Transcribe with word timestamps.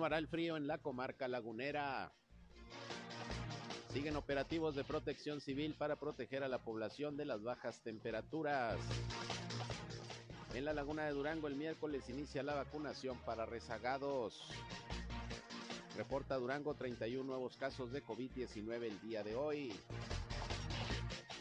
Continuará 0.00 0.18
el 0.18 0.28
frío 0.28 0.56
en 0.56 0.66
la 0.66 0.78
comarca 0.78 1.28
lagunera. 1.28 2.10
Siguen 3.92 4.16
operativos 4.16 4.74
de 4.74 4.82
protección 4.82 5.42
civil 5.42 5.74
para 5.74 5.96
proteger 5.96 6.42
a 6.42 6.48
la 6.48 6.56
población 6.56 7.18
de 7.18 7.26
las 7.26 7.42
bajas 7.42 7.82
temperaturas. 7.82 8.78
En 10.54 10.64
la 10.64 10.72
laguna 10.72 11.04
de 11.04 11.12
Durango 11.12 11.48
el 11.48 11.54
miércoles 11.54 12.08
inicia 12.08 12.42
la 12.42 12.54
vacunación 12.54 13.18
para 13.26 13.44
rezagados. 13.44 14.40
Reporta 15.98 16.36
Durango 16.36 16.72
31 16.72 17.22
nuevos 17.22 17.58
casos 17.58 17.92
de 17.92 18.02
COVID-19 18.02 18.82
el 18.84 19.00
día 19.02 19.22
de 19.22 19.34
hoy. 19.34 19.70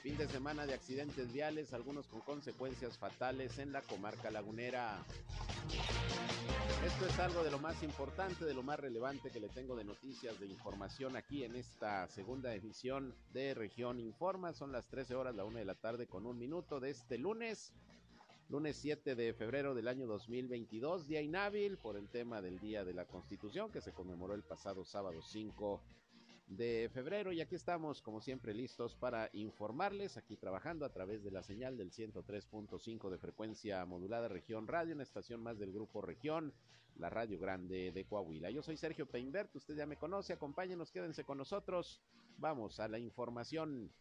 Fin 0.03 0.17
de 0.17 0.27
semana 0.27 0.65
de 0.65 0.73
accidentes 0.73 1.31
viales, 1.31 1.71
algunos 1.73 2.07
con 2.07 2.19
consecuencias 2.19 2.97
fatales 2.97 3.57
en 3.57 3.71
la 3.71 3.81
comarca 3.83 4.29
lagunera. 4.29 5.05
Esto 6.85 7.05
es 7.05 7.19
algo 7.19 7.43
de 7.43 7.51
lo 7.51 7.59
más 7.59 7.83
importante, 7.83 8.45
de 8.45 8.53
lo 8.53 8.63
más 8.63 8.79
relevante 8.79 9.31
que 9.31 9.39
le 9.39 9.49
tengo 9.49 9.75
de 9.75 9.83
noticias, 9.83 10.39
de 10.39 10.47
información 10.47 11.15
aquí 11.15 11.43
en 11.43 11.55
esta 11.55 12.07
segunda 12.07 12.53
edición 12.55 13.13
de 13.33 13.53
Región 13.53 13.99
Informa. 13.99 14.53
Son 14.53 14.71
las 14.71 14.87
13 14.87 15.15
horas, 15.15 15.35
la 15.35 15.43
una 15.43 15.59
de 15.59 15.65
la 15.65 15.75
tarde 15.75 16.07
con 16.07 16.25
un 16.25 16.37
minuto 16.39 16.79
de 16.79 16.89
este 16.89 17.17
lunes, 17.17 17.73
lunes 18.49 18.77
7 18.77 19.15
de 19.15 19.33
febrero 19.33 19.75
del 19.75 19.87
año 19.87 20.07
2022, 20.07 21.07
día 21.07 21.21
inhábil 21.21 21.77
por 21.77 21.97
el 21.97 22.09
tema 22.09 22.41
del 22.41 22.59
Día 22.59 22.83
de 22.83 22.93
la 22.93 23.05
Constitución 23.05 23.71
que 23.71 23.81
se 23.81 23.93
conmemoró 23.93 24.33
el 24.33 24.43
pasado 24.43 24.85
sábado 24.85 25.21
5 25.21 25.81
de 26.49 26.89
febrero 26.91 27.31
y 27.31 27.41
aquí 27.41 27.55
estamos 27.55 28.01
como 28.01 28.21
siempre 28.21 28.53
listos 28.53 28.95
para 28.95 29.29
informarles 29.33 30.17
aquí 30.17 30.35
trabajando 30.35 30.83
a 30.83 30.91
través 30.91 31.23
de 31.23 31.29
la 31.29 31.43
señal 31.43 31.77
del 31.77 31.91
103.5 31.91 33.09
de 33.09 33.17
frecuencia 33.19 33.85
modulada 33.85 34.27
región 34.27 34.67
radio, 34.67 34.95
una 34.95 35.03
estación 35.03 35.41
más 35.41 35.59
del 35.59 35.71
grupo 35.71 36.01
región, 36.01 36.53
la 36.97 37.09
radio 37.09 37.39
grande 37.39 37.91
de 37.91 38.03
Coahuila. 38.05 38.49
Yo 38.49 38.63
soy 38.63 38.77
Sergio 38.77 39.05
Peinbert, 39.05 39.55
usted 39.55 39.75
ya 39.75 39.85
me 39.85 39.97
conoce, 39.97 40.33
acompáñenos, 40.33 40.91
quédense 40.91 41.23
con 41.23 41.37
nosotros, 41.37 42.01
vamos 42.37 42.79
a 42.79 42.87
la 42.87 42.97
información. 42.97 43.91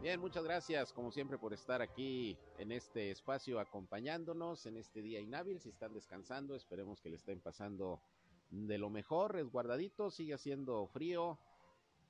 Bien, 0.00 0.20
muchas 0.20 0.44
gracias 0.44 0.92
como 0.92 1.10
siempre 1.10 1.38
por 1.38 1.52
estar 1.52 1.82
aquí 1.82 2.38
en 2.56 2.70
este 2.70 3.10
espacio 3.10 3.58
acompañándonos 3.58 4.64
en 4.66 4.76
este 4.76 5.02
día 5.02 5.18
inhábil. 5.18 5.58
Si 5.58 5.70
están 5.70 5.92
descansando, 5.92 6.54
esperemos 6.54 7.00
que 7.00 7.10
le 7.10 7.16
estén 7.16 7.40
pasando 7.40 8.00
de 8.48 8.78
lo 8.78 8.90
mejor, 8.90 9.32
resguardadito, 9.32 10.12
sigue 10.12 10.34
haciendo 10.34 10.86
frío, 10.86 11.36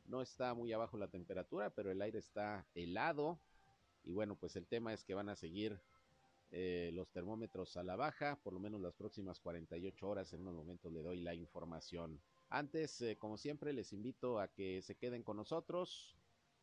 no 0.04 0.20
está 0.20 0.52
muy 0.52 0.70
abajo 0.70 0.98
la 0.98 1.08
temperatura, 1.08 1.70
pero 1.70 1.90
el 1.90 2.02
aire 2.02 2.18
está 2.18 2.66
helado. 2.74 3.40
Y 4.04 4.12
bueno, 4.12 4.36
pues 4.36 4.54
el 4.56 4.66
tema 4.66 4.92
es 4.92 5.02
que 5.02 5.14
van 5.14 5.30
a 5.30 5.34
seguir 5.34 5.80
eh, 6.50 6.90
los 6.92 7.10
termómetros 7.10 7.78
a 7.78 7.84
la 7.84 7.96
baja, 7.96 8.38
por 8.44 8.52
lo 8.52 8.60
menos 8.60 8.82
las 8.82 8.96
próximas 8.96 9.40
48 9.40 10.06
horas. 10.06 10.30
En 10.34 10.42
unos 10.42 10.54
momentos 10.54 10.92
le 10.92 11.00
doy 11.00 11.20
la 11.20 11.34
información. 11.34 12.20
Antes, 12.50 13.00
eh, 13.00 13.16
como 13.16 13.38
siempre, 13.38 13.72
les 13.72 13.94
invito 13.94 14.40
a 14.40 14.48
que 14.48 14.82
se 14.82 14.94
queden 14.94 15.22
con 15.22 15.38
nosotros 15.38 16.17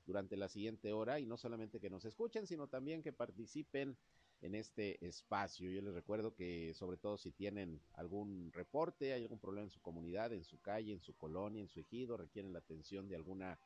durante 0.06 0.38
la 0.38 0.50
siguiente 0.50 0.94
hora 0.94 1.20
y 1.20 1.26
no 1.26 1.38
solamente 1.38 1.80
que 1.80 1.90
nos 1.90 2.06
escuchen, 2.06 2.48
sino 2.48 2.68
también 2.68 3.02
que 3.02 3.14
participen 3.14 3.98
en 4.42 4.56
este 4.56 5.06
espacio. 5.06 5.72
Yo 5.72 5.82
les 5.82 5.94
recuerdo 5.94 6.36
que 6.36 6.74
sobre 6.74 6.98
todo 6.98 7.18
si 7.18 7.32
tienen 7.32 7.82
algún 7.94 8.52
reporte, 8.54 9.14
hay 9.14 9.24
algún 9.24 9.40
problema 9.40 9.66
en 9.66 9.72
su 9.72 9.82
comunidad, 9.82 10.34
en 10.34 10.44
su 10.44 10.60
calle, 10.62 10.94
en 10.94 11.02
su 11.02 11.16
colonia, 11.16 11.62
en 11.62 11.70
su 11.70 11.80
ejido, 11.80 12.18
requieren 12.18 12.54
la 12.54 12.60
atención 12.60 13.08
de 13.08 13.16
alguna 13.16 13.60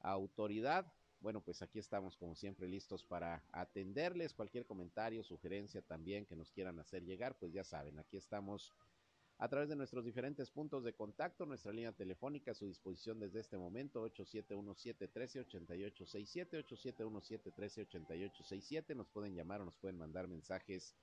autoridad, 0.00 0.92
bueno, 1.20 1.42
pues 1.42 1.60
aquí 1.60 1.78
estamos 1.78 2.16
como 2.16 2.34
siempre 2.34 2.66
listos 2.66 3.04
para 3.04 3.44
atenderles. 3.52 4.32
Cualquier 4.32 4.64
comentario, 4.64 5.22
sugerencia 5.22 5.82
también 5.82 6.24
que 6.24 6.34
nos 6.34 6.50
quieran 6.50 6.78
hacer 6.78 7.04
llegar, 7.04 7.36
pues 7.38 7.52
ya 7.52 7.62
saben, 7.62 7.98
aquí 7.98 8.16
estamos 8.16 8.72
a 9.42 9.48
través 9.48 9.70
de 9.70 9.76
nuestros 9.76 10.04
diferentes 10.04 10.50
puntos 10.50 10.84
de 10.84 10.92
contacto, 10.92 11.46
nuestra 11.46 11.72
línea 11.72 11.92
telefónica 11.92 12.50
a 12.50 12.54
su 12.54 12.66
disposición 12.66 13.18
desde 13.18 13.40
este 13.40 13.56
momento, 13.56 14.06
8717-138867, 14.10 16.62
8717-138867, 16.68 18.94
nos 18.94 19.08
pueden 19.08 19.34
llamar 19.34 19.62
o 19.62 19.64
nos 19.64 19.78
pueden 19.78 19.96
mandar 19.96 20.28
mensajes 20.28 20.94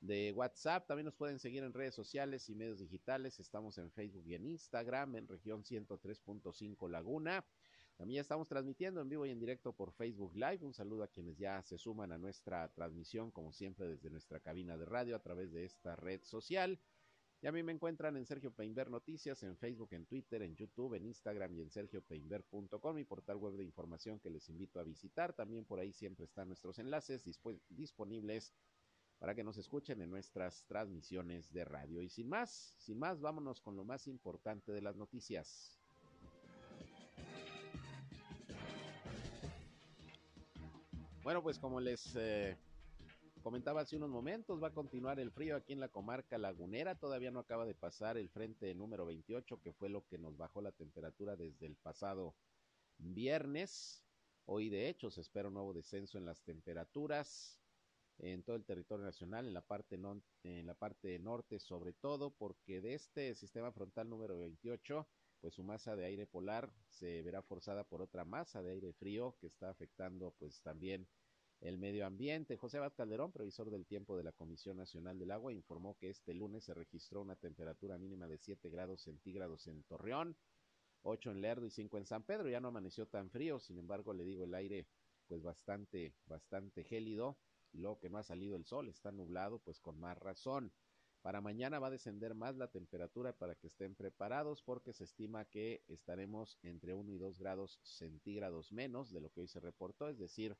de 0.00 0.30
WhatsApp, 0.30 0.86
también 0.86 1.06
nos 1.06 1.16
pueden 1.16 1.40
seguir 1.40 1.64
en 1.64 1.72
redes 1.72 1.96
sociales 1.96 2.48
y 2.48 2.54
medios 2.54 2.78
digitales, 2.78 3.40
estamos 3.40 3.76
en 3.78 3.90
Facebook 3.90 4.24
y 4.24 4.34
en 4.34 4.46
Instagram, 4.46 5.16
en 5.16 5.26
región 5.26 5.64
103.5 5.64 6.88
Laguna, 6.88 7.44
también 7.96 8.20
estamos 8.20 8.48
transmitiendo 8.48 9.00
en 9.00 9.08
vivo 9.08 9.26
y 9.26 9.30
en 9.30 9.40
directo 9.40 9.72
por 9.72 9.92
Facebook 9.92 10.34
Live. 10.34 10.58
Un 10.62 10.74
saludo 10.74 11.04
a 11.04 11.08
quienes 11.08 11.38
ya 11.38 11.62
se 11.62 11.78
suman 11.78 12.10
a 12.10 12.18
nuestra 12.18 12.68
transmisión, 12.72 13.30
como 13.30 13.52
siempre, 13.52 13.86
desde 13.88 14.10
nuestra 14.10 14.40
cabina 14.40 14.76
de 14.76 14.84
radio 14.84 15.14
a 15.14 15.22
través 15.22 15.52
de 15.52 15.64
esta 15.64 15.94
red 15.94 16.20
social. 16.24 16.80
Y 17.44 17.46
a 17.46 17.52
mí 17.52 17.62
me 17.62 17.72
encuentran 17.72 18.16
en 18.16 18.24
Sergio 18.24 18.50
Peinber 18.52 18.88
Noticias, 18.88 19.42
en 19.42 19.54
Facebook, 19.58 19.90
en 19.92 20.06
Twitter, 20.06 20.40
en 20.40 20.56
YouTube, 20.56 20.94
en 20.94 21.04
Instagram 21.04 21.52
y 21.52 21.60
en 21.60 21.70
sergiopeinber.com, 21.70 22.96
mi 22.96 23.04
portal 23.04 23.36
web 23.36 23.52
de 23.58 23.64
información 23.64 24.18
que 24.18 24.30
les 24.30 24.48
invito 24.48 24.80
a 24.80 24.82
visitar. 24.82 25.34
También 25.34 25.66
por 25.66 25.78
ahí 25.78 25.92
siempre 25.92 26.24
están 26.24 26.48
nuestros 26.48 26.78
enlaces 26.78 27.22
disponibles 27.68 28.54
para 29.18 29.34
que 29.34 29.44
nos 29.44 29.58
escuchen 29.58 30.00
en 30.00 30.08
nuestras 30.08 30.64
transmisiones 30.64 31.52
de 31.52 31.66
radio. 31.66 32.00
Y 32.00 32.08
sin 32.08 32.30
más, 32.30 32.72
sin 32.78 32.98
más, 32.98 33.20
vámonos 33.20 33.60
con 33.60 33.76
lo 33.76 33.84
más 33.84 34.06
importante 34.06 34.72
de 34.72 34.80
las 34.80 34.96
noticias. 34.96 35.78
Bueno, 41.22 41.42
pues 41.42 41.58
como 41.58 41.78
les 41.78 42.16
eh, 42.16 42.56
comentaba 43.44 43.82
hace 43.82 43.96
unos 43.96 44.08
momentos, 44.08 44.60
va 44.60 44.68
a 44.68 44.72
continuar 44.72 45.20
el 45.20 45.30
frío 45.30 45.54
aquí 45.54 45.74
en 45.74 45.80
la 45.80 45.90
comarca 45.90 46.38
lagunera. 46.38 46.98
Todavía 46.98 47.30
no 47.30 47.40
acaba 47.40 47.66
de 47.66 47.74
pasar 47.74 48.16
el 48.16 48.30
frente 48.30 48.74
número 48.74 49.04
28, 49.04 49.60
que 49.60 49.74
fue 49.74 49.90
lo 49.90 50.06
que 50.06 50.16
nos 50.16 50.38
bajó 50.38 50.62
la 50.62 50.72
temperatura 50.72 51.36
desde 51.36 51.66
el 51.66 51.76
pasado 51.76 52.34
viernes. 52.96 54.02
Hoy, 54.46 54.70
de 54.70 54.88
hecho, 54.88 55.10
se 55.10 55.20
espera 55.20 55.48
un 55.48 55.54
nuevo 55.54 55.74
descenso 55.74 56.16
en 56.16 56.24
las 56.24 56.42
temperaturas 56.42 57.60
en 58.18 58.42
todo 58.44 58.56
el 58.56 58.64
territorio 58.64 59.04
nacional, 59.04 59.46
en 59.46 59.52
la 59.52 59.60
parte, 59.60 60.00
en 60.42 60.66
la 60.66 60.74
parte 60.74 61.18
norte 61.18 61.58
sobre 61.58 61.92
todo, 61.92 62.30
porque 62.30 62.80
de 62.80 62.94
este 62.94 63.34
sistema 63.34 63.72
frontal 63.72 64.08
número 64.08 64.38
28, 64.38 65.06
pues 65.42 65.52
su 65.52 65.64
masa 65.64 65.96
de 65.96 66.06
aire 66.06 66.26
polar 66.26 66.72
se 66.88 67.20
verá 67.20 67.42
forzada 67.42 67.84
por 67.84 68.00
otra 68.00 68.24
masa 68.24 68.62
de 68.62 68.72
aire 68.72 68.94
frío 68.94 69.36
que 69.38 69.48
está 69.48 69.68
afectando 69.68 70.30
pues 70.38 70.62
también 70.62 71.06
el 71.60 71.78
medio 71.78 72.06
ambiente. 72.06 72.56
José 72.56 72.78
Abad 72.78 72.92
Calderón, 72.94 73.32
previsor 73.32 73.70
del 73.70 73.86
tiempo 73.86 74.16
de 74.16 74.24
la 74.24 74.32
Comisión 74.32 74.76
Nacional 74.76 75.18
del 75.18 75.30
Agua, 75.30 75.52
informó 75.52 75.96
que 75.96 76.10
este 76.10 76.34
lunes 76.34 76.64
se 76.64 76.74
registró 76.74 77.22
una 77.22 77.36
temperatura 77.36 77.98
mínima 77.98 78.28
de 78.28 78.38
7 78.38 78.68
grados 78.70 79.02
centígrados 79.02 79.66
en 79.66 79.82
Torreón, 79.84 80.36
8 81.02 81.30
en 81.30 81.40
Lerdo 81.40 81.66
y 81.66 81.70
5 81.70 81.98
en 81.98 82.06
San 82.06 82.22
Pedro. 82.22 82.48
Ya 82.48 82.60
no 82.60 82.68
amaneció 82.68 83.06
tan 83.06 83.30
frío, 83.30 83.58
sin 83.60 83.78
embargo, 83.78 84.12
le 84.12 84.24
digo, 84.24 84.44
el 84.44 84.54
aire 84.54 84.86
pues 85.26 85.42
bastante, 85.42 86.14
bastante 86.26 86.84
gélido. 86.84 87.38
Luego 87.72 87.98
que 87.98 88.08
no 88.08 88.18
ha 88.18 88.22
salido 88.22 88.56
el 88.56 88.64
sol, 88.64 88.88
está 88.88 89.10
nublado, 89.10 89.58
pues 89.58 89.80
con 89.80 89.98
más 89.98 90.16
razón. 90.18 90.72
Para 91.22 91.40
mañana 91.40 91.78
va 91.78 91.86
a 91.86 91.90
descender 91.90 92.34
más 92.34 92.54
la 92.56 92.68
temperatura 92.68 93.32
para 93.32 93.54
que 93.54 93.66
estén 93.66 93.94
preparados 93.94 94.62
porque 94.62 94.92
se 94.92 95.04
estima 95.04 95.46
que 95.46 95.82
estaremos 95.88 96.58
entre 96.62 96.92
1 96.92 97.10
y 97.10 97.16
2 97.16 97.38
grados 97.38 97.80
centígrados 97.82 98.72
menos 98.72 99.10
de 99.10 99.22
lo 99.22 99.30
que 99.30 99.40
hoy 99.40 99.48
se 99.48 99.58
reportó, 99.58 100.10
es 100.10 100.18
decir, 100.18 100.54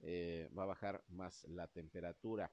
eh, 0.00 0.48
va 0.56 0.64
a 0.64 0.66
bajar 0.66 1.04
más 1.08 1.44
la 1.44 1.66
temperatura. 1.68 2.52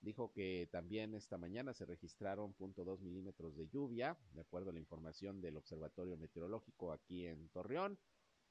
Dijo 0.00 0.30
que 0.32 0.68
también 0.70 1.14
esta 1.14 1.38
mañana 1.38 1.72
se 1.72 1.86
registraron 1.86 2.54
0.2 2.54 3.00
milímetros 3.00 3.56
de 3.56 3.68
lluvia, 3.68 4.16
de 4.32 4.42
acuerdo 4.42 4.70
a 4.70 4.72
la 4.72 4.78
información 4.78 5.40
del 5.40 5.56
Observatorio 5.56 6.16
Meteorológico 6.16 6.92
aquí 6.92 7.26
en 7.26 7.48
Torreón, 7.48 7.98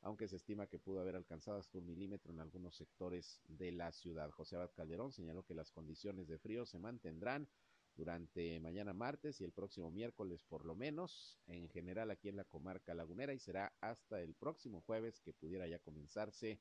aunque 0.01 0.27
se 0.27 0.35
estima 0.35 0.67
que 0.67 0.79
pudo 0.79 0.99
haber 0.99 1.15
alcanzado 1.15 1.57
hasta 1.57 1.77
un 1.77 1.85
milímetro 1.85 2.33
en 2.33 2.39
algunos 2.39 2.75
sectores 2.75 3.41
de 3.47 3.71
la 3.71 3.91
ciudad. 3.91 4.31
José 4.31 4.55
Abad 4.55 4.71
Calderón 4.75 5.11
señaló 5.11 5.43
que 5.43 5.55
las 5.55 5.71
condiciones 5.71 6.27
de 6.27 6.37
frío 6.37 6.65
se 6.65 6.79
mantendrán 6.79 7.47
durante 7.95 8.59
mañana 8.59 8.93
martes 8.93 9.39
y 9.39 9.45
el 9.45 9.53
próximo 9.53 9.89
miércoles 9.89 10.43
por 10.43 10.65
lo 10.65 10.75
menos, 10.75 11.39
en 11.47 11.69
general 11.69 12.11
aquí 12.11 12.29
en 12.29 12.35
la 12.35 12.43
comarca 12.43 12.93
lagunera 12.93 13.33
y 13.33 13.39
será 13.39 13.73
hasta 13.79 14.21
el 14.21 14.35
próximo 14.35 14.81
jueves 14.81 15.21
que 15.21 15.33
pudiera 15.33 15.67
ya 15.67 15.79
comenzarse 15.79 16.59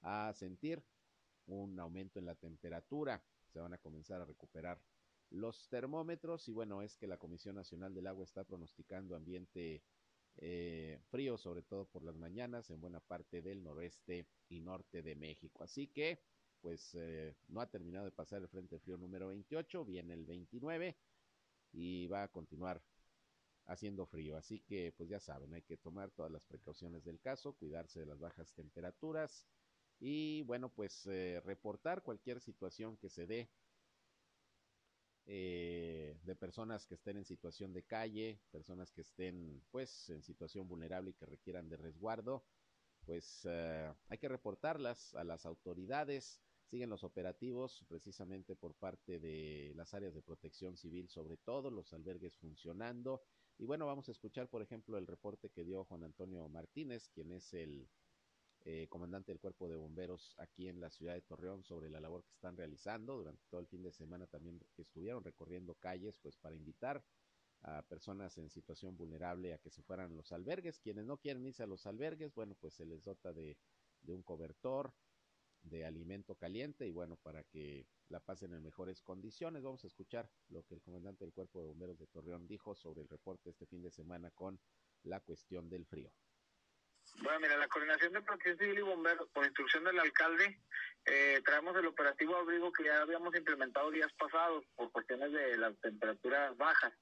a 0.00 0.32
sentir 0.34 0.82
un 1.46 1.78
aumento 1.78 2.18
en 2.18 2.26
la 2.26 2.34
temperatura. 2.34 3.22
Se 3.48 3.60
van 3.60 3.74
a 3.74 3.78
comenzar 3.78 4.20
a 4.20 4.24
recuperar 4.24 4.80
los 5.30 5.68
termómetros 5.68 6.48
y 6.48 6.52
bueno, 6.52 6.82
es 6.82 6.96
que 6.96 7.06
la 7.06 7.16
Comisión 7.16 7.56
Nacional 7.56 7.94
del 7.94 8.06
Agua 8.06 8.24
está 8.24 8.44
pronosticando 8.44 9.16
ambiente 9.16 9.82
eh, 10.36 11.00
frío, 11.08 11.36
sobre 11.38 11.62
todo 11.62 11.86
por 11.86 12.04
las 12.04 12.16
mañanas 12.16 12.70
en 12.70 12.80
buena 12.80 13.00
parte 13.00 13.42
del 13.42 13.62
noroeste 13.62 14.26
y 14.48 14.60
norte 14.60 15.02
de 15.02 15.16
México. 15.16 15.64
Así 15.64 15.88
que 15.88 16.20
pues 16.60 16.94
eh, 16.94 17.34
no 17.48 17.60
ha 17.60 17.70
terminado 17.70 18.04
de 18.04 18.10
pasar 18.10 18.42
el 18.42 18.48
Frente 18.48 18.78
Frío 18.78 18.96
número 18.96 19.28
28, 19.28 19.84
viene 19.84 20.14
el 20.14 20.26
29 20.26 20.96
y 21.72 22.06
va 22.06 22.24
a 22.24 22.28
continuar 22.28 22.82
haciendo 23.66 24.06
frío. 24.06 24.36
Así 24.36 24.60
que, 24.60 24.92
pues 24.96 25.08
ya 25.08 25.20
saben, 25.20 25.54
hay 25.54 25.62
que 25.62 25.76
tomar 25.76 26.10
todas 26.10 26.30
las 26.30 26.44
precauciones 26.44 27.04
del 27.04 27.20
caso, 27.20 27.52
cuidarse 27.54 28.00
de 28.00 28.06
las 28.06 28.18
bajas 28.18 28.52
temperaturas 28.54 29.46
y, 29.98 30.42
bueno, 30.42 30.68
pues 30.68 31.06
eh, 31.06 31.40
reportar 31.44 32.02
cualquier 32.02 32.40
situación 32.40 32.96
que 32.96 33.08
se 33.08 33.26
dé 33.26 33.50
eh, 35.26 36.18
de 36.22 36.36
personas 36.36 36.86
que 36.86 36.94
estén 36.94 37.16
en 37.16 37.24
situación 37.24 37.72
de 37.72 37.82
calle, 37.82 38.40
personas 38.50 38.92
que 38.92 39.02
estén, 39.02 39.62
pues, 39.70 40.10
en 40.10 40.22
situación 40.22 40.68
vulnerable 40.68 41.10
y 41.10 41.14
que 41.14 41.26
requieran 41.26 41.68
de 41.68 41.76
resguardo 41.76 42.44
pues 43.06 43.46
eh, 43.48 43.92
hay 44.08 44.18
que 44.18 44.28
reportarlas 44.28 45.14
a 45.14 45.24
las 45.24 45.46
autoridades. 45.46 46.40
Siguen 46.64 46.90
los 46.90 47.04
operativos 47.04 47.84
precisamente 47.88 48.56
por 48.56 48.74
parte 48.74 49.20
de 49.20 49.72
las 49.76 49.94
áreas 49.94 50.12
de 50.12 50.22
protección 50.22 50.76
civil, 50.76 51.08
sobre 51.08 51.36
todo 51.36 51.70
los 51.70 51.92
albergues 51.92 52.36
funcionando. 52.36 53.22
Y 53.56 53.64
bueno, 53.64 53.86
vamos 53.86 54.08
a 54.08 54.12
escuchar, 54.12 54.48
por 54.48 54.60
ejemplo, 54.60 54.98
el 54.98 55.06
reporte 55.06 55.48
que 55.50 55.64
dio 55.64 55.84
Juan 55.84 56.02
Antonio 56.02 56.48
Martínez, 56.48 57.08
quien 57.14 57.30
es 57.30 57.54
el 57.54 57.88
eh, 58.68 58.88
comandante 58.88 59.30
del 59.30 59.38
cuerpo 59.38 59.68
de 59.68 59.76
bomberos 59.76 60.34
aquí 60.38 60.66
en 60.66 60.80
la 60.80 60.90
ciudad 60.90 61.14
de 61.14 61.22
Torreón 61.22 61.62
sobre 61.62 61.88
la 61.88 62.00
labor 62.00 62.24
que 62.24 62.32
están 62.32 62.56
realizando. 62.56 63.16
Durante 63.16 63.44
todo 63.48 63.60
el 63.60 63.68
fin 63.68 63.80
de 63.84 63.92
semana 63.92 64.26
también 64.26 64.60
estuvieron 64.76 65.22
recorriendo 65.22 65.76
calles, 65.76 66.18
pues 66.18 66.36
para 66.36 66.56
invitar 66.56 67.04
a 67.62 67.82
personas 67.82 68.36
en 68.38 68.50
situación 68.50 68.96
vulnerable 68.96 69.54
a 69.54 69.58
que 69.58 69.70
se 69.70 69.84
fueran 69.84 70.10
a 70.10 70.14
los 70.16 70.32
albergues. 70.32 70.80
Quienes 70.80 71.06
no 71.06 71.16
quieren 71.16 71.46
irse 71.46 71.62
a 71.62 71.68
los 71.68 71.86
albergues, 71.86 72.34
bueno, 72.34 72.56
pues 72.60 72.74
se 72.74 72.84
les 72.84 73.04
dota 73.04 73.32
de, 73.32 73.56
de 74.02 74.12
un 74.12 74.24
cobertor, 74.24 74.92
de 75.62 75.84
alimento 75.84 76.34
caliente 76.34 76.88
y 76.88 76.90
bueno, 76.90 77.16
para 77.18 77.44
que 77.44 77.86
la 78.08 78.18
pasen 78.18 78.52
en 78.52 78.64
mejores 78.64 79.00
condiciones. 79.00 79.62
Vamos 79.62 79.84
a 79.84 79.86
escuchar 79.86 80.28
lo 80.48 80.64
que 80.64 80.74
el 80.74 80.82
comandante 80.82 81.24
del 81.24 81.32
Cuerpo 81.32 81.60
de 81.60 81.66
Bomberos 81.66 82.00
de 82.00 82.08
Torreón 82.08 82.48
dijo 82.48 82.74
sobre 82.74 83.02
el 83.02 83.08
reporte 83.08 83.50
este 83.50 83.66
fin 83.66 83.82
de 83.82 83.92
semana 83.92 84.32
con 84.32 84.58
la 85.04 85.20
cuestión 85.20 85.68
del 85.68 85.86
frío. 85.86 86.10
Bueno, 87.22 87.40
mira, 87.40 87.56
la 87.56 87.68
coordinación 87.68 88.12
de 88.12 88.20
protección 88.20 88.58
civil 88.58 88.78
y 88.78 88.82
bomberos, 88.82 89.28
por 89.30 89.44
instrucción 89.44 89.84
del 89.84 89.98
alcalde, 89.98 90.60
eh, 91.06 91.40
traemos 91.44 91.76
el 91.76 91.86
operativo 91.86 92.36
abrigo 92.36 92.72
que 92.72 92.84
ya 92.84 93.00
habíamos 93.00 93.34
implementado 93.34 93.90
días 93.90 94.12
pasados 94.18 94.64
por 94.74 94.90
cuestiones 94.92 95.32
de 95.32 95.56
las 95.56 95.78
temperaturas 95.80 96.56
bajas. 96.56 96.92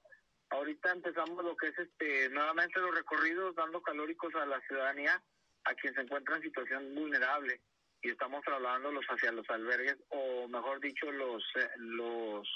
Ahorita 0.50 0.92
empezamos 0.92 1.42
lo 1.44 1.56
que 1.56 1.68
es 1.68 1.78
este 1.78 2.28
nuevamente 2.28 2.80
los 2.80 2.94
recorridos 2.94 3.54
dando 3.56 3.82
calóricos 3.82 4.34
a 4.34 4.46
la 4.46 4.60
ciudadanía, 4.62 5.22
a 5.64 5.74
quien 5.74 5.94
se 5.94 6.02
encuentra 6.02 6.36
en 6.36 6.42
situación 6.42 6.94
vulnerable 6.94 7.60
y 8.02 8.10
estamos 8.10 8.44
trasladándolos 8.44 9.04
hacia 9.06 9.32
los 9.32 9.48
albergues 9.48 9.96
o 10.10 10.46
mejor 10.48 10.80
dicho 10.80 11.10
los 11.10 11.42
eh, 11.56 11.70
los 11.78 12.46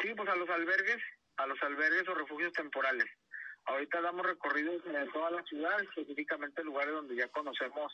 sí 0.00 0.14
pues 0.16 0.28
a 0.28 0.36
los 0.36 0.48
albergues, 0.48 1.02
a 1.36 1.46
los 1.46 1.62
albergues 1.62 2.08
o 2.08 2.14
refugios 2.14 2.52
temporales. 2.54 3.06
Ahorita 3.66 4.00
damos 4.00 4.26
recorridos 4.26 4.82
en 4.86 5.10
toda 5.12 5.30
la 5.30 5.42
ciudad, 5.44 5.80
específicamente 5.82 6.62
lugares 6.62 6.94
donde 6.94 7.16
ya 7.16 7.28
conocemos 7.28 7.92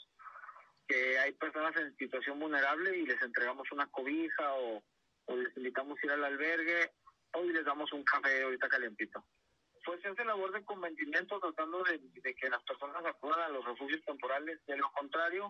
que 0.89 1.19
hay 1.19 1.33
personas 1.33 1.77
en 1.77 1.97
situación 1.97 2.41
vulnerable 2.41 2.97
y 2.99 3.07
les 3.07 3.23
entregamos 3.23 3.71
una 3.71 3.87
cobija 3.87 4.55
o, 4.55 4.83
les 5.29 5.57
invitamos 5.57 5.97
a 6.03 6.07
ir 6.07 6.13
al 6.13 6.25
albergue 6.25 6.91
o 7.33 7.45
les 7.45 7.65
damos 7.65 7.93
un 7.93 8.03
café 8.03 8.43
ahorita 8.43 8.69
calientito 8.69 9.25
pues 9.85 10.01
se 10.03 10.25
labor 10.25 10.53
de 10.53 10.65
convencimiento 10.65 11.41
tratando 11.41 11.83
de, 11.83 12.35
que 12.35 12.49
las 12.49 12.63
personas 12.63 13.05
acudan 13.05 13.41
a 13.41 13.49
los 13.49 13.65
refugios 13.65 14.01
temporales. 14.05 14.61
De 14.67 14.77
lo 14.77 14.91
contrario, 14.93 15.49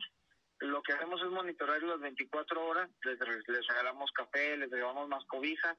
lo 0.61 0.83
que 0.83 0.93
hacemos 0.93 1.21
es 1.23 1.29
monitorear 1.29 1.83
las 1.83 2.01
24 2.01 2.67
horas, 2.67 2.89
les, 3.05 3.19
regalamos 3.19 4.11
café, 4.13 4.57
les 4.57 4.71
llevamos 4.71 5.09
más 5.09 5.25
cobijas. 5.27 5.77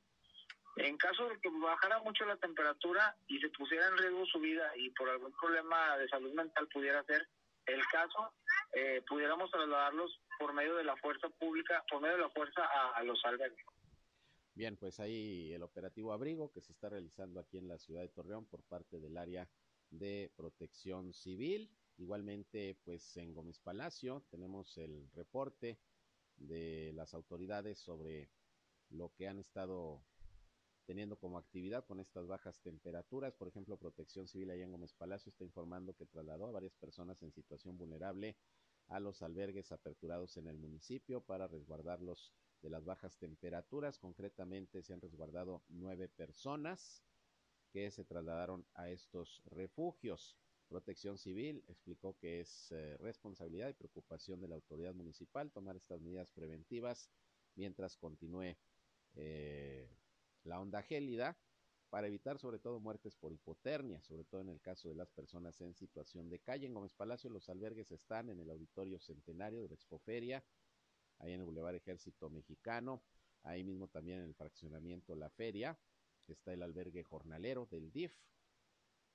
En 0.78 0.98
caso 0.98 1.28
de 1.28 1.40
que 1.40 1.50
bajara 1.50 2.00
mucho 2.00 2.26
la 2.26 2.38
temperatura 2.38 3.16
y 3.28 3.40
se 3.40 3.50
pusiera 3.50 3.88
en 3.88 3.98
riesgo 3.98 4.26
su 4.26 4.40
vida 4.40 4.72
y 4.78 4.90
por 4.92 5.10
algún 5.10 5.32
problema 5.34 5.98
de 5.98 6.08
salud 6.08 6.34
mental 6.34 6.68
pudiera 6.70 7.04
ser 7.04 7.28
el 7.66 7.86
caso, 7.88 8.34
eh, 8.74 9.04
pudiéramos 9.08 9.52
trasladarlos 9.52 10.20
por 10.40 10.54
medio 10.54 10.76
de 10.76 10.84
la 10.84 10.96
fuerza 10.98 11.30
pública, 11.30 11.84
por 11.90 12.02
medio 12.02 12.16
de 12.16 12.22
la 12.24 12.30
fuerza 12.30 12.64
a, 12.66 12.92
a 12.92 13.04
los 13.04 13.24
albergues. 13.26 13.66
Bien, 14.54 14.78
pues 14.78 15.00
ahí 15.00 15.54
el 15.54 15.64
operativo 15.64 16.14
abrigo 16.14 16.52
que 16.52 16.62
se 16.62 16.72
está 16.72 16.90
realizando 16.90 17.40
aquí 17.40 17.58
en 17.58 17.68
la 17.68 17.78
ciudad 17.78 18.02
de 18.02 18.10
Torreón 18.10 18.46
por 18.46 18.64
parte 18.64 19.00
del 19.00 19.18
área 19.18 19.48
de 19.90 20.32
protección 20.36 21.14
civil. 21.14 21.70
Igualmente, 21.98 22.78
pues 22.84 23.16
en 23.18 23.34
Gómez 23.34 23.60
Palacio 23.60 24.26
tenemos 24.30 24.78
el 24.78 25.10
reporte 25.14 25.80
de 26.38 26.92
las 26.96 27.14
autoridades 27.14 27.80
sobre 27.80 28.30
lo 28.90 29.14
que 29.14 29.28
han 29.28 29.40
estado 29.40 30.04
teniendo 30.86 31.18
como 31.18 31.38
actividad 31.38 31.86
con 31.86 32.00
estas 32.00 32.28
bajas 32.28 32.60
temperaturas. 32.62 33.34
Por 33.34 33.48
ejemplo, 33.48 33.78
Protección 33.78 34.28
Civil 34.28 34.50
allá 34.52 34.64
en 34.64 34.72
Gómez 34.72 34.94
Palacio 34.94 35.30
está 35.30 35.44
informando 35.44 35.96
que 35.96 36.06
trasladó 36.06 36.48
a 36.48 36.52
varias 36.52 36.76
personas 36.76 37.22
en 37.24 37.32
situación 37.32 37.78
vulnerable 37.78 38.36
a 38.88 39.00
los 39.00 39.22
albergues 39.22 39.72
aperturados 39.72 40.38
en 40.38 40.48
el 40.48 40.58
municipio 40.58 41.22
para 41.22 41.48
resguardarlos 41.48 42.34
de 42.62 42.70
las 42.70 42.84
bajas 42.84 43.18
temperaturas. 43.18 44.00
Concretamente 44.00 44.84
se 44.84 44.94
han 44.94 45.02
resguardado 45.02 45.64
nueve 45.70 46.10
personas 46.10 47.04
que 47.72 47.90
se 47.90 48.04
trasladaron 48.04 48.66
a 48.74 48.90
estos 48.90 49.42
refugios. 49.46 50.38
Protección 50.68 51.18
Civil 51.18 51.64
explicó 51.68 52.18
que 52.18 52.42
es 52.42 52.72
eh, 52.72 52.98
responsabilidad 52.98 53.70
y 53.70 53.74
preocupación 53.74 54.40
de 54.40 54.48
la 54.48 54.56
autoridad 54.56 54.94
municipal 54.94 55.52
tomar 55.52 55.76
estas 55.76 56.02
medidas 56.02 56.30
preventivas 56.30 57.10
mientras 57.56 57.98
continúe 57.98 58.56
eh, 59.16 59.90
la 60.44 60.60
onda 60.60 60.82
gélida 60.82 61.38
para 61.90 62.08
evitar 62.08 62.40
sobre 62.40 62.60
todo 62.60 62.80
muertes 62.80 63.16
por 63.16 63.34
hipotermia, 63.34 64.02
sobre 64.02 64.24
todo 64.24 64.42
en 64.42 64.50
el 64.50 64.62
caso 64.62 64.88
de 64.90 64.96
las 64.96 65.10
personas 65.12 65.60
en 65.62 65.74
situación 65.76 66.30
de 66.30 66.40
calle. 66.40 66.68
En 66.68 66.74
Gómez 66.74 66.94
Palacio 66.94 67.30
los 67.30 67.50
albergues 67.50 67.92
están 67.92 68.30
en 68.30 68.40
el 68.40 68.50
auditorio 68.50 69.00
centenario 69.00 69.62
de 69.62 69.68
la 69.68 69.76
Expoferia, 69.76 70.44
ahí 71.20 71.34
en 71.34 71.42
el 71.42 71.46
Boulevard 71.46 71.76
Ejército 71.76 72.30
Mexicano, 72.30 73.04
ahí 73.44 73.64
mismo 73.64 73.88
también 73.88 74.20
en 74.20 74.26
el 74.26 74.36
fraccionamiento 74.36 75.16
La 75.16 75.30
Feria, 75.30 75.78
está 76.32 76.54
el 76.54 76.64
albergue 76.64 77.04
jornalero 77.04 77.68
del 77.70 77.92
DIF, 77.92 78.14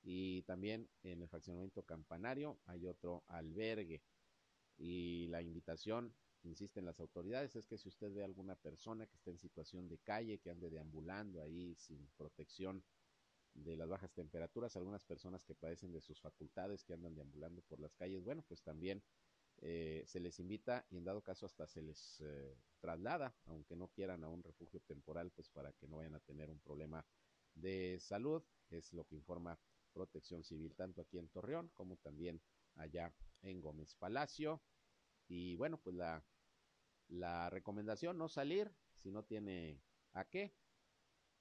y 0.03 0.43
también 0.43 0.89
en 1.03 1.23
el 1.23 1.29
fraccionamiento 1.29 1.83
Campanario 1.83 2.61
hay 2.67 2.87
otro 2.87 3.25
albergue. 3.27 4.03
Y 4.79 5.27
la 5.29 5.43
invitación, 5.43 6.15
insisten 6.49 6.85
las 6.85 7.01
autoridades, 7.01 7.57
es 7.57 7.67
que 7.67 7.79
si 7.79 7.89
usted 7.89 8.13
ve 8.13 8.23
a 8.23 8.27
alguna 8.27 8.55
persona 8.57 9.07
que 9.07 9.17
esté 9.17 9.31
en 9.31 9.39
situación 9.39 9.89
de 9.89 9.99
calle, 9.99 10.39
que 10.39 10.51
ande 10.51 10.71
deambulando 10.71 11.41
ahí 11.41 11.75
sin 11.77 12.09
protección 12.17 12.85
de 13.55 13.77
las 13.77 13.89
bajas 13.89 14.13
temperaturas, 14.13 14.77
algunas 14.77 15.05
personas 15.05 15.45
que 15.45 15.55
padecen 15.55 15.93
de 15.93 16.01
sus 16.01 16.21
facultades, 16.21 16.85
que 16.85 16.93
andan 16.93 17.15
deambulando 17.15 17.63
por 17.63 17.81
las 17.81 17.95
calles, 17.95 18.23
bueno, 18.23 18.45
pues 18.47 18.63
también 18.63 19.03
eh, 19.63 20.05
se 20.07 20.21
les 20.21 20.39
invita 20.39 20.85
y 20.91 20.99
en 20.99 21.05
dado 21.05 21.23
caso 21.23 21.47
hasta 21.47 21.67
se 21.67 21.83
les 21.83 22.21
eh, 22.21 22.55
traslada, 22.81 23.35
aunque 23.47 23.75
no 23.75 23.89
quieran 23.89 24.23
a 24.25 24.29
un 24.29 24.43
refugio 24.43 24.81
temporal, 24.81 25.31
pues 25.31 25.49
para 25.49 25.73
que 25.73 25.89
no 25.89 25.97
vayan 25.97 26.15
a 26.15 26.21
tener 26.21 26.51
un 26.51 26.61
problema 26.61 27.07
de 27.55 27.99
salud, 28.01 28.43
es 28.71 28.93
lo 28.93 29.05
que 29.07 29.15
informa 29.15 29.59
Protección 29.93 30.45
Civil, 30.45 30.75
tanto 30.75 31.01
aquí 31.01 31.17
en 31.17 31.29
Torreón 31.29 31.71
como 31.73 31.97
también 31.97 32.43
allá 32.75 33.15
en 33.41 33.63
Gómez 33.63 33.95
Palacio. 33.95 34.61
Y 35.27 35.57
bueno, 35.57 35.79
pues 35.79 35.97
la, 35.97 36.23
la 37.09 37.51
recomendación, 37.51 38.19
no 38.19 38.29
salir 38.29 38.73
si 38.95 39.11
no 39.11 39.25
tiene 39.25 39.81
a 40.13 40.25
qué 40.25 40.55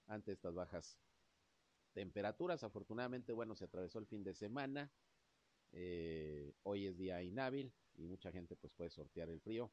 ante 0.07 0.31
estas 0.31 0.53
bajas 0.53 0.97
temperaturas. 1.93 2.63
Afortunadamente, 2.63 3.33
bueno, 3.33 3.55
se 3.55 3.65
atravesó 3.65 3.99
el 3.99 4.07
fin 4.07 4.23
de 4.23 4.33
semana. 4.33 4.91
Eh, 5.71 6.53
hoy 6.63 6.85
es 6.85 6.97
día 6.97 7.21
inhábil, 7.23 7.73
y 7.95 8.07
mucha 8.07 8.31
gente 8.31 8.55
pues 8.55 8.73
puede 8.73 8.89
sortear 8.89 9.29
el 9.29 9.41
frío 9.41 9.71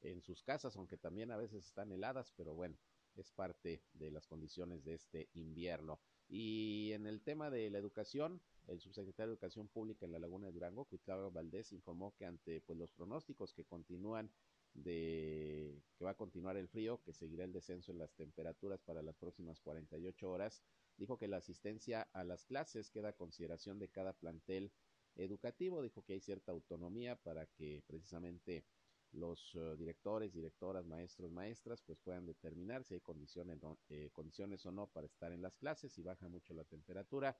en 0.00 0.22
sus 0.22 0.42
casas, 0.42 0.76
aunque 0.76 0.96
también 0.96 1.30
a 1.30 1.36
veces 1.36 1.64
están 1.66 1.92
heladas, 1.92 2.32
pero 2.36 2.54
bueno, 2.54 2.76
es 3.16 3.30
parte 3.30 3.82
de 3.92 4.10
las 4.10 4.26
condiciones 4.26 4.84
de 4.84 4.94
este 4.94 5.28
invierno. 5.34 6.00
Y 6.28 6.92
en 6.92 7.06
el 7.06 7.22
tema 7.22 7.50
de 7.50 7.70
la 7.70 7.78
educación, 7.78 8.40
el 8.66 8.80
subsecretario 8.80 9.28
de 9.30 9.34
Educación 9.34 9.68
Pública 9.68 10.06
en 10.06 10.12
la 10.12 10.18
Laguna 10.18 10.46
de 10.46 10.52
Durango, 10.52 10.86
Cuitlava 10.86 11.28
Valdés, 11.28 11.72
informó 11.72 12.14
que 12.16 12.26
ante 12.26 12.60
pues 12.62 12.78
los 12.78 12.92
pronósticos 12.92 13.52
que 13.52 13.64
continúan 13.64 14.30
de 14.74 15.82
que 15.96 16.04
va 16.04 16.10
a 16.10 16.16
continuar 16.16 16.56
el 16.56 16.68
frío, 16.68 17.00
que 17.02 17.12
seguirá 17.12 17.44
el 17.44 17.52
descenso 17.52 17.92
en 17.92 17.98
las 17.98 18.12
temperaturas 18.14 18.82
para 18.82 19.02
las 19.02 19.16
próximas 19.16 19.60
48 19.60 20.30
horas, 20.30 20.62
dijo 20.96 21.16
que 21.18 21.28
la 21.28 21.38
asistencia 21.38 22.08
a 22.12 22.24
las 22.24 22.44
clases 22.44 22.90
queda 22.90 23.10
a 23.10 23.16
consideración 23.16 23.78
de 23.78 23.88
cada 23.88 24.12
plantel 24.12 24.72
educativo, 25.16 25.82
dijo 25.82 26.02
que 26.02 26.14
hay 26.14 26.20
cierta 26.20 26.52
autonomía 26.52 27.16
para 27.16 27.46
que 27.46 27.82
precisamente 27.86 28.64
los 29.12 29.54
uh, 29.54 29.76
directores, 29.76 30.32
directoras, 30.32 30.84
maestros, 30.86 31.30
maestras, 31.30 31.82
pues 31.82 31.98
puedan 32.00 32.26
determinar 32.26 32.82
si 32.82 32.94
hay 32.94 33.00
condiciones, 33.00 33.60
eh, 33.88 34.10
condiciones 34.12 34.66
o 34.66 34.72
no 34.72 34.88
para 34.88 35.06
estar 35.06 35.32
en 35.32 35.40
las 35.40 35.56
clases, 35.56 35.92
si 35.92 36.02
baja 36.02 36.28
mucho 36.28 36.52
la 36.52 36.64
temperatura, 36.64 37.38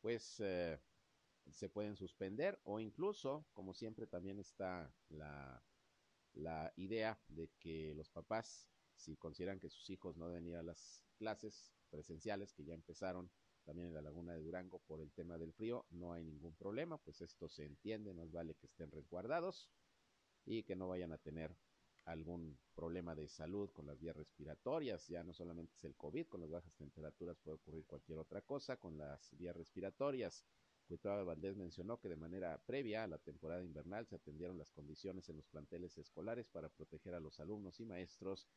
pues 0.00 0.36
eh, 0.38 0.78
se 1.50 1.68
pueden 1.68 1.96
suspender 1.96 2.60
o 2.62 2.78
incluso, 2.78 3.44
como 3.52 3.74
siempre, 3.74 4.06
también 4.06 4.38
está 4.38 4.92
la 5.08 5.60
la 6.34 6.72
idea 6.76 7.20
de 7.28 7.50
que 7.58 7.94
los 7.94 8.08
papás, 8.08 8.68
si 8.94 9.16
consideran 9.16 9.60
que 9.60 9.70
sus 9.70 9.88
hijos 9.90 10.16
no 10.16 10.28
deben 10.28 10.46
ir 10.46 10.56
a 10.56 10.62
las 10.62 11.02
clases 11.16 11.72
presenciales 11.90 12.52
que 12.52 12.64
ya 12.64 12.74
empezaron 12.74 13.30
también 13.64 13.88
en 13.88 13.94
la 13.94 14.02
laguna 14.02 14.32
de 14.32 14.40
Durango 14.40 14.80
por 14.80 15.00
el 15.00 15.12
tema 15.12 15.38
del 15.38 15.52
frío, 15.52 15.86
no 15.90 16.12
hay 16.12 16.24
ningún 16.24 16.54
problema, 16.54 16.98
pues 16.98 17.20
esto 17.20 17.48
se 17.48 17.64
entiende, 17.64 18.14
más 18.14 18.32
vale 18.32 18.54
que 18.54 18.66
estén 18.66 18.90
resguardados 18.90 19.70
y 20.44 20.62
que 20.62 20.76
no 20.76 20.88
vayan 20.88 21.12
a 21.12 21.18
tener 21.18 21.54
algún 22.04 22.58
problema 22.74 23.14
de 23.14 23.28
salud 23.28 23.70
con 23.70 23.86
las 23.86 24.00
vías 24.00 24.16
respiratorias, 24.16 25.06
ya 25.08 25.22
no 25.22 25.32
solamente 25.32 25.74
es 25.76 25.84
el 25.84 25.94
COVID, 25.94 26.26
con 26.26 26.40
las 26.40 26.50
bajas 26.50 26.74
temperaturas 26.74 27.38
puede 27.38 27.56
ocurrir 27.56 27.84
cualquier 27.86 28.18
otra 28.18 28.40
cosa 28.42 28.78
con 28.78 28.96
las 28.96 29.36
vías 29.36 29.56
respiratorias. 29.56 30.44
Cuitlava 30.90 31.22
Valdés 31.22 31.56
mencionó 31.56 32.00
que 32.00 32.08
de 32.08 32.16
manera 32.16 32.60
previa 32.66 33.04
a 33.04 33.06
la 33.06 33.18
temporada 33.18 33.62
invernal 33.62 34.08
se 34.08 34.16
atendieron 34.16 34.58
las 34.58 34.72
condiciones 34.72 35.28
en 35.28 35.36
los 35.36 35.46
planteles 35.46 35.96
escolares 35.98 36.48
para 36.48 36.68
proteger 36.68 37.14
a 37.14 37.20
los 37.20 37.38
alumnos 37.38 37.78
y 37.78 37.84
maestros 37.84 38.48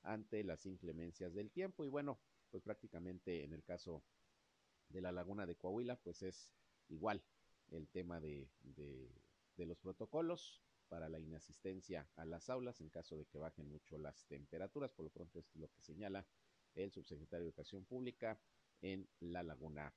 ante 0.00 0.42
las 0.42 0.64
inclemencias 0.64 1.34
del 1.34 1.50
tiempo. 1.50 1.84
Y 1.84 1.90
bueno, 1.90 2.18
pues 2.50 2.62
prácticamente 2.62 3.44
en 3.44 3.52
el 3.52 3.62
caso 3.62 4.02
de 4.88 5.02
la 5.02 5.12
laguna 5.12 5.44
de 5.44 5.56
Coahuila, 5.56 5.96
pues 5.96 6.22
es 6.22 6.50
igual 6.88 7.22
el 7.68 7.86
tema 7.88 8.20
de, 8.20 8.48
de, 8.62 9.10
de 9.58 9.66
los 9.66 9.78
protocolos 9.78 10.62
para 10.88 11.10
la 11.10 11.20
inasistencia 11.20 12.08
a 12.16 12.24
las 12.24 12.48
aulas 12.48 12.80
en 12.80 12.88
caso 12.88 13.18
de 13.18 13.26
que 13.26 13.36
bajen 13.36 13.68
mucho 13.68 13.98
las 13.98 14.24
temperaturas. 14.28 14.92
Por 14.92 15.04
lo 15.04 15.10
pronto, 15.10 15.40
es 15.40 15.54
lo 15.56 15.68
que 15.68 15.82
señala 15.82 16.26
el 16.74 16.90
subsecretario 16.90 17.44
de 17.44 17.50
Educación 17.50 17.84
Pública 17.84 18.40
en 18.80 19.06
la 19.20 19.42
laguna 19.42 19.92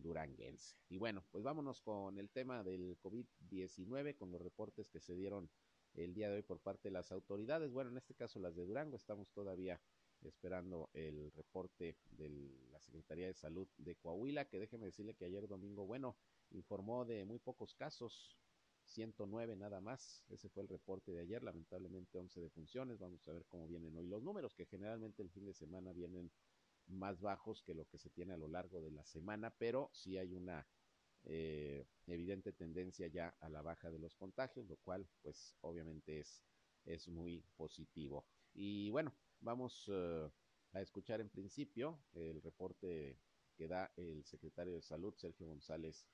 duranguense. 0.00 0.76
Y 0.88 0.98
bueno, 0.98 1.24
pues 1.30 1.44
vámonos 1.44 1.80
con 1.80 2.18
el 2.18 2.30
tema 2.30 2.62
del 2.62 2.98
COVID-19, 2.98 4.16
con 4.16 4.30
los 4.30 4.40
reportes 4.40 4.88
que 4.88 5.00
se 5.00 5.14
dieron 5.14 5.50
el 5.94 6.14
día 6.14 6.28
de 6.28 6.36
hoy 6.36 6.42
por 6.42 6.60
parte 6.60 6.88
de 6.88 6.92
las 6.92 7.12
autoridades. 7.12 7.72
Bueno, 7.72 7.90
en 7.90 7.98
este 7.98 8.14
caso 8.14 8.40
las 8.40 8.56
de 8.56 8.64
Durango, 8.64 8.96
estamos 8.96 9.30
todavía 9.32 9.80
esperando 10.22 10.88
el 10.94 11.32
reporte 11.32 11.96
de 12.12 12.28
la 12.70 12.80
Secretaría 12.80 13.26
de 13.26 13.34
Salud 13.34 13.68
de 13.76 13.96
Coahuila, 13.96 14.48
que 14.48 14.58
déjeme 14.58 14.86
decirle 14.86 15.14
que 15.14 15.24
ayer 15.24 15.48
domingo, 15.48 15.84
bueno, 15.84 16.16
informó 16.50 17.04
de 17.04 17.24
muy 17.24 17.38
pocos 17.38 17.74
casos, 17.74 18.36
109 18.84 19.56
nada 19.56 19.80
más, 19.80 20.24
ese 20.28 20.48
fue 20.48 20.62
el 20.62 20.68
reporte 20.68 21.12
de 21.12 21.20
ayer, 21.20 21.42
lamentablemente 21.42 22.18
11 22.18 22.40
defunciones, 22.40 22.98
vamos 22.98 23.26
a 23.28 23.32
ver 23.32 23.44
cómo 23.46 23.66
vienen 23.66 23.96
hoy 23.96 24.06
los 24.06 24.22
números, 24.22 24.54
que 24.54 24.66
generalmente 24.66 25.22
el 25.22 25.30
fin 25.30 25.44
de 25.44 25.54
semana 25.54 25.92
vienen 25.92 26.30
más 26.86 27.20
bajos 27.20 27.62
que 27.62 27.74
lo 27.74 27.86
que 27.86 27.98
se 27.98 28.10
tiene 28.10 28.34
a 28.34 28.36
lo 28.36 28.48
largo 28.48 28.80
de 28.80 28.90
la 28.90 29.04
semana, 29.04 29.54
pero 29.58 29.90
sí 29.92 30.18
hay 30.18 30.34
una 30.34 30.66
eh, 31.24 31.86
evidente 32.06 32.52
tendencia 32.52 33.06
ya 33.06 33.28
a 33.40 33.48
la 33.48 33.62
baja 33.62 33.90
de 33.90 33.98
los 33.98 34.16
contagios, 34.16 34.68
lo 34.68 34.76
cual 34.76 35.08
pues 35.22 35.56
obviamente 35.60 36.18
es, 36.20 36.44
es 36.84 37.08
muy 37.08 37.44
positivo. 37.56 38.26
Y 38.54 38.90
bueno, 38.90 39.14
vamos 39.40 39.88
uh, 39.88 40.30
a 40.72 40.80
escuchar 40.80 41.20
en 41.20 41.30
principio 41.30 42.02
el 42.12 42.42
reporte 42.42 43.18
que 43.54 43.68
da 43.68 43.92
el 43.96 44.24
secretario 44.24 44.74
de 44.74 44.82
Salud, 44.82 45.14
Sergio 45.16 45.46
González 45.46 46.06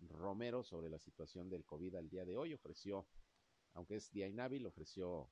Romero, 0.00 0.64
sobre 0.64 0.90
la 0.90 0.98
situación 0.98 1.48
del 1.48 1.64
COVID 1.64 1.94
al 1.94 2.08
día 2.08 2.24
de 2.24 2.36
hoy. 2.36 2.52
Ofreció, 2.52 3.06
aunque 3.74 3.96
es 3.96 4.10
día 4.10 4.26
inhábil, 4.26 4.66
ofreció 4.66 5.30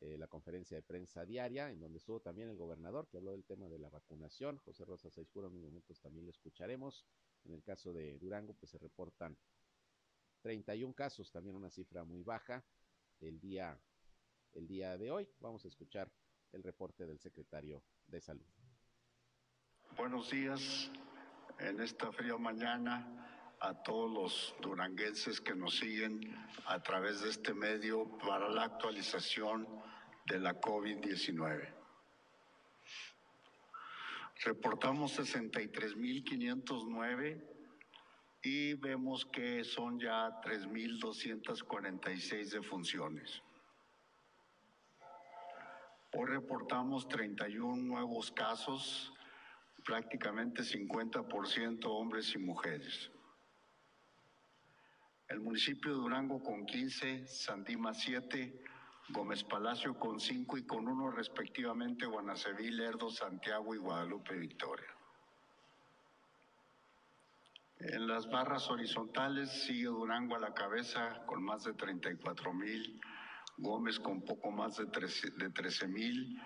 eh, 0.00 0.16
la 0.18 0.26
conferencia 0.26 0.76
de 0.76 0.82
prensa 0.82 1.24
diaria, 1.24 1.70
en 1.70 1.80
donde 1.80 1.98
estuvo 1.98 2.20
también 2.20 2.48
el 2.48 2.56
gobernador, 2.56 3.08
que 3.08 3.16
habló 3.16 3.32
del 3.32 3.44
tema 3.44 3.68
de 3.68 3.78
la 3.78 3.88
vacunación. 3.88 4.58
José 4.58 4.84
Rosa 4.84 5.10
Saizpuro, 5.10 5.48
en 5.48 5.54
unos 5.54 5.68
momentos 5.68 6.00
también 6.00 6.26
lo 6.26 6.30
escucharemos. 6.30 7.06
En 7.44 7.52
el 7.52 7.62
caso 7.62 7.92
de 7.92 8.18
Durango, 8.18 8.54
pues 8.54 8.70
se 8.70 8.78
reportan 8.78 9.36
31 10.42 10.94
casos, 10.94 11.30
también 11.30 11.56
una 11.56 11.70
cifra 11.70 12.04
muy 12.04 12.22
baja 12.22 12.64
el 13.20 13.40
día, 13.40 13.80
el 14.52 14.66
día 14.66 14.98
de 14.98 15.10
hoy. 15.10 15.28
Vamos 15.40 15.64
a 15.64 15.68
escuchar 15.68 16.12
el 16.52 16.62
reporte 16.62 17.06
del 17.06 17.18
secretario 17.18 17.82
de 18.06 18.20
Salud. 18.20 18.46
Buenos 19.96 20.30
días 20.30 20.90
en 21.58 21.80
esta 21.80 22.12
fría 22.12 22.36
mañana 22.36 23.25
a 23.66 23.74
todos 23.82 24.10
los 24.12 24.54
duranguenses 24.60 25.40
que 25.40 25.56
nos 25.56 25.78
siguen 25.78 26.20
a 26.66 26.80
través 26.80 27.22
de 27.22 27.30
este 27.30 27.52
medio 27.52 28.16
para 28.18 28.48
la 28.48 28.62
actualización 28.62 29.66
de 30.24 30.38
la 30.38 30.60
COVID-19. 30.60 31.68
Reportamos 34.44 35.18
63.509 35.18 37.42
y 38.42 38.74
vemos 38.74 39.26
que 39.26 39.64
son 39.64 39.98
ya 39.98 40.40
3.246 40.42 42.50
defunciones. 42.50 43.42
Hoy 46.12 46.26
reportamos 46.26 47.08
31 47.08 47.82
nuevos 47.82 48.30
casos, 48.30 49.12
prácticamente 49.84 50.62
50% 50.62 51.84
hombres 51.86 52.32
y 52.36 52.38
mujeres. 52.38 53.10
El 55.28 55.40
municipio 55.40 55.90
de 55.90 55.96
Durango 55.96 56.42
con 56.42 56.66
15, 56.66 57.26
Sandima 57.26 57.92
7, 57.92 58.62
Gómez 59.08 59.42
Palacio 59.42 59.98
con 59.98 60.20
5 60.20 60.58
y 60.58 60.62
con 60.64 60.86
1 60.86 61.10
respectivamente 61.10 62.06
Guanaceví, 62.06 62.70
Lerdo, 62.70 63.10
Santiago 63.10 63.74
y 63.74 63.78
Guadalupe 63.78 64.34
Victoria. 64.34 64.86
En 67.78 68.06
las 68.06 68.30
barras 68.30 68.70
horizontales 68.70 69.50
sigue 69.64 69.86
Durango 69.86 70.36
a 70.36 70.40
la 70.40 70.54
cabeza 70.54 71.24
con 71.26 71.42
más 71.42 71.64
de 71.64 71.74
34 71.74 72.54
mil, 72.54 73.00
Gómez 73.58 73.98
con 73.98 74.22
poco 74.22 74.50
más 74.50 74.76
de 74.76 74.86
13, 74.86 75.32
de 75.32 75.50
13 75.50 75.88
mil, 75.88 76.40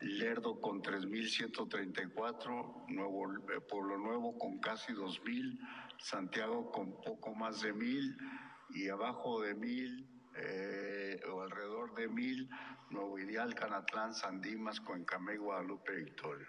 Lerdo 0.00 0.60
con 0.60 0.82
3.134, 0.82 2.86
Nuevo, 2.88 3.32
eh, 3.32 3.60
Pueblo 3.60 3.98
Nuevo 3.98 4.38
con 4.38 4.58
casi 4.58 4.92
2.000, 4.92 5.58
Santiago 5.98 6.70
con 6.70 7.00
poco 7.02 7.34
más 7.34 7.60
de 7.60 7.72
mil 7.72 8.16
y 8.70 8.88
abajo 8.88 9.42
de 9.42 9.54
mil 9.54 10.08
eh, 10.36 11.20
o 11.30 11.40
alrededor 11.40 11.94
de 11.94 12.08
mil, 12.08 12.48
Nuevo 12.90 13.18
Ideal, 13.18 13.54
Canatlán, 13.54 14.14
Sandimas, 14.14 14.80
Cuencamé, 14.80 15.36
Guadalupe, 15.36 15.94
Victoria. 15.96 16.46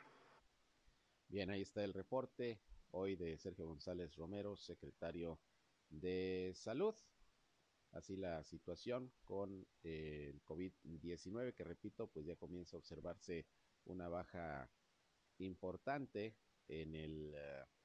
Bien, 1.27 1.49
ahí 1.49 1.61
está 1.61 1.83
el 1.83 1.93
reporte 1.93 2.61
hoy 2.91 3.15
de 3.15 3.37
Sergio 3.37 3.67
González 3.67 4.15
Romero, 4.15 4.55
secretario 4.57 5.39
de 5.89 6.51
Salud. 6.55 6.95
Así 7.91 8.15
la 8.15 8.43
situación 8.43 9.11
con 9.23 9.65
eh, 9.83 10.31
el 10.33 10.43
COVID-19, 10.43 11.53
que 11.55 11.63
repito, 11.63 12.07
pues 12.07 12.25
ya 12.25 12.35
comienza 12.35 12.77
a 12.77 12.79
observarse 12.79 13.47
una 13.85 14.07
baja 14.07 14.69
importante 15.39 16.35
en 16.67 16.95
el 16.95 17.33
uh, 17.33 17.78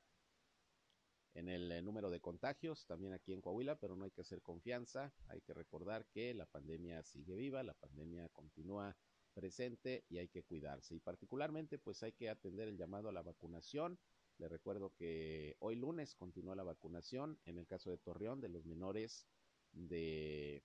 en 1.34 1.48
el 1.48 1.70
eh, 1.72 1.82
número 1.82 2.10
de 2.10 2.20
contagios, 2.20 2.86
también 2.86 3.12
aquí 3.12 3.32
en 3.32 3.40
Coahuila, 3.40 3.76
pero 3.78 3.96
no 3.96 4.04
hay 4.04 4.12
que 4.12 4.20
hacer 4.20 4.40
confianza, 4.40 5.12
hay 5.28 5.40
que 5.40 5.52
recordar 5.52 6.06
que 6.06 6.32
la 6.32 6.46
pandemia 6.46 7.02
sigue 7.02 7.34
viva, 7.34 7.62
la 7.62 7.74
pandemia 7.74 8.28
continúa 8.28 8.96
presente 9.34 10.04
y 10.08 10.18
hay 10.18 10.28
que 10.28 10.44
cuidarse. 10.44 10.94
Y 10.94 11.00
particularmente, 11.00 11.78
pues 11.78 12.02
hay 12.04 12.12
que 12.12 12.30
atender 12.30 12.68
el 12.68 12.78
llamado 12.78 13.08
a 13.08 13.12
la 13.12 13.22
vacunación. 13.22 13.98
Le 14.38 14.48
recuerdo 14.48 14.94
que 14.94 15.56
hoy 15.58 15.74
lunes 15.74 16.14
continúa 16.14 16.54
la 16.54 16.62
vacunación 16.62 17.38
en 17.44 17.58
el 17.58 17.66
caso 17.66 17.90
de 17.90 17.98
Torreón 17.98 18.40
de 18.40 18.48
los 18.48 18.64
menores 18.64 19.26
de 19.72 20.62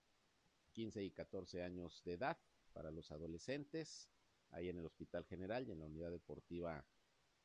15 0.74 1.04
y 1.04 1.12
14 1.12 1.64
años 1.64 2.04
de 2.06 2.14
edad 2.14 2.38
para 2.74 2.92
los 2.92 3.12
adolescentes, 3.12 4.10
ahí 4.52 4.70
en 4.70 4.78
el 4.78 4.86
Hospital 4.86 5.26
General 5.26 5.68
y 5.68 5.72
en 5.72 5.80
la 5.80 5.86
Unidad 5.86 6.12
Deportiva 6.12 6.86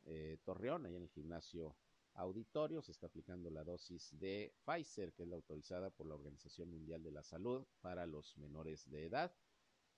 eh, 0.05 0.39
Torreón, 0.45 0.85
ahí 0.85 0.95
en 0.95 1.03
el 1.03 1.09
gimnasio 1.09 1.77
auditorio. 2.15 2.83
Se 2.83 2.93
está 2.93 3.07
aplicando 3.07 3.51
la 3.51 3.65
dosis 3.65 4.19
de 4.19 4.55
Pfizer, 4.65 5.13
que 5.13 5.23
es 5.23 5.29
la 5.29 5.37
autorizada 5.37 5.91
por 5.91 6.07
la 6.07 6.15
Organización 6.15 6.71
Mundial 6.71 7.03
de 7.03 7.13
la 7.13 7.23
Salud 7.23 7.67
para 7.81 8.07
los 8.07 8.37
menores 8.39 8.89
de 8.91 9.07
edad. 9.07 9.35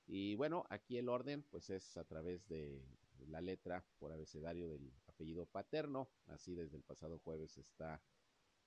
Y 0.06 0.34
bueno, 0.36 0.64
aquí 0.70 0.98
el 0.98 1.08
orden 1.08 1.42
pues 1.42 1.70
es 1.70 1.96
a 1.96 2.04
través 2.04 2.46
de 2.48 2.84
la 3.28 3.40
letra 3.40 3.84
por 3.98 4.12
abecedario 4.12 4.68
del 4.68 4.92
apellido 5.06 5.46
paterno. 5.46 6.08
Así 6.26 6.54
desde 6.54 6.76
el 6.76 6.82
pasado 6.82 7.18
jueves 7.18 7.58
está 7.58 8.02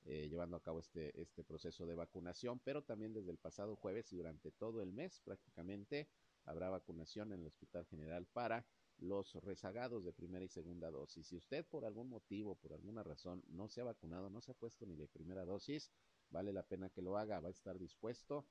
eh, 0.05 0.27
llevando 0.29 0.57
a 0.57 0.63
cabo 0.63 0.79
este, 0.79 1.19
este 1.21 1.43
proceso 1.43 1.85
de 1.85 1.95
vacunación, 1.95 2.59
pero 2.59 2.83
también 2.83 3.13
desde 3.13 3.31
el 3.31 3.37
pasado 3.37 3.75
jueves 3.75 4.11
y 4.11 4.17
durante 4.17 4.51
todo 4.51 4.81
el 4.81 4.91
mes 4.91 5.21
prácticamente 5.21 6.09
habrá 6.45 6.69
vacunación 6.69 7.31
en 7.31 7.41
el 7.41 7.47
Hospital 7.47 7.85
General 7.85 8.25
para 8.25 8.65
los 8.99 9.35
rezagados 9.35 10.03
de 10.03 10.13
primera 10.13 10.45
y 10.45 10.49
segunda 10.49 10.91
dosis. 10.91 11.27
Si 11.27 11.35
usted 11.35 11.65
por 11.65 11.85
algún 11.85 12.09
motivo, 12.09 12.55
por 12.55 12.73
alguna 12.73 13.03
razón, 13.03 13.43
no 13.47 13.67
se 13.67 13.81
ha 13.81 13.85
vacunado, 13.85 14.29
no 14.29 14.41
se 14.41 14.51
ha 14.51 14.55
puesto 14.55 14.85
ni 14.85 14.95
de 14.95 15.07
primera 15.07 15.45
dosis, 15.45 15.91
vale 16.29 16.53
la 16.53 16.63
pena 16.63 16.89
que 16.89 17.01
lo 17.01 17.17
haga, 17.17 17.39
va 17.39 17.47
a 17.47 17.51
estar 17.51 17.77
dispuesto 17.77 18.45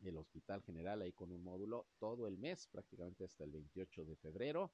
el 0.00 0.16
Hospital 0.16 0.62
General 0.62 1.00
ahí 1.02 1.12
con 1.12 1.30
un 1.30 1.42
módulo 1.42 1.86
todo 1.98 2.26
el 2.26 2.38
mes, 2.38 2.66
prácticamente 2.68 3.24
hasta 3.24 3.44
el 3.44 3.52
28 3.52 4.04
de 4.04 4.16
febrero. 4.16 4.72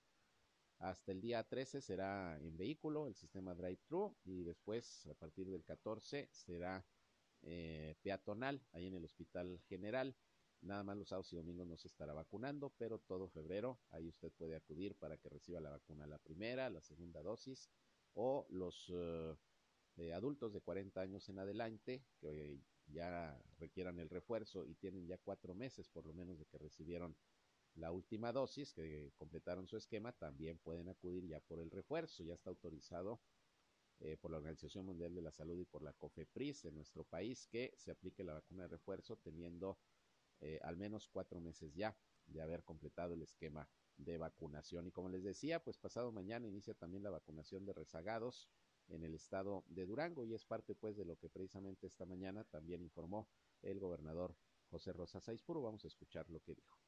Hasta 0.78 1.12
el 1.12 1.21
día 1.21 1.47
13 1.47 1.83
será 1.83 2.38
en 2.40 2.57
vehículo 2.57 3.07
el 3.07 3.14
sistema 3.14 3.54
drive-thru 3.54 4.16
y 4.25 4.42
después 4.45 5.07
a 5.07 5.14
partir 5.14 5.50
del 5.50 5.62
14 5.62 6.28
será 6.33 6.85
eh, 7.42 7.95
peatonal 8.02 8.62
ahí 8.73 8.87
en 8.87 8.95
el 8.95 9.04
Hospital 9.04 9.61
General. 9.69 10.16
Nada 10.62 10.83
más 10.83 10.97
los 10.97 11.09
sábados 11.09 11.33
y 11.33 11.37
domingos 11.37 11.67
no 11.67 11.76
se 11.76 11.88
estará 11.88 12.12
vacunando, 12.12 12.71
pero 12.76 12.99
todo 12.99 13.29
febrero 13.29 13.81
ahí 13.90 14.09
usted 14.09 14.31
puede 14.33 14.57
acudir 14.57 14.95
para 14.95 15.17
que 15.17 15.29
reciba 15.29 15.61
la 15.61 15.71
vacuna, 15.71 16.07
la 16.07 16.19
primera, 16.19 16.69
la 16.69 16.83
segunda 16.83 17.23
dosis 17.23 17.71
o 18.14 18.47
los 18.50 18.93
eh, 19.97 20.12
adultos 20.12 20.52
de 20.52 20.61
40 20.61 21.00
años 21.00 21.29
en 21.29 21.38
adelante 21.38 22.05
que 22.21 22.61
ya 22.87 23.40
requieran 23.59 23.99
el 24.00 24.11
refuerzo 24.11 24.67
y 24.67 24.75
tienen 24.75 25.07
ya 25.07 25.17
cuatro 25.19 25.55
meses 25.55 25.88
por 25.88 26.07
lo 26.07 26.12
menos 26.12 26.38
de 26.38 26.47
que 26.47 26.59
recibieron 26.59 27.17
la 27.75 27.93
última 27.93 28.33
dosis, 28.33 28.73
que 28.73 29.12
completaron 29.17 29.67
su 29.67 29.76
esquema, 29.76 30.12
también 30.12 30.59
pueden 30.59 30.88
acudir 30.88 31.26
ya 31.26 31.40
por 31.40 31.61
el 31.61 31.71
refuerzo. 31.71 32.25
Ya 32.25 32.35
está 32.35 32.50
autorizado 32.50 33.21
eh, 34.00 34.17
por 34.17 34.31
la 34.31 34.38
Organización 34.38 34.87
Mundial 34.87 35.14
de 35.14 35.23
la 35.23 35.31
Salud 35.31 35.59
y 35.59 35.64
por 35.64 35.83
la 35.83 35.93
COFEPRIS 35.93 36.64
en 36.64 36.75
nuestro 36.75 37.05
país 37.05 37.47
que 37.47 37.73
se 37.76 37.90
aplique 37.90 38.25
la 38.25 38.35
vacuna 38.35 38.64
de 38.64 38.69
refuerzo 38.69 39.17
teniendo 39.17 39.79
eh, 40.40 40.59
al 40.62 40.76
menos 40.76 41.09
cuatro 41.09 41.40
meses 41.40 41.75
ya 41.75 41.97
de 42.26 42.42
haber 42.42 42.64
completado 42.64 43.14
el 43.14 43.23
esquema 43.23 43.68
de 43.97 44.18
vacunación. 44.18 44.87
Y 44.87 44.92
como 44.92 45.09
les 45.09 45.23
decía, 45.23 45.62
pues 45.62 45.78
pasado 45.78 46.12
mañana 46.12 46.47
inicia 46.47 46.75
también 46.75 47.02
la 47.02 47.11
vacunación 47.11 47.64
de 47.64 47.73
rezagados 47.73 48.49
en 48.88 49.04
el 49.04 49.14
estado 49.14 49.64
de 49.68 49.87
Durango 49.87 50.25
y 50.25 50.35
es 50.35 50.44
parte 50.44 50.75
pues 50.75 50.97
de 50.97 51.04
lo 51.04 51.16
que 51.16 51.28
precisamente 51.28 51.87
esta 51.87 52.04
mañana 52.04 52.44
también 52.44 52.82
informó 52.82 53.28
el 53.62 53.78
gobernador 53.78 54.35
José 54.70 54.92
Rosa 54.92 55.20
Saizpuro. 55.20 55.62
Vamos 55.62 55.85
a 55.85 55.88
escuchar 55.88 56.28
lo 56.30 56.40
que 56.40 56.54
dijo. 56.54 56.78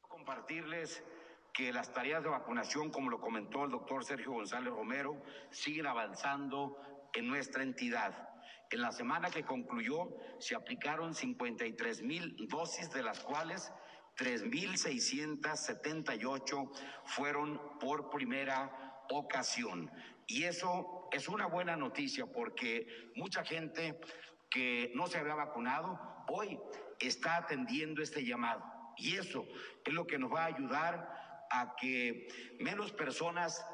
Compartirles 0.00 1.02
que 1.52 1.72
las 1.72 1.92
tareas 1.92 2.22
de 2.22 2.28
vacunación, 2.28 2.90
como 2.90 3.10
lo 3.10 3.20
comentó 3.20 3.64
el 3.64 3.70
doctor 3.70 4.04
Sergio 4.04 4.32
González 4.32 4.72
Romero, 4.72 5.20
siguen 5.50 5.86
avanzando 5.86 6.76
en 7.12 7.28
nuestra 7.28 7.62
entidad. 7.62 8.28
En 8.70 8.82
la 8.82 8.92
semana 8.92 9.30
que 9.30 9.44
concluyó 9.44 10.14
se 10.38 10.54
aplicaron 10.54 11.14
53 11.14 12.02
mil 12.02 12.36
dosis, 12.48 12.90
de 12.90 13.02
las 13.02 13.20
cuales 13.20 13.72
3.678 14.18 16.70
fueron 17.04 17.78
por 17.78 18.10
primera 18.10 19.06
ocasión. 19.10 19.90
Y 20.26 20.42
eso 20.44 21.08
es 21.12 21.28
una 21.28 21.46
buena 21.46 21.76
noticia 21.76 22.26
porque 22.26 23.12
mucha 23.14 23.44
gente 23.44 24.00
que 24.50 24.90
no 24.94 25.06
se 25.06 25.18
había 25.18 25.34
vacunado 25.34 26.00
hoy 26.28 26.58
está 26.98 27.36
atendiendo 27.36 28.02
este 28.02 28.24
llamado. 28.24 28.64
Y 28.96 29.16
eso 29.16 29.46
es 29.84 29.94
lo 29.94 30.04
que 30.06 30.18
nos 30.18 30.32
va 30.32 30.42
a 30.42 30.46
ayudar 30.46 31.46
a 31.50 31.76
que 31.76 32.26
menos 32.58 32.92
personas 32.92 33.64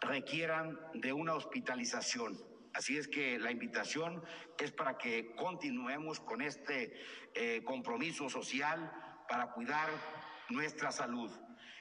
requieran 0.00 0.78
de 0.94 1.12
una 1.12 1.34
hospitalización. 1.34 2.36
Así 2.74 2.96
es 2.96 3.08
que 3.08 3.38
la 3.38 3.50
invitación 3.50 4.22
es 4.58 4.72
para 4.72 4.96
que 4.96 5.34
continuemos 5.34 6.20
con 6.20 6.40
este 6.40 6.94
eh, 7.34 7.62
compromiso 7.64 8.28
social 8.28 8.90
para 9.28 9.52
cuidar 9.52 9.88
nuestra 10.48 10.90
salud. 10.90 11.30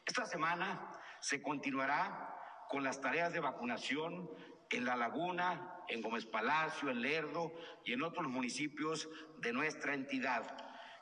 Esta 0.06 0.26
semana 0.26 1.00
se 1.20 1.42
continuará 1.42 2.38
con 2.70 2.84
las 2.84 3.00
tareas 3.00 3.34
de 3.34 3.40
vacunación 3.40 4.30
en 4.70 4.86
La 4.86 4.96
Laguna, 4.96 5.76
en 5.88 6.02
Gómez 6.02 6.26
Palacio, 6.26 6.90
en 6.90 7.02
Lerdo 7.02 7.54
y 7.86 7.94
en 7.94 8.02
otros 8.02 8.28
municipios 8.28 9.10
de 9.40 9.54
nuestra 9.54 9.94
entidad. 9.94 10.58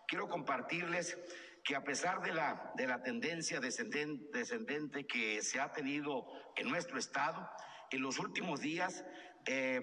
Quiero 0.08 0.28
compartirles 0.28 1.18
que 1.64 1.76
a 1.76 1.84
pesar 1.84 2.22
de 2.22 2.34
la, 2.34 2.72
de 2.76 2.88
la 2.88 3.04
tendencia 3.04 3.60
descendente, 3.60 4.38
descendente 4.38 5.06
que 5.06 5.42
se 5.42 5.60
ha 5.60 5.72
tenido 5.72 6.26
en 6.56 6.70
nuestro 6.70 6.98
estado, 6.98 7.48
en 7.92 8.02
los 8.02 8.18
últimos 8.20 8.62
días, 8.62 9.06
eh, 9.46 9.80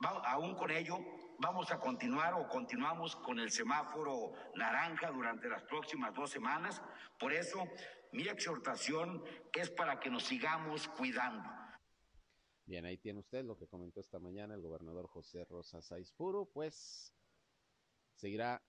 aún 0.00 0.54
con 0.54 0.70
ello, 0.70 0.98
vamos 1.38 1.70
a 1.70 1.78
continuar 1.78 2.34
o 2.34 2.48
continuamos 2.48 3.16
con 3.16 3.38
el 3.38 3.50
semáforo 3.50 4.32
naranja 4.54 5.10
durante 5.10 5.48
las 5.48 5.62
próximas 5.64 6.14
dos 6.14 6.30
semanas. 6.30 6.82
Por 7.18 7.32
eso, 7.32 7.64
mi 8.12 8.28
exhortación 8.28 9.22
es 9.52 9.70
para 9.70 9.98
que 10.00 10.10
nos 10.10 10.24
sigamos 10.24 10.88
cuidando. 10.88 11.48
Bien, 12.64 12.84
ahí 12.84 12.98
tiene 12.98 13.20
usted 13.20 13.44
lo 13.44 13.56
que 13.56 13.66
comentó 13.66 14.00
esta 14.00 14.18
mañana 14.18 14.54
el 14.54 14.60
gobernador 14.60 15.06
José 15.06 15.44
Rosa 15.46 15.80
Saizpuro, 15.80 16.44
pues 16.46 17.14
seguirá 18.14 18.62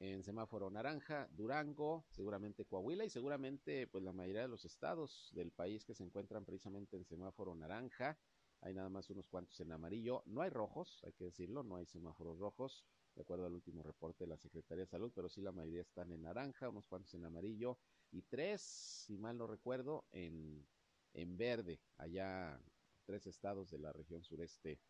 en 0.00 0.22
semáforo 0.22 0.70
naranja, 0.70 1.28
Durango, 1.32 2.04
seguramente 2.10 2.64
Coahuila 2.66 3.04
y 3.04 3.10
seguramente 3.10 3.86
pues 3.86 4.04
la 4.04 4.12
mayoría 4.12 4.42
de 4.42 4.48
los 4.48 4.64
estados 4.64 5.30
del 5.32 5.50
país 5.50 5.84
que 5.84 5.94
se 5.94 6.04
encuentran 6.04 6.44
precisamente 6.44 6.96
en 6.96 7.04
semáforo 7.04 7.54
naranja. 7.54 8.18
Hay 8.60 8.74
nada 8.74 8.88
más 8.88 9.10
unos 9.10 9.28
cuantos 9.28 9.58
en 9.60 9.72
amarillo. 9.72 10.22
No 10.26 10.42
hay 10.42 10.50
rojos, 10.50 11.00
hay 11.04 11.12
que 11.12 11.24
decirlo, 11.24 11.62
no 11.62 11.76
hay 11.76 11.86
semáforos 11.86 12.38
rojos, 12.38 12.84
de 13.14 13.22
acuerdo 13.22 13.46
al 13.46 13.54
último 13.54 13.82
reporte 13.82 14.24
de 14.24 14.28
la 14.28 14.36
Secretaría 14.36 14.84
de 14.84 14.90
Salud, 14.90 15.12
pero 15.14 15.28
sí 15.28 15.40
la 15.40 15.52
mayoría 15.52 15.82
están 15.82 16.12
en 16.12 16.22
naranja, 16.22 16.68
unos 16.68 16.86
cuantos 16.86 17.14
en 17.14 17.24
amarillo 17.24 17.78
y 18.10 18.22
tres, 18.22 18.62
si 18.62 19.18
mal 19.18 19.36
no 19.38 19.46
recuerdo, 19.46 20.06
en, 20.12 20.66
en 21.12 21.36
verde, 21.36 21.80
allá 21.96 22.60
tres 23.04 23.26
estados 23.26 23.70
de 23.70 23.78
la 23.78 23.92
región 23.92 24.22
sureste 24.22 24.80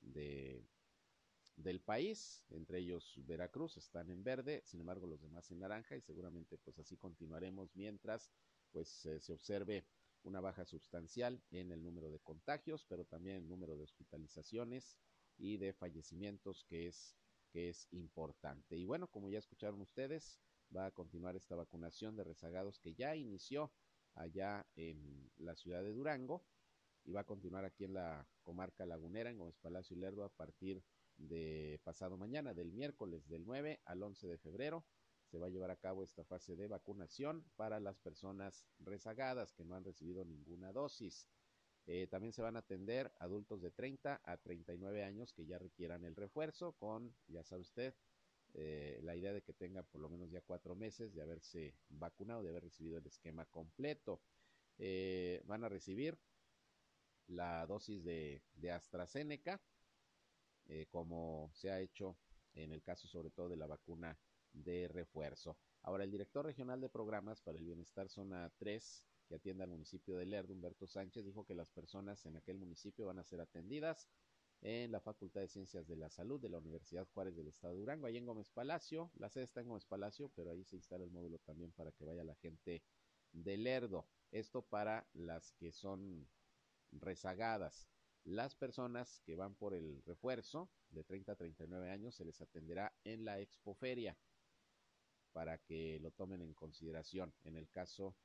de, 0.00 0.66
del 1.56 1.80
país, 1.80 2.44
entre 2.50 2.78
ellos 2.78 3.14
Veracruz, 3.24 3.76
están 3.76 4.10
en 4.10 4.22
verde, 4.22 4.62
sin 4.64 4.80
embargo 4.80 5.06
los 5.06 5.22
demás 5.22 5.50
en 5.50 5.60
naranja 5.60 5.96
y 5.96 6.02
seguramente 6.02 6.58
pues 6.58 6.78
así 6.78 6.96
continuaremos 6.96 7.74
mientras 7.74 8.30
pues 8.72 9.06
eh, 9.06 9.20
se 9.20 9.32
observe 9.32 9.86
una 10.22 10.40
baja 10.40 10.64
sustancial 10.64 11.42
en 11.50 11.70
el 11.70 11.82
número 11.82 12.10
de 12.10 12.20
contagios, 12.20 12.84
pero 12.88 13.04
también 13.04 13.36
el 13.36 13.48
número 13.48 13.76
de 13.76 13.84
hospitalizaciones 13.84 14.98
y 15.38 15.56
de 15.56 15.72
fallecimientos 15.72 16.64
que 16.64 16.86
es, 16.86 17.16
que 17.50 17.68
es 17.68 17.88
importante. 17.92 18.76
Y 18.76 18.84
bueno, 18.84 19.08
como 19.08 19.30
ya 19.30 19.38
escucharon 19.38 19.80
ustedes, 19.80 20.40
va 20.74 20.86
a 20.86 20.90
continuar 20.90 21.36
esta 21.36 21.54
vacunación 21.54 22.16
de 22.16 22.24
rezagados 22.24 22.78
que 22.78 22.94
ya 22.94 23.14
inició 23.14 23.72
allá 24.14 24.66
en 24.74 25.30
la 25.36 25.54
ciudad 25.54 25.82
de 25.82 25.92
Durango 25.92 26.44
y 27.04 27.12
va 27.12 27.20
a 27.20 27.24
continuar 27.24 27.64
aquí 27.64 27.84
en 27.84 27.94
la 27.94 28.26
comarca 28.42 28.84
lagunera, 28.86 29.30
en 29.30 29.38
Gómez 29.38 29.56
Palacio 29.58 29.96
y 29.96 30.00
Lerdo, 30.00 30.24
a 30.24 30.28
partir 30.28 30.82
de 31.18 31.80
pasado 31.84 32.16
mañana, 32.16 32.52
del 32.52 32.72
miércoles 32.72 33.28
del 33.28 33.44
9 33.46 33.80
al 33.84 34.02
11 34.02 34.26
de 34.26 34.38
febrero 34.38 34.84
se 35.26 35.38
va 35.38 35.46
a 35.46 35.50
llevar 35.50 35.70
a 35.70 35.76
cabo 35.76 36.02
esta 36.02 36.24
fase 36.24 36.56
de 36.56 36.68
vacunación 36.68 37.44
para 37.56 37.80
las 37.80 37.98
personas 37.98 38.66
rezagadas 38.78 39.52
que 39.52 39.64
no 39.64 39.74
han 39.74 39.84
recibido 39.84 40.24
ninguna 40.24 40.72
dosis. 40.72 41.28
Eh, 41.86 42.06
también 42.08 42.32
se 42.32 42.42
van 42.42 42.56
a 42.56 42.60
atender 42.60 43.12
adultos 43.18 43.60
de 43.62 43.70
30 43.70 44.20
a 44.24 44.36
39 44.38 45.04
años 45.04 45.32
que 45.32 45.46
ya 45.46 45.58
requieran 45.58 46.04
el 46.04 46.16
refuerzo 46.16 46.72
con, 46.72 47.14
ya 47.28 47.44
sabe 47.44 47.62
usted, 47.62 47.94
eh, 48.54 48.98
la 49.02 49.14
idea 49.14 49.32
de 49.32 49.42
que 49.42 49.52
tenga 49.52 49.82
por 49.82 50.00
lo 50.00 50.08
menos 50.08 50.30
ya 50.30 50.40
cuatro 50.40 50.74
meses 50.74 51.14
de 51.14 51.22
haberse 51.22 51.74
vacunado, 51.88 52.42
de 52.42 52.50
haber 52.50 52.64
recibido 52.64 52.98
el 52.98 53.06
esquema 53.06 53.46
completo. 53.46 54.20
Eh, 54.78 55.42
van 55.44 55.64
a 55.64 55.68
recibir 55.68 56.18
la 57.28 57.66
dosis 57.66 58.02
de, 58.04 58.42
de 58.54 58.70
AstraZeneca, 58.70 59.60
como 60.90 61.48
se 61.54 61.70
ha 61.70 61.80
hecho 61.80 62.16
en 62.54 62.72
el 62.72 62.82
caso 62.82 63.06
sobre 63.06 63.30
todo 63.30 63.48
de 63.48 63.56
la 63.56 63.68
vacuna 63.68 64.18
de 64.56 64.88
refuerzo. 64.88 65.56
Ahora, 65.82 66.04
el 66.04 66.10
director 66.10 66.44
regional 66.44 66.80
de 66.80 66.88
programas 66.88 67.40
para 67.40 67.58
el 67.58 67.64
bienestar 67.64 68.08
zona 68.08 68.50
3, 68.58 69.04
que 69.28 69.36
atiende 69.36 69.64
al 69.64 69.70
municipio 69.70 70.16
de 70.16 70.26
Lerdo, 70.26 70.52
Humberto 70.52 70.86
Sánchez, 70.86 71.24
dijo 71.24 71.44
que 71.44 71.54
las 71.54 71.70
personas 71.70 72.24
en 72.26 72.36
aquel 72.36 72.58
municipio 72.58 73.06
van 73.06 73.18
a 73.18 73.24
ser 73.24 73.40
atendidas 73.40 74.08
en 74.62 74.90
la 74.90 75.00
Facultad 75.00 75.42
de 75.42 75.48
Ciencias 75.48 75.86
de 75.86 75.96
la 75.96 76.08
Salud 76.08 76.40
de 76.40 76.48
la 76.48 76.58
Universidad 76.58 77.06
Juárez 77.12 77.36
del 77.36 77.48
Estado 77.48 77.74
de 77.74 77.80
Durango, 77.80 78.06
ahí 78.06 78.16
en 78.16 78.26
Gómez 78.26 78.50
Palacio. 78.50 79.10
La 79.16 79.28
sede 79.28 79.44
está 79.44 79.60
en 79.60 79.68
Gómez 79.68 79.84
Palacio, 79.84 80.30
pero 80.34 80.50
ahí 80.50 80.64
se 80.64 80.76
instala 80.76 81.04
el 81.04 81.10
módulo 81.10 81.38
también 81.38 81.72
para 81.72 81.92
que 81.92 82.04
vaya 82.04 82.24
la 82.24 82.34
gente 82.36 82.82
de 83.32 83.56
Lerdo. 83.56 84.08
Esto 84.32 84.62
para 84.62 85.06
las 85.12 85.52
que 85.52 85.72
son 85.72 86.26
rezagadas. 86.90 87.88
Las 88.24 88.56
personas 88.56 89.20
que 89.20 89.36
van 89.36 89.54
por 89.54 89.72
el 89.72 90.02
refuerzo 90.04 90.68
de 90.88 91.04
30 91.04 91.32
a 91.32 91.36
39 91.36 91.90
años 91.90 92.14
se 92.16 92.24
les 92.24 92.40
atenderá 92.40 92.92
en 93.04 93.24
la 93.24 93.38
expoferia 93.40 94.16
para 95.36 95.58
que 95.58 95.98
lo 96.00 96.12
tomen 96.12 96.40
en 96.40 96.54
consideración 96.54 97.34
en 97.44 97.56
el 97.56 97.68
caso 97.68 98.16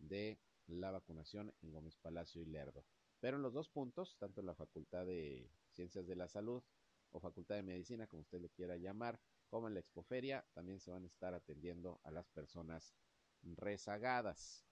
de 0.00 0.40
la 0.66 0.90
vacunación 0.90 1.54
en 1.62 1.70
Gómez 1.70 1.94
Palacio 1.94 2.42
y 2.42 2.44
Lerdo. 2.44 2.84
Pero 3.20 3.36
en 3.36 3.44
los 3.44 3.52
dos 3.52 3.68
puntos, 3.68 4.16
tanto 4.18 4.40
en 4.40 4.46
la 4.46 4.54
Facultad 4.56 5.06
de 5.06 5.48
Ciencias 5.70 6.08
de 6.08 6.16
la 6.16 6.26
Salud 6.26 6.64
o 7.12 7.20
Facultad 7.20 7.54
de 7.54 7.62
Medicina, 7.62 8.08
como 8.08 8.22
usted 8.22 8.40
le 8.40 8.50
quiera 8.50 8.76
llamar, 8.78 9.20
como 9.46 9.68
en 9.68 9.74
la 9.74 9.80
Expoferia, 9.80 10.44
también 10.54 10.80
se 10.80 10.90
van 10.90 11.04
a 11.04 11.06
estar 11.06 11.34
atendiendo 11.34 12.00
a 12.02 12.10
las 12.10 12.28
personas 12.30 12.96
rezagadas. 13.44 14.66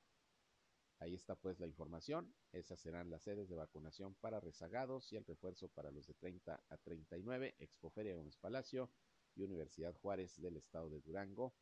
Ahí 0.98 1.14
está 1.14 1.37
pues 1.37 1.61
la 1.61 1.68
información. 1.68 2.35
Esas 2.50 2.80
serán 2.80 3.09
las 3.09 3.22
sedes 3.22 3.48
de 3.48 3.54
vacunación 3.54 4.16
para 4.16 4.40
rezagados 4.40 5.12
y 5.12 5.16
el 5.16 5.24
refuerzo 5.24 5.68
para 5.68 5.92
los 5.92 6.09
de 6.09 6.14
30 6.14 6.61
a 6.68 6.76
39, 6.76 7.54
Expoferia 7.61 8.16
Gómez 8.16 8.37
Palacio 8.37 8.90
y 9.37 9.44
Universidad 9.44 9.94
Juárez 9.94 10.40
del 10.40 10.57
Estado 10.57 10.90
de 10.90 11.00
Durango. 11.00 11.54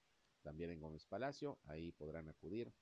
También 0.42 0.70
en 0.70 0.80
Gómez 0.80 1.06
Palacio, 1.06 1.58
ahí 1.64 1.92
podrán 1.92 2.28
acudir 2.28 2.72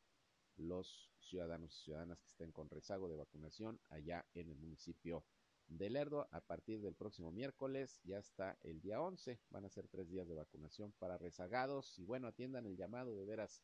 los 0.57 1.11
ciudadanos 1.21 1.75
y 1.75 1.85
ciudadanas 1.85 2.21
que 2.21 2.29
estén 2.29 2.53
con 2.53 2.69
rezago 2.69 3.09
de 3.09 3.17
vacunación 3.17 3.81
allá 3.89 4.27
en 4.35 4.51
el 4.51 4.57
municipio 4.57 5.25
de 5.69 5.89
Lerdo. 5.89 6.29
A 6.33 6.41
partir 6.41 6.81
del 6.81 6.95
próximo 6.95 7.31
miércoles 7.33 8.01
ya 8.05 8.19
está 8.19 8.59
el 8.63 8.81
día 8.81 9.01
11. 9.01 9.41
Van 9.51 9.65
a 9.65 9.71
ser 9.71 9.89
tres 9.89 10.09
días 10.09 10.29
de 10.29 10.35
vacunación 10.35 10.93
para 10.99 11.19
rezagados. 11.19 11.99
Y 11.99 12.05
bueno, 12.05 12.29
atiendan 12.29 12.67
el 12.67 12.77
llamado 12.77 13.17
de 13.17 13.25
veras. 13.25 13.63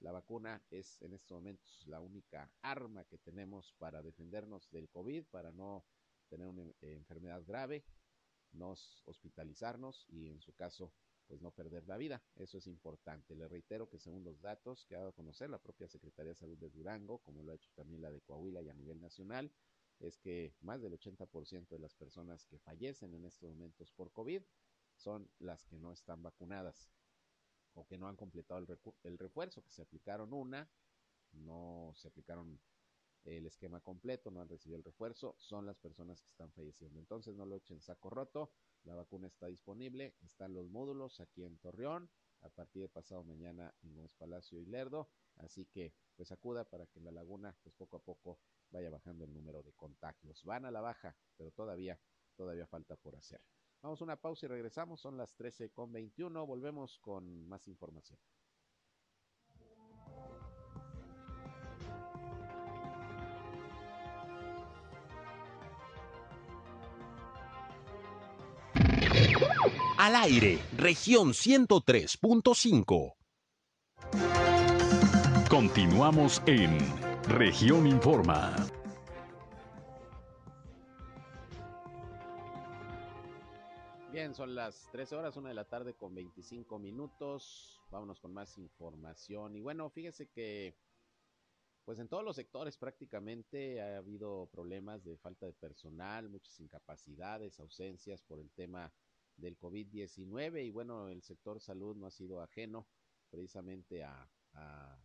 La 0.00 0.12
vacuna 0.12 0.62
es 0.70 1.02
en 1.02 1.12
estos 1.12 1.36
momentos 1.36 1.82
la 1.86 2.00
única 2.00 2.52
arma 2.62 3.04
que 3.04 3.18
tenemos 3.18 3.74
para 3.78 4.00
defendernos 4.00 4.70
del 4.70 4.88
COVID, 4.88 5.24
para 5.26 5.50
no 5.50 5.84
tener 6.28 6.46
una 6.46 6.72
enfermedad 6.82 7.42
grave, 7.44 7.84
no 8.52 8.74
hospitalizarnos 9.06 10.06
y 10.08 10.28
en 10.28 10.40
su 10.40 10.54
caso 10.54 10.92
pues 11.28 11.42
no 11.42 11.50
perder 11.52 11.86
la 11.86 11.98
vida. 11.98 12.22
Eso 12.34 12.58
es 12.58 12.66
importante. 12.66 13.36
Le 13.36 13.46
reitero 13.46 13.88
que 13.88 13.98
según 14.00 14.24
los 14.24 14.40
datos 14.40 14.86
que 14.86 14.94
ha 14.94 14.98
dado 14.98 15.10
a 15.10 15.14
conocer 15.14 15.50
la 15.50 15.58
propia 15.58 15.86
Secretaría 15.86 16.30
de 16.30 16.36
Salud 16.36 16.58
de 16.58 16.70
Durango, 16.70 17.18
como 17.18 17.42
lo 17.44 17.52
ha 17.52 17.54
hecho 17.54 17.70
también 17.74 18.02
la 18.02 18.10
de 18.10 18.22
Coahuila 18.22 18.62
y 18.62 18.70
a 18.70 18.74
nivel 18.74 19.00
nacional, 19.00 19.52
es 20.00 20.18
que 20.18 20.54
más 20.60 20.80
del 20.80 20.98
80% 20.98 21.68
de 21.68 21.78
las 21.78 21.94
personas 21.94 22.46
que 22.46 22.58
fallecen 22.58 23.14
en 23.14 23.24
estos 23.24 23.50
momentos 23.50 23.92
por 23.92 24.10
COVID 24.12 24.42
son 24.96 25.30
las 25.38 25.64
que 25.64 25.78
no 25.78 25.92
están 25.92 26.22
vacunadas 26.22 26.90
o 27.74 27.86
que 27.86 27.98
no 27.98 28.08
han 28.08 28.16
completado 28.16 28.60
el, 28.60 28.78
el 29.04 29.18
refuerzo, 29.18 29.62
que 29.62 29.70
se 29.70 29.82
aplicaron 29.82 30.32
una, 30.32 30.68
no 31.32 31.92
se 31.94 32.08
aplicaron 32.08 32.58
el 33.24 33.46
esquema 33.46 33.80
completo, 33.80 34.30
no 34.30 34.40
han 34.40 34.48
recibido 34.48 34.78
el 34.78 34.84
refuerzo, 34.84 35.34
son 35.38 35.66
las 35.66 35.78
personas 35.78 36.20
que 36.22 36.28
están 36.28 36.50
falleciendo. 36.52 36.98
Entonces 36.98 37.36
no 37.36 37.44
lo 37.44 37.56
echen 37.56 37.80
saco 37.80 38.10
roto, 38.10 38.50
la 38.84 38.94
vacuna 38.94 39.26
está 39.26 39.46
disponible, 39.46 40.14
están 40.22 40.54
los 40.54 40.68
módulos 40.70 41.20
aquí 41.20 41.44
en 41.44 41.58
Torreón, 41.58 42.10
a 42.40 42.48
partir 42.48 42.82
de 42.82 42.88
pasado 42.88 43.24
mañana 43.24 43.74
en 43.82 43.94
Gómez 43.94 44.12
Palacio 44.14 44.60
y 44.60 44.66
Lerdo, 44.66 45.08
así 45.36 45.66
que 45.66 45.92
pues 46.16 46.32
acuda 46.32 46.64
para 46.64 46.86
que 46.86 46.98
en 46.98 47.04
la 47.04 47.12
laguna 47.12 47.56
pues 47.62 47.74
poco 47.74 47.96
a 47.96 48.02
poco 48.02 48.38
vaya 48.70 48.90
bajando 48.90 49.24
el 49.24 49.32
número 49.32 49.62
de 49.62 49.72
contagios. 49.72 50.44
Van 50.44 50.64
a 50.64 50.70
la 50.70 50.80
baja, 50.80 51.16
pero 51.36 51.50
todavía, 51.50 51.98
todavía 52.36 52.66
falta 52.66 52.96
por 52.96 53.16
hacer. 53.16 53.40
Vamos 53.82 54.00
a 54.00 54.04
una 54.04 54.20
pausa 54.20 54.46
y 54.46 54.48
regresamos, 54.48 55.00
son 55.00 55.16
las 55.16 55.34
13 55.36 55.70
con 55.70 55.92
21, 55.92 56.46
volvemos 56.46 56.98
con 56.98 57.46
más 57.48 57.68
información. 57.68 58.18
Al 69.98 70.14
aire, 70.14 70.60
región 70.76 71.30
103.5. 71.30 73.16
Continuamos 75.50 76.40
en 76.46 76.78
región 77.24 77.84
Informa. 77.88 78.54
Bien, 84.12 84.36
son 84.36 84.54
las 84.54 84.88
13 84.92 85.16
horas, 85.16 85.36
una 85.36 85.48
de 85.48 85.56
la 85.56 85.64
tarde 85.64 85.94
con 85.94 86.14
25 86.14 86.78
minutos. 86.78 87.80
Vámonos 87.90 88.20
con 88.20 88.32
más 88.32 88.56
información. 88.56 89.56
Y 89.56 89.60
bueno, 89.60 89.90
fíjese 89.90 90.28
que, 90.28 90.76
pues 91.84 91.98
en 91.98 92.06
todos 92.06 92.22
los 92.22 92.36
sectores 92.36 92.76
prácticamente 92.76 93.80
ha 93.80 93.96
habido 93.96 94.46
problemas 94.52 95.02
de 95.02 95.16
falta 95.16 95.44
de 95.44 95.54
personal, 95.54 96.28
muchas 96.28 96.60
incapacidades, 96.60 97.58
ausencias 97.58 98.22
por 98.22 98.38
el 98.38 98.52
tema 98.52 98.92
del 99.38 99.58
COVID-19. 99.58 100.66
Y 100.66 100.70
bueno, 100.70 101.08
el 101.08 101.22
sector 101.22 101.60
salud 101.60 101.96
no 101.96 102.06
ha 102.06 102.10
sido 102.10 102.42
ajeno 102.42 102.86
precisamente 103.30 104.04
a, 104.04 104.28
a, 104.52 105.00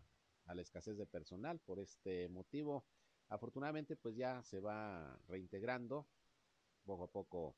la 0.54 0.62
escasez 0.62 0.98
de 0.98 1.06
personal 1.06 1.60
por 1.60 1.80
este 1.80 2.28
motivo. 2.28 2.86
Afortunadamente, 3.30 3.96
pues 3.96 4.16
ya 4.16 4.44
se 4.44 4.60
va 4.60 5.18
reintegrando 5.28 6.08
poco 6.84 7.06
a 7.06 7.12
poco 7.12 7.56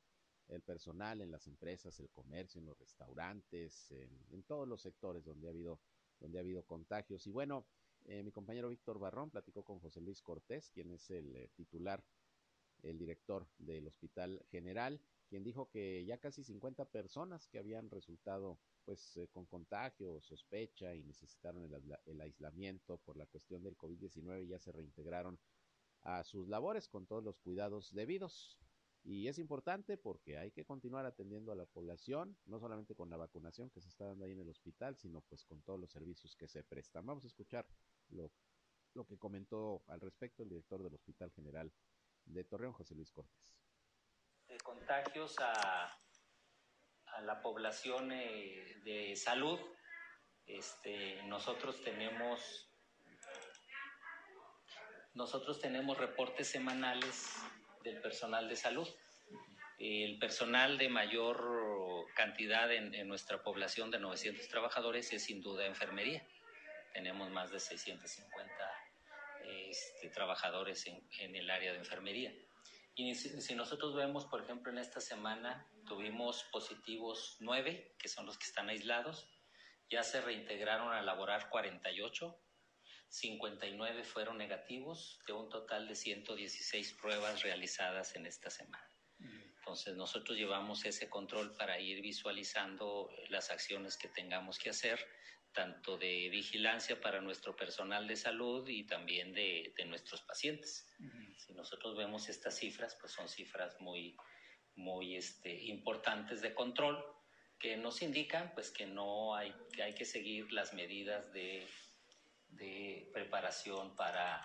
el 0.47 0.61
personal 0.61 1.21
en 1.21 1.31
las 1.31 1.47
empresas, 1.47 1.99
el 1.99 2.11
comercio, 2.11 2.59
en 2.59 2.67
los 2.67 2.77
restaurantes, 2.77 3.91
en, 3.91 4.25
en 4.29 4.43
todos 4.43 4.67
los 4.67 4.81
sectores 4.81 5.25
donde 5.25 5.47
ha 5.47 5.49
habido, 5.49 5.79
donde 6.19 6.37
ha 6.37 6.41
habido 6.41 6.63
contagios. 6.63 7.25
Y 7.25 7.31
bueno, 7.31 7.65
eh, 8.07 8.21
mi 8.21 8.31
compañero 8.31 8.69
Víctor 8.69 8.99
Barrón 8.99 9.31
platicó 9.31 9.63
con 9.63 9.79
José 9.79 9.99
Luis 9.99 10.21
Cortés, 10.21 10.69
quien 10.69 10.91
es 10.91 11.09
el 11.09 11.35
eh, 11.35 11.49
titular, 11.55 12.03
el 12.83 12.99
director 12.99 13.47
del 13.57 13.87
Hospital 13.87 14.45
General, 14.51 15.01
quien 15.29 15.43
dijo 15.43 15.69
que 15.69 16.05
ya 16.05 16.17
casi 16.17 16.43
50 16.43 16.85
personas 16.85 17.47
que 17.47 17.59
habían 17.59 17.89
resultado 17.89 18.59
pues 18.83 19.17
eh, 19.17 19.27
con 19.31 19.45
contagio, 19.45 20.21
sospecha 20.21 20.93
y 20.95 21.03
necesitaron 21.03 21.63
el, 21.63 21.97
el 22.05 22.21
aislamiento 22.21 22.97
por 22.97 23.17
la 23.17 23.25
cuestión 23.25 23.63
del 23.63 23.77
COVID-19 23.77 24.47
ya 24.47 24.59
se 24.59 24.71
reintegraron 24.71 25.39
a 26.03 26.23
sus 26.23 26.47
labores 26.47 26.87
con 26.87 27.07
todos 27.07 27.23
los 27.23 27.39
cuidados 27.39 27.91
debidos. 27.93 28.59
Y 29.03 29.27
es 29.27 29.37
importante 29.37 29.97
porque 29.97 30.37
hay 30.37 30.51
que 30.51 30.65
continuar 30.65 31.05
atendiendo 31.05 31.51
a 31.51 31.55
la 31.55 31.65
población, 31.65 32.35
no 32.45 32.59
solamente 32.59 32.95
con 32.95 33.09
la 33.09 33.17
vacunación 33.17 33.69
que 33.69 33.81
se 33.81 33.89
está 33.89 34.05
dando 34.05 34.25
ahí 34.25 34.31
en 34.31 34.39
el 34.39 34.49
hospital, 34.49 34.95
sino 34.97 35.21
pues 35.21 35.45
con 35.45 35.61
todos 35.61 35.79
los 35.79 35.91
servicios 35.91 36.35
que 36.35 36.47
se 36.47 36.63
prestan. 36.63 37.05
Vamos 37.05 37.23
a 37.23 37.27
escuchar 37.27 37.67
lo, 38.09 38.31
lo 38.95 39.05
que 39.05 39.17
comentó 39.17 39.83
al 39.87 40.01
respecto 40.01 40.41
el 40.41 40.49
director 40.49 40.81
del 40.81 40.95
Hospital 40.95 41.31
General 41.31 41.71
de 42.25 42.43
Torreón, 42.43 42.73
José 42.73 42.95
Luis 42.95 43.11
Cortés. 43.11 43.55
De 44.47 44.57
contagios 44.57 45.35
a, 45.39 45.89
a 47.05 47.21
la 47.21 47.41
población 47.41 48.11
eh, 48.11 48.81
de 48.83 49.15
salud, 49.15 49.59
este, 50.45 51.23
nosotros 51.23 51.81
tenemos 51.83 52.69
nosotros 55.15 55.61
tenemos 55.61 55.97
reportes 55.97 56.49
semanales 56.49 57.33
del 57.83 58.01
personal 58.01 58.49
de 58.49 58.57
salud. 58.57 58.87
El 59.79 60.19
personal 60.19 60.77
de 60.77 60.89
mayor 60.89 62.05
cantidad 62.15 62.71
en, 62.71 63.07
nuestra 63.07 63.41
población 63.41 63.91
de 63.91 63.99
900 63.99 64.47
trabajadores 64.49 65.13
es 65.13 65.23
sin 65.23 65.41
duda 65.41 65.65
enfermería. 65.65 66.27
Tenemos 66.93 67.29
más 67.29 67.49
de 67.49 67.61
650 67.61 68.53
este, 69.45 70.09
trabajadores 70.09 70.85
en, 70.85 71.35
el 71.35 71.49
área 71.49 71.71
de 71.71 71.79
enfermería. 71.79 72.33
Y 72.95 73.13
si, 73.15 73.41
si, 73.41 73.55
nosotros 73.55 73.93
vemos, 73.95 74.25
por 74.25 74.41
ejemplo, 74.41 74.71
en 74.71 74.77
esta 74.77 75.01
semana 75.01 75.69
tuvimos 75.85 76.43
positivos 76.45 77.37
9, 77.39 77.95
que 77.99 78.07
son 78.07 78.25
los 78.25 78.37
que 78.37 78.45
están 78.45 78.69
aislados. 78.69 79.29
Ya 79.89 80.01
se 80.01 80.21
reintegraron 80.21 80.93
a 80.93 81.01
laborar 81.01 81.49
48, 81.49 82.39
59 83.09 84.03
fueron 84.03 84.37
negativos 84.37 85.19
de 85.27 85.33
un 85.33 85.49
total 85.49 85.87
de 85.87 85.95
116 85.95 86.93
pruebas 86.93 87.43
realizadas 87.43 88.15
en 88.15 88.25
esta 88.25 88.49
semana. 88.49 88.89
Entonces 89.57 89.95
nosotros 89.95 90.37
llevamos 90.37 90.85
ese 90.85 91.09
control 91.09 91.55
para 91.55 91.79
ir 91.79 92.01
visualizando 92.01 93.09
las 93.29 93.49
acciones 93.49 93.97
que 93.97 94.07
tengamos 94.07 94.59
que 94.59 94.69
hacer, 94.69 94.99
tanto 95.55 95.97
de 95.97 96.29
vigilancia 96.29 97.01
para 97.01 97.21
nuestro 97.21 97.55
personal 97.55 98.07
de 98.07 98.15
salud 98.15 98.67
y 98.67 98.85
también 98.85 99.33
de, 99.33 99.73
de 99.75 99.85
nuestros 99.85 100.21
pacientes. 100.21 100.87
Uh 100.99 101.03
-huh. 101.05 101.35
Si 101.37 101.53
nosotros 101.53 101.97
vemos 101.97 102.29
estas 102.29 102.55
cifras, 102.57 102.95
pues 102.99 103.13
son 103.13 103.27
cifras 103.27 103.79
muy, 103.81 104.15
muy 104.75 105.15
este, 105.15 105.51
importantes 105.63 106.41
de 106.41 106.53
control 106.53 107.03
que 107.57 107.77
nos 107.77 108.01
indican 108.01 108.51
pues 108.53 108.69
que 108.69 108.85
no 108.85 109.33
hay 109.33 109.53
que 109.71 109.81
hay 109.81 109.95
que 109.95 110.03
seguir 110.03 110.51
las 110.51 110.73
medidas 110.73 111.31
de 111.31 111.65
de 112.55 113.09
preparación 113.13 113.95
para, 113.95 114.41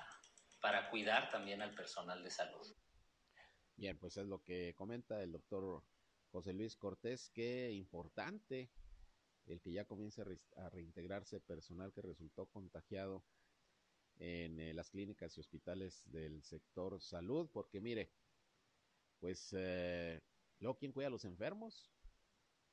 para 0.61 0.90
cuidar 0.90 1.31
también 1.31 1.62
al 1.62 1.75
personal 1.75 2.23
de 2.23 2.31
salud. 2.31 2.66
Bien, 3.77 3.99
pues 3.99 4.16
es 4.16 4.27
lo 4.27 4.42
que 4.42 4.75
comenta 4.75 5.23
el 5.23 5.33
doctor 5.33 5.83
José 6.31 6.53
Luis 6.53 6.77
Cortés, 6.77 7.31
qué 7.31 7.70
importante 7.73 8.70
el 9.51 9.61
que 9.61 9.73
ya 9.73 9.85
comience 9.85 10.23
a 10.57 10.71
reintegrarse 10.71 11.41
personal 11.41 11.93
que 11.93 12.03
resultó 12.03 12.47
contagiado 12.47 13.25
en 14.17 14.61
eh, 14.61 14.75
las 14.75 14.91
clínicas 14.91 15.37
y 15.37 15.41
hospitales 15.41 16.03
del 16.11 16.43
sector 16.43 17.01
salud, 17.01 17.49
porque 17.53 17.81
mire, 17.81 18.13
pues 19.19 19.55
eh, 19.57 20.21
luego, 20.59 20.79
¿quién 20.79 20.93
cuida 20.93 21.09
a 21.09 21.11
los 21.11 21.25
enfermos? 21.25 21.93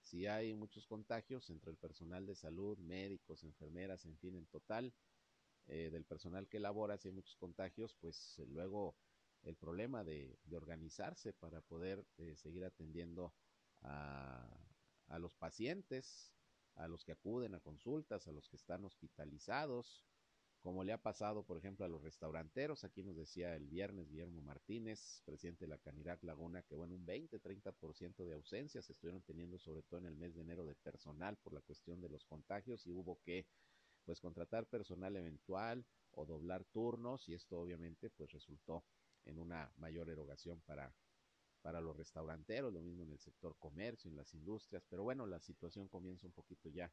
Si 0.02 0.26
hay 0.26 0.54
muchos 0.54 0.88
contagios 0.88 1.50
entre 1.50 1.72
el 1.72 1.78
personal 1.78 2.26
de 2.26 2.36
salud, 2.36 2.78
médicos, 2.78 3.44
enfermeras, 3.44 4.06
en 4.06 4.18
fin, 4.18 4.36
en 4.36 4.46
total, 4.48 4.94
eh, 5.68 5.90
del 5.92 6.06
personal 6.06 6.48
que 6.48 6.60
labora, 6.60 6.98
si 6.98 7.10
hay 7.10 7.14
muchos 7.14 7.36
contagios, 7.36 7.94
pues 8.00 8.40
eh, 8.40 8.46
luego 8.48 8.96
el 9.44 9.58
problema 9.58 10.04
de, 10.04 10.40
organizarse 10.52 11.34
para 11.34 11.62
poder 11.62 12.06
seguir 12.36 12.66
atendiendo 12.66 13.34
a 13.84 15.20
los 15.20 15.34
pacientes, 15.36 16.37
a 16.78 16.88
los 16.88 17.04
que 17.04 17.12
acuden 17.12 17.56
a 17.56 17.60
consultas, 17.60 18.28
a 18.28 18.32
los 18.32 18.48
que 18.50 18.56
están 18.56 18.86
hospitalizados, 18.86 20.06
como 20.60 20.84
le 20.84 20.92
ha 20.92 21.02
pasado, 21.02 21.44
por 21.44 21.58
ejemplo, 21.58 21.86
a 21.86 21.90
los 21.90 22.02
restauranteros. 22.02 22.84
Aquí 22.84 23.04
nos 23.04 23.16
decía 23.16 23.56
el 23.56 23.68
viernes 23.68 24.10
Guillermo 24.10 24.42
Martínez, 24.42 25.22
presidente 25.26 25.66
de 25.66 25.70
la 25.70 25.78
Canirac 25.78 26.24
Laguna, 26.24 26.64
que 26.64 26.76
bueno, 26.76 26.96
un 26.96 27.06
20-30% 27.06 28.26
de 28.26 28.34
ausencias 28.34 28.90
estuvieron 28.90 29.22
teniendo, 29.22 29.60
sobre 29.60 29.84
todo 29.84 30.00
en 30.00 30.08
el 30.08 30.18
mes 30.18 30.36
de 30.36 30.42
enero, 30.42 30.66
de 30.66 30.76
personal 30.76 31.38
por 31.38 31.54
la 31.54 31.62
cuestión 31.62 32.02
de 32.02 32.10
los 32.10 32.26
contagios 32.26 32.86
y 32.86 32.92
hubo 32.92 33.22
que 33.22 33.48
pues 34.04 34.20
contratar 34.20 34.68
personal 34.68 35.16
eventual 35.18 35.86
o 36.12 36.26
doblar 36.26 36.64
turnos 36.66 37.28
y 37.28 37.34
esto 37.34 37.60
obviamente 37.60 38.10
pues 38.10 38.32
resultó 38.32 38.86
en 39.26 39.38
una 39.38 39.72
mayor 39.78 40.10
erogación 40.10 40.62
para 40.62 40.94
para 41.62 41.82
los 41.82 41.96
restauranteros, 41.96 42.74
lo 42.74 42.82
mismo 42.82 43.04
en 43.04 43.12
el 43.12 43.20
sector 43.20 43.56
comercio, 43.58 44.10
en 44.10 44.18
las 44.18 44.34
industrias, 44.34 44.84
pero 44.90 45.04
bueno, 45.04 45.26
la 45.26 45.40
situación 45.40 45.88
comienza 45.88 46.28
un 46.28 46.34
poquito 46.34 46.70
ya 46.70 46.92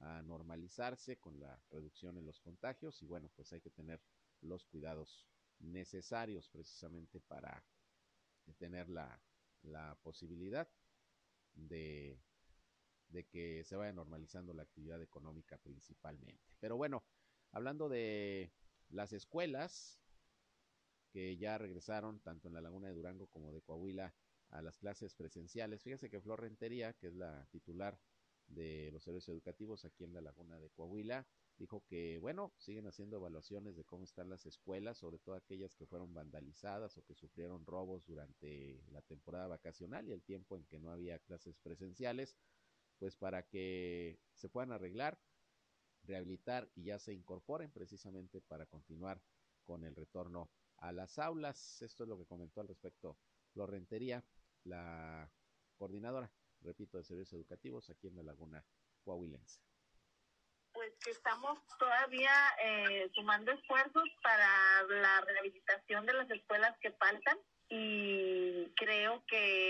a 0.00 0.22
normalizarse 0.22 1.18
con 1.18 1.38
la 1.38 1.60
reducción 1.70 2.16
en 2.18 2.26
los 2.26 2.40
contagios 2.40 3.02
y 3.02 3.06
bueno, 3.06 3.30
pues 3.36 3.52
hay 3.52 3.60
que 3.60 3.70
tener 3.70 4.00
los 4.40 4.66
cuidados 4.66 5.26
necesarios 5.60 6.48
precisamente 6.48 7.20
para 7.20 7.64
tener 8.58 8.88
la, 8.88 9.20
la 9.62 9.96
posibilidad 10.02 10.68
de, 11.54 12.18
de 13.08 13.24
que 13.24 13.64
se 13.64 13.76
vaya 13.76 13.92
normalizando 13.92 14.52
la 14.52 14.62
actividad 14.62 15.00
económica 15.00 15.56
principalmente. 15.58 16.54
Pero 16.60 16.76
bueno, 16.76 17.04
hablando 17.52 17.88
de 17.88 18.52
las 18.90 19.12
escuelas, 19.12 20.03
que 21.14 21.36
ya 21.36 21.56
regresaron 21.58 22.18
tanto 22.18 22.48
en 22.48 22.54
la 22.54 22.60
Laguna 22.60 22.88
de 22.88 22.94
Durango 22.94 23.28
como 23.28 23.52
de 23.52 23.62
Coahuila 23.62 24.12
a 24.50 24.62
las 24.62 24.78
clases 24.78 25.14
presenciales. 25.14 25.80
Fíjese 25.80 26.10
que 26.10 26.20
Flor 26.20 26.40
Rentería, 26.40 26.92
que 26.94 27.06
es 27.06 27.14
la 27.14 27.46
titular 27.52 28.00
de 28.48 28.90
los 28.90 29.04
servicios 29.04 29.28
educativos 29.28 29.84
aquí 29.84 30.02
en 30.02 30.12
la 30.12 30.20
Laguna 30.20 30.58
de 30.58 30.70
Coahuila, 30.70 31.24
dijo 31.56 31.84
que, 31.86 32.18
bueno, 32.18 32.52
siguen 32.58 32.88
haciendo 32.88 33.16
evaluaciones 33.18 33.76
de 33.76 33.84
cómo 33.84 34.02
están 34.02 34.28
las 34.28 34.44
escuelas, 34.44 34.98
sobre 34.98 35.20
todo 35.20 35.36
aquellas 35.36 35.76
que 35.76 35.86
fueron 35.86 36.12
vandalizadas 36.12 36.98
o 36.98 37.04
que 37.04 37.14
sufrieron 37.14 37.64
robos 37.64 38.04
durante 38.06 38.82
la 38.90 39.00
temporada 39.02 39.46
vacacional 39.46 40.08
y 40.08 40.12
el 40.12 40.24
tiempo 40.24 40.56
en 40.56 40.64
que 40.64 40.80
no 40.80 40.90
había 40.90 41.20
clases 41.20 41.60
presenciales, 41.60 42.36
pues 42.98 43.14
para 43.14 43.44
que 43.44 44.18
se 44.34 44.48
puedan 44.48 44.72
arreglar, 44.72 45.16
rehabilitar 46.02 46.68
y 46.74 46.82
ya 46.82 46.98
se 46.98 47.14
incorporen 47.14 47.70
precisamente 47.70 48.40
para 48.40 48.66
continuar 48.66 49.22
con 49.62 49.84
el 49.84 49.94
retorno 49.94 50.50
a 50.84 50.92
las 50.92 51.18
aulas. 51.18 51.80
Esto 51.82 52.04
es 52.04 52.08
lo 52.08 52.18
que 52.18 52.26
comentó 52.26 52.60
al 52.60 52.68
respecto 52.68 53.16
Florentería, 53.52 54.22
la 54.64 55.30
coordinadora, 55.76 56.30
repito, 56.60 56.98
de 56.98 57.04
servicios 57.04 57.34
educativos 57.34 57.90
aquí 57.90 58.08
en 58.08 58.16
la 58.16 58.22
Laguna 58.22 58.64
Coahuilense. 59.02 59.60
Pues 60.72 60.92
que 61.04 61.12
estamos 61.12 61.58
todavía 61.78 62.32
eh, 62.62 63.08
sumando 63.14 63.52
esfuerzos 63.52 64.04
para 64.22 64.82
la 64.88 65.20
rehabilitación 65.20 66.04
de 66.04 66.14
las 66.14 66.30
escuelas 66.30 66.76
que 66.80 66.90
faltan 66.92 67.38
y 67.68 68.72
creo 68.74 69.24
que 69.26 69.63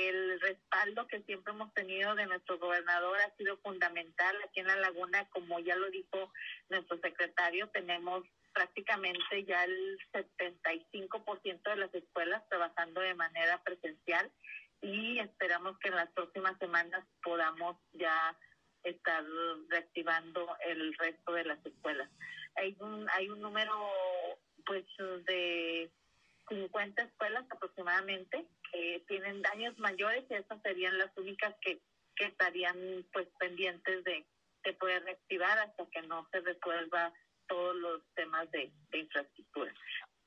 que 1.06 1.22
siempre 1.22 1.52
hemos 1.52 1.72
tenido 1.74 2.14
de 2.14 2.26
nuestro 2.26 2.58
gobernador 2.58 3.18
ha 3.20 3.36
sido 3.36 3.56
fundamental 3.58 4.36
aquí 4.44 4.60
en 4.60 4.66
la 4.66 4.76
laguna, 4.76 5.28
como 5.30 5.58
ya 5.60 5.76
lo 5.76 5.88
dijo 5.90 6.32
nuestro 6.68 6.98
secretario, 6.98 7.68
tenemos 7.68 8.24
prácticamente 8.52 9.44
ya 9.44 9.64
el 9.64 9.98
75% 10.12 11.62
de 11.64 11.76
las 11.76 11.94
escuelas 11.94 12.48
trabajando 12.48 13.00
de 13.00 13.14
manera 13.14 13.62
presencial 13.62 14.30
y 14.80 15.18
esperamos 15.18 15.78
que 15.78 15.88
en 15.88 15.96
las 15.96 16.10
próximas 16.10 16.56
semanas 16.58 17.04
podamos 17.22 17.76
ya 17.92 18.36
estar 18.84 19.24
reactivando 19.68 20.56
el 20.66 20.94
resto 20.98 21.32
de 21.32 21.44
las 21.44 21.66
escuelas. 21.66 22.08
Hay 22.56 22.76
un, 22.80 23.08
hay 23.10 23.28
un 23.28 23.40
número 23.40 23.72
pues 24.64 24.84
de 25.26 25.90
50 26.48 27.02
escuelas 27.02 27.44
aproximadamente 27.50 28.46
que 28.74 29.04
tienen 29.06 29.40
daños 29.40 29.78
mayores 29.78 30.24
y 30.28 30.34
estas 30.34 30.60
serían 30.62 30.98
las 30.98 31.16
únicas 31.16 31.54
que, 31.60 31.80
que 32.16 32.26
estarían 32.26 33.06
pues 33.12 33.28
pendientes 33.38 34.02
de, 34.02 34.26
de 34.64 34.72
poder 34.74 35.04
reactivar 35.04 35.58
hasta 35.58 35.86
que 35.86 36.02
no 36.02 36.26
se 36.32 36.40
resuelva 36.40 37.12
todos 37.46 37.76
los 37.76 38.02
temas 38.14 38.50
de, 38.50 38.72
infraestructura. 38.92 39.72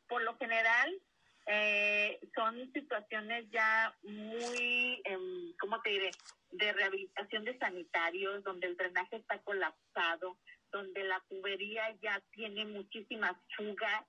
Por 0.07 0.21
lo 0.21 0.37
general, 0.37 1.01
eh, 1.47 2.19
son 2.35 2.71
situaciones 2.71 3.49
ya 3.51 3.93
muy, 4.03 5.01
eh, 5.03 5.53
¿cómo 5.59 5.81
te 5.81 5.89
diré?, 5.89 6.11
de 6.51 6.71
rehabilitación 6.71 7.43
de 7.43 7.57
sanitarios, 7.57 8.43
donde 8.43 8.67
el 8.67 8.77
drenaje 8.77 9.17
está 9.17 9.39
colapsado, 9.39 10.37
donde 10.71 11.03
la 11.03 11.21
tubería 11.27 11.93
ya 12.01 12.21
tiene 12.31 12.65
muchísimas 12.65 13.33
fugas, 13.57 14.05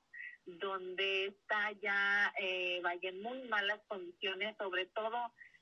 donde 0.57 1.27
está 1.27 1.73
ya, 1.83 2.33
eh, 2.41 2.81
vaya, 2.83 3.11
en 3.11 3.23
muy 3.23 3.43
malas 3.49 3.81
condiciones, 3.87 4.57
sobre 4.57 4.87
todo 4.87 5.17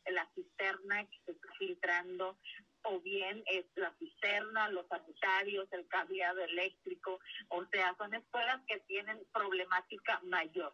la 0.07 0.29
cisterna 0.35 1.05
que 1.05 1.19
se 1.25 1.33
está 1.33 1.49
filtrando, 1.59 2.39
o 2.85 3.01
bien 3.01 3.43
es 3.47 3.65
la 3.75 3.93
cisterna, 3.99 4.69
los 4.71 4.87
sanitarios, 4.87 5.67
el 5.73 5.89
cableado 5.89 6.41
eléctrico, 6.45 7.19
o 7.49 7.65
sea, 7.67 7.97
son 7.99 8.15
escuelas 8.15 8.63
que 8.69 8.79
tienen 8.81 9.21
problemática 9.33 10.21
mayor. 10.21 10.73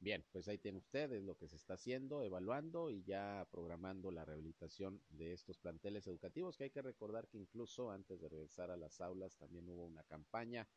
Bien, 0.00 0.22
pues 0.32 0.48
ahí 0.48 0.58
tiene 0.58 0.76
ustedes 0.76 1.22
lo 1.22 1.38
que 1.38 1.48
se 1.48 1.56
está 1.56 1.74
haciendo, 1.74 2.22
evaluando 2.22 2.90
y 2.90 3.02
ya 3.04 3.46
programando 3.50 4.10
la 4.10 4.26
rehabilitación 4.26 5.00
de 5.08 5.32
estos 5.32 5.56
planteles 5.58 6.06
educativos, 6.06 6.58
que 6.58 6.64
hay 6.64 6.70
que 6.70 6.82
recordar 6.82 7.26
que 7.28 7.38
incluso 7.38 7.90
antes 7.90 8.20
de 8.20 8.28
regresar 8.28 8.70
a 8.70 8.76
las 8.76 9.00
aulas 9.00 9.38
también 9.38 9.66
hubo 9.70 9.86
una 9.86 10.02
campaña 10.02 10.68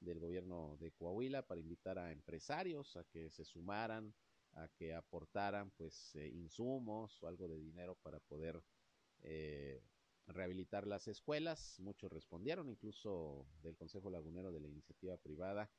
del 0.00 0.18
gobierno 0.18 0.76
de 0.78 0.92
Coahuila 0.92 1.42
para 1.46 1.60
invitar 1.60 1.98
a 1.98 2.12
empresarios 2.12 2.96
a 2.96 3.04
que 3.04 3.30
se 3.30 3.44
sumaran, 3.44 4.14
a 4.52 4.68
que 4.68 4.94
aportaran 4.94 5.70
pues 5.70 6.14
eh, 6.16 6.28
insumos 6.28 7.22
o 7.22 7.28
algo 7.28 7.48
de 7.48 7.58
dinero 7.58 7.96
para 8.02 8.18
poder 8.20 8.62
eh, 9.22 9.82
rehabilitar 10.26 10.86
las 10.86 11.08
escuelas. 11.08 11.78
Muchos 11.78 12.10
respondieron, 12.12 12.68
incluso 12.68 13.46
del 13.62 13.76
Consejo 13.76 14.10
Lagunero 14.10 14.52
de 14.52 14.60
la 14.60 14.68
Iniciativa 14.68 15.16
Privada, 15.16 15.70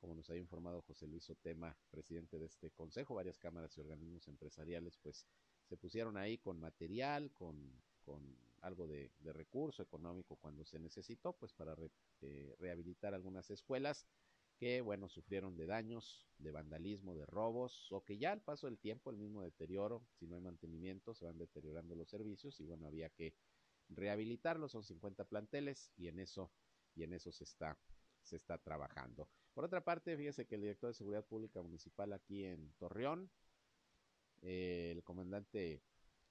como 0.00 0.14
nos 0.14 0.28
ha 0.30 0.36
informado 0.36 0.82
José 0.82 1.06
Luis 1.06 1.30
Otema, 1.30 1.76
presidente 1.90 2.38
de 2.38 2.46
este 2.46 2.70
consejo, 2.70 3.14
varias 3.14 3.38
cámaras 3.38 3.76
y 3.76 3.80
organismos 3.80 4.26
empresariales, 4.26 4.98
pues 4.98 5.26
se 5.64 5.76
pusieron 5.76 6.16
ahí 6.16 6.38
con 6.38 6.58
material, 6.58 7.30
con, 7.32 7.56
con 8.04 8.36
algo 8.62 8.86
de, 8.86 9.10
recurso 9.24 9.82
económico 9.82 10.36
cuando 10.36 10.64
se 10.64 10.78
necesitó, 10.78 11.34
pues 11.34 11.52
para 11.52 11.76
eh, 12.20 12.54
rehabilitar 12.58 13.14
algunas 13.14 13.50
escuelas 13.50 14.06
que, 14.56 14.80
bueno, 14.80 15.08
sufrieron 15.08 15.56
de 15.56 15.66
daños, 15.66 16.28
de 16.38 16.52
vandalismo, 16.52 17.14
de 17.16 17.26
robos, 17.26 17.90
o 17.90 18.04
que 18.04 18.18
ya 18.18 18.32
al 18.32 18.42
paso 18.42 18.68
del 18.68 18.78
tiempo, 18.78 19.10
el 19.10 19.16
mismo 19.16 19.42
deterioro, 19.42 20.06
si 20.14 20.26
no 20.26 20.36
hay 20.36 20.40
mantenimiento, 20.40 21.14
se 21.14 21.24
van 21.24 21.38
deteriorando 21.38 21.96
los 21.96 22.08
servicios 22.08 22.60
y, 22.60 22.64
bueno, 22.64 22.86
había 22.86 23.10
que 23.10 23.34
rehabilitarlos, 23.88 24.72
son 24.72 24.84
50 24.84 25.24
planteles 25.24 25.90
y 25.96 26.08
en 26.08 26.20
eso, 26.20 26.52
y 26.94 27.02
en 27.02 27.12
eso 27.12 27.32
se 27.32 27.44
está, 27.44 27.78
se 28.22 28.36
está 28.36 28.58
trabajando. 28.58 29.28
Por 29.52 29.64
otra 29.64 29.82
parte, 29.84 30.16
fíjese 30.16 30.46
que 30.46 30.54
el 30.54 30.62
director 30.62 30.90
de 30.90 30.94
Seguridad 30.94 31.26
Pública 31.26 31.60
Municipal 31.60 32.12
aquí 32.12 32.44
en 32.44 32.72
Torreón, 32.78 33.30
eh, 34.42 34.92
el 34.94 35.02
comandante 35.02 35.82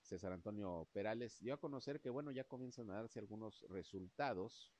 César 0.02 0.34
Antonio 0.34 0.88
Perales, 0.92 1.40
dio 1.40 1.54
a 1.54 1.60
conocer 1.60 2.00
que, 2.02 2.10
bueno, 2.10 2.32
ya 2.32 2.44
comienzan 2.44 2.90
a 2.90 2.96
darse 2.96 3.20
algunos 3.20 3.66
resultados 3.70 4.74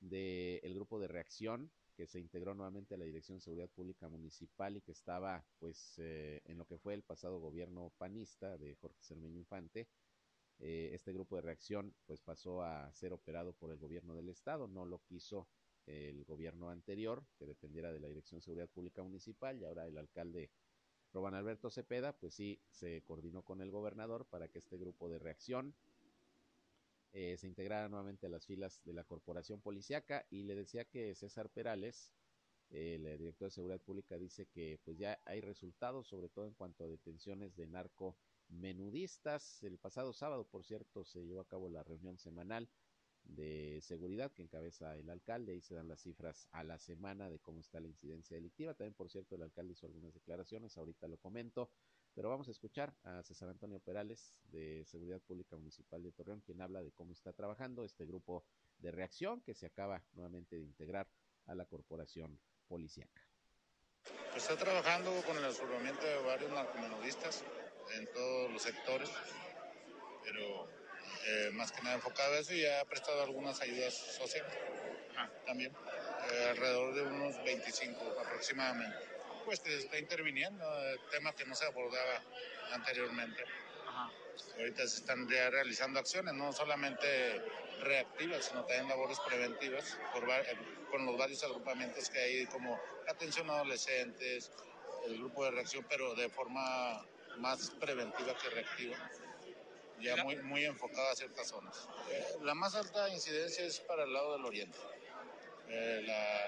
del 0.00 0.74
grupo 0.74 1.00
de 1.00 1.08
reacción 1.08 1.70
que 1.96 2.06
se 2.06 2.20
integró 2.20 2.54
nuevamente 2.54 2.94
a 2.94 2.98
la 2.98 3.04
Dirección 3.04 3.38
de 3.38 3.42
Seguridad 3.42 3.68
Pública 3.70 4.08
Municipal 4.08 4.76
y 4.76 4.80
que 4.80 4.92
estaba 4.92 5.44
pues 5.58 5.94
eh, 5.98 6.40
en 6.44 6.56
lo 6.56 6.64
que 6.64 6.78
fue 6.78 6.94
el 6.94 7.02
pasado 7.02 7.40
gobierno 7.40 7.92
panista 7.98 8.56
de 8.56 8.76
Jorge 8.76 9.02
Cermeño 9.02 9.36
Infante. 9.36 9.88
Eh, 10.60 10.90
este 10.92 11.12
grupo 11.12 11.34
de 11.36 11.42
reacción 11.42 11.92
pues 12.06 12.20
pasó 12.20 12.62
a 12.62 12.92
ser 12.92 13.12
operado 13.12 13.52
por 13.52 13.72
el 13.72 13.78
gobierno 13.78 14.14
del 14.14 14.28
estado, 14.28 14.68
no 14.68 14.84
lo 14.84 15.00
quiso 15.00 15.48
el 15.86 16.24
gobierno 16.24 16.70
anterior 16.70 17.24
que 17.36 17.46
dependiera 17.46 17.92
de 17.92 17.98
la 17.98 18.08
Dirección 18.08 18.38
de 18.38 18.44
Seguridad 18.44 18.68
Pública 18.68 19.02
Municipal 19.02 19.58
y 19.58 19.64
ahora 19.64 19.86
el 19.86 19.98
alcalde 19.98 20.50
Roban 21.12 21.34
Alberto 21.34 21.70
Cepeda 21.70 22.12
pues 22.12 22.34
sí 22.34 22.60
se 22.70 23.02
coordinó 23.02 23.42
con 23.42 23.60
el 23.60 23.70
gobernador 23.70 24.26
para 24.26 24.48
que 24.48 24.58
este 24.58 24.76
grupo 24.76 25.08
de 25.08 25.18
reacción 25.18 25.74
eh, 27.12 27.36
se 27.38 27.46
integrara 27.46 27.88
nuevamente 27.88 28.26
a 28.26 28.30
las 28.30 28.46
filas 28.46 28.80
de 28.84 28.92
la 28.92 29.04
corporación 29.04 29.60
policiaca 29.60 30.26
y 30.30 30.42
le 30.42 30.54
decía 30.54 30.84
que 30.84 31.14
César 31.14 31.48
Perales, 31.48 32.12
el 32.70 33.04
director 33.18 33.48
de 33.48 33.54
seguridad 33.54 33.80
pública, 33.80 34.18
dice 34.18 34.46
que 34.46 34.78
pues 34.84 34.98
ya 34.98 35.18
hay 35.24 35.40
resultados, 35.40 36.06
sobre 36.06 36.28
todo 36.28 36.46
en 36.46 36.52
cuanto 36.52 36.84
a 36.84 36.88
detenciones 36.88 37.56
de 37.56 37.66
narco 37.66 38.14
menudistas. 38.48 39.62
El 39.62 39.78
pasado 39.78 40.12
sábado, 40.12 40.44
por 40.44 40.64
cierto, 40.64 41.04
se 41.04 41.24
llevó 41.24 41.40
a 41.40 41.48
cabo 41.48 41.70
la 41.70 41.82
reunión 41.82 42.18
semanal 42.18 42.68
de 43.28 43.80
seguridad 43.82 44.32
que 44.32 44.42
encabeza 44.42 44.96
el 44.96 45.08
alcalde 45.10 45.54
y 45.54 45.60
se 45.60 45.74
dan 45.74 45.88
las 45.88 46.00
cifras 46.00 46.48
a 46.50 46.64
la 46.64 46.78
semana 46.78 47.28
de 47.28 47.38
cómo 47.38 47.60
está 47.60 47.78
la 47.78 47.86
incidencia 47.86 48.36
delictiva. 48.36 48.74
También, 48.74 48.94
por 48.94 49.10
cierto, 49.10 49.36
el 49.36 49.42
alcalde 49.42 49.74
hizo 49.74 49.86
algunas 49.86 50.14
declaraciones, 50.14 50.76
ahorita 50.76 51.06
lo 51.08 51.18
comento, 51.18 51.70
Pero 52.14 52.30
vamos 52.30 52.48
a 52.48 52.50
escuchar 52.50 52.92
a 53.04 53.22
César 53.22 53.48
Antonio 53.48 53.78
Perales 53.78 54.40
de 54.50 54.84
Seguridad 54.86 55.20
Pública 55.20 55.56
Municipal 55.56 56.02
de 56.02 56.10
Torreón, 56.10 56.40
quien 56.40 56.60
habla 56.60 56.82
de 56.82 56.90
cómo 56.90 57.12
está 57.12 57.32
trabajando 57.32 57.84
este 57.84 58.06
grupo 58.06 58.44
de 58.78 58.90
reacción 58.90 59.40
que 59.42 59.54
se 59.54 59.66
acaba 59.66 60.02
nuevamente 60.14 60.56
de 60.56 60.62
integrar 60.62 61.06
a 61.46 61.54
la 61.54 61.66
corporación 61.66 62.40
policíaca. 62.66 63.22
Está 64.34 64.56
trabajando 64.56 65.12
con 65.26 65.36
el 65.36 65.44
absorbimiento 65.44 66.04
de 66.04 66.22
varios 66.24 66.50
narcomenudistas 66.50 67.44
en 67.96 68.12
todos 68.12 68.52
los 68.52 68.62
sectores, 68.62 69.10
pero 70.24 70.77
eh, 71.28 71.50
más 71.52 71.70
que 71.72 71.82
nada 71.82 71.96
enfocado 71.96 72.32
a 72.34 72.38
eso 72.38 72.54
y 72.54 72.64
ha 72.64 72.82
prestado 72.86 73.22
algunas 73.22 73.60
ayudas 73.60 73.92
sociales 73.92 74.50
también, 75.44 75.72
eh, 76.32 76.48
alrededor 76.50 76.94
de 76.94 77.02
unos 77.02 77.44
25 77.44 78.00
aproximadamente. 78.18 78.98
Pues 79.44 79.60
se 79.60 79.76
está 79.76 79.98
interviniendo, 79.98 80.64
eh, 80.86 80.96
tema 81.10 81.34
que 81.34 81.44
no 81.44 81.54
se 81.54 81.66
abordaba 81.66 82.22
anteriormente. 82.72 83.44
Ahorita 84.56 84.86
se 84.86 84.98
están 84.98 85.28
ya 85.28 85.50
realizando 85.50 85.98
acciones, 85.98 86.32
no 86.34 86.52
solamente 86.52 87.42
reactivas, 87.80 88.46
sino 88.46 88.64
también 88.64 88.88
labores 88.88 89.18
preventivas 89.20 89.98
con 90.90 91.04
los 91.04 91.18
varios 91.18 91.42
agrupamientos 91.44 92.08
que 92.08 92.18
hay, 92.20 92.46
como 92.46 92.80
atención 93.08 93.50
a 93.50 93.54
adolescentes, 93.54 94.50
el 95.04 95.18
grupo 95.18 95.44
de 95.44 95.50
reacción, 95.50 95.84
pero 95.88 96.14
de 96.14 96.28
forma 96.30 97.06
más 97.38 97.70
preventiva 97.80 98.34
que 98.38 98.50
reactiva 98.50 98.96
ya 100.00 100.22
muy, 100.24 100.36
muy 100.36 100.64
enfocada 100.64 101.12
a 101.12 101.16
ciertas 101.16 101.48
zonas. 101.48 101.88
la 102.42 102.54
más 102.54 102.74
alta 102.74 103.08
incidencia 103.08 103.64
es 103.64 103.80
para 103.80 104.04
el 104.04 104.12
lado 104.12 104.32
del 104.32 104.44
oriente, 104.44 104.78
eh, 105.68 106.02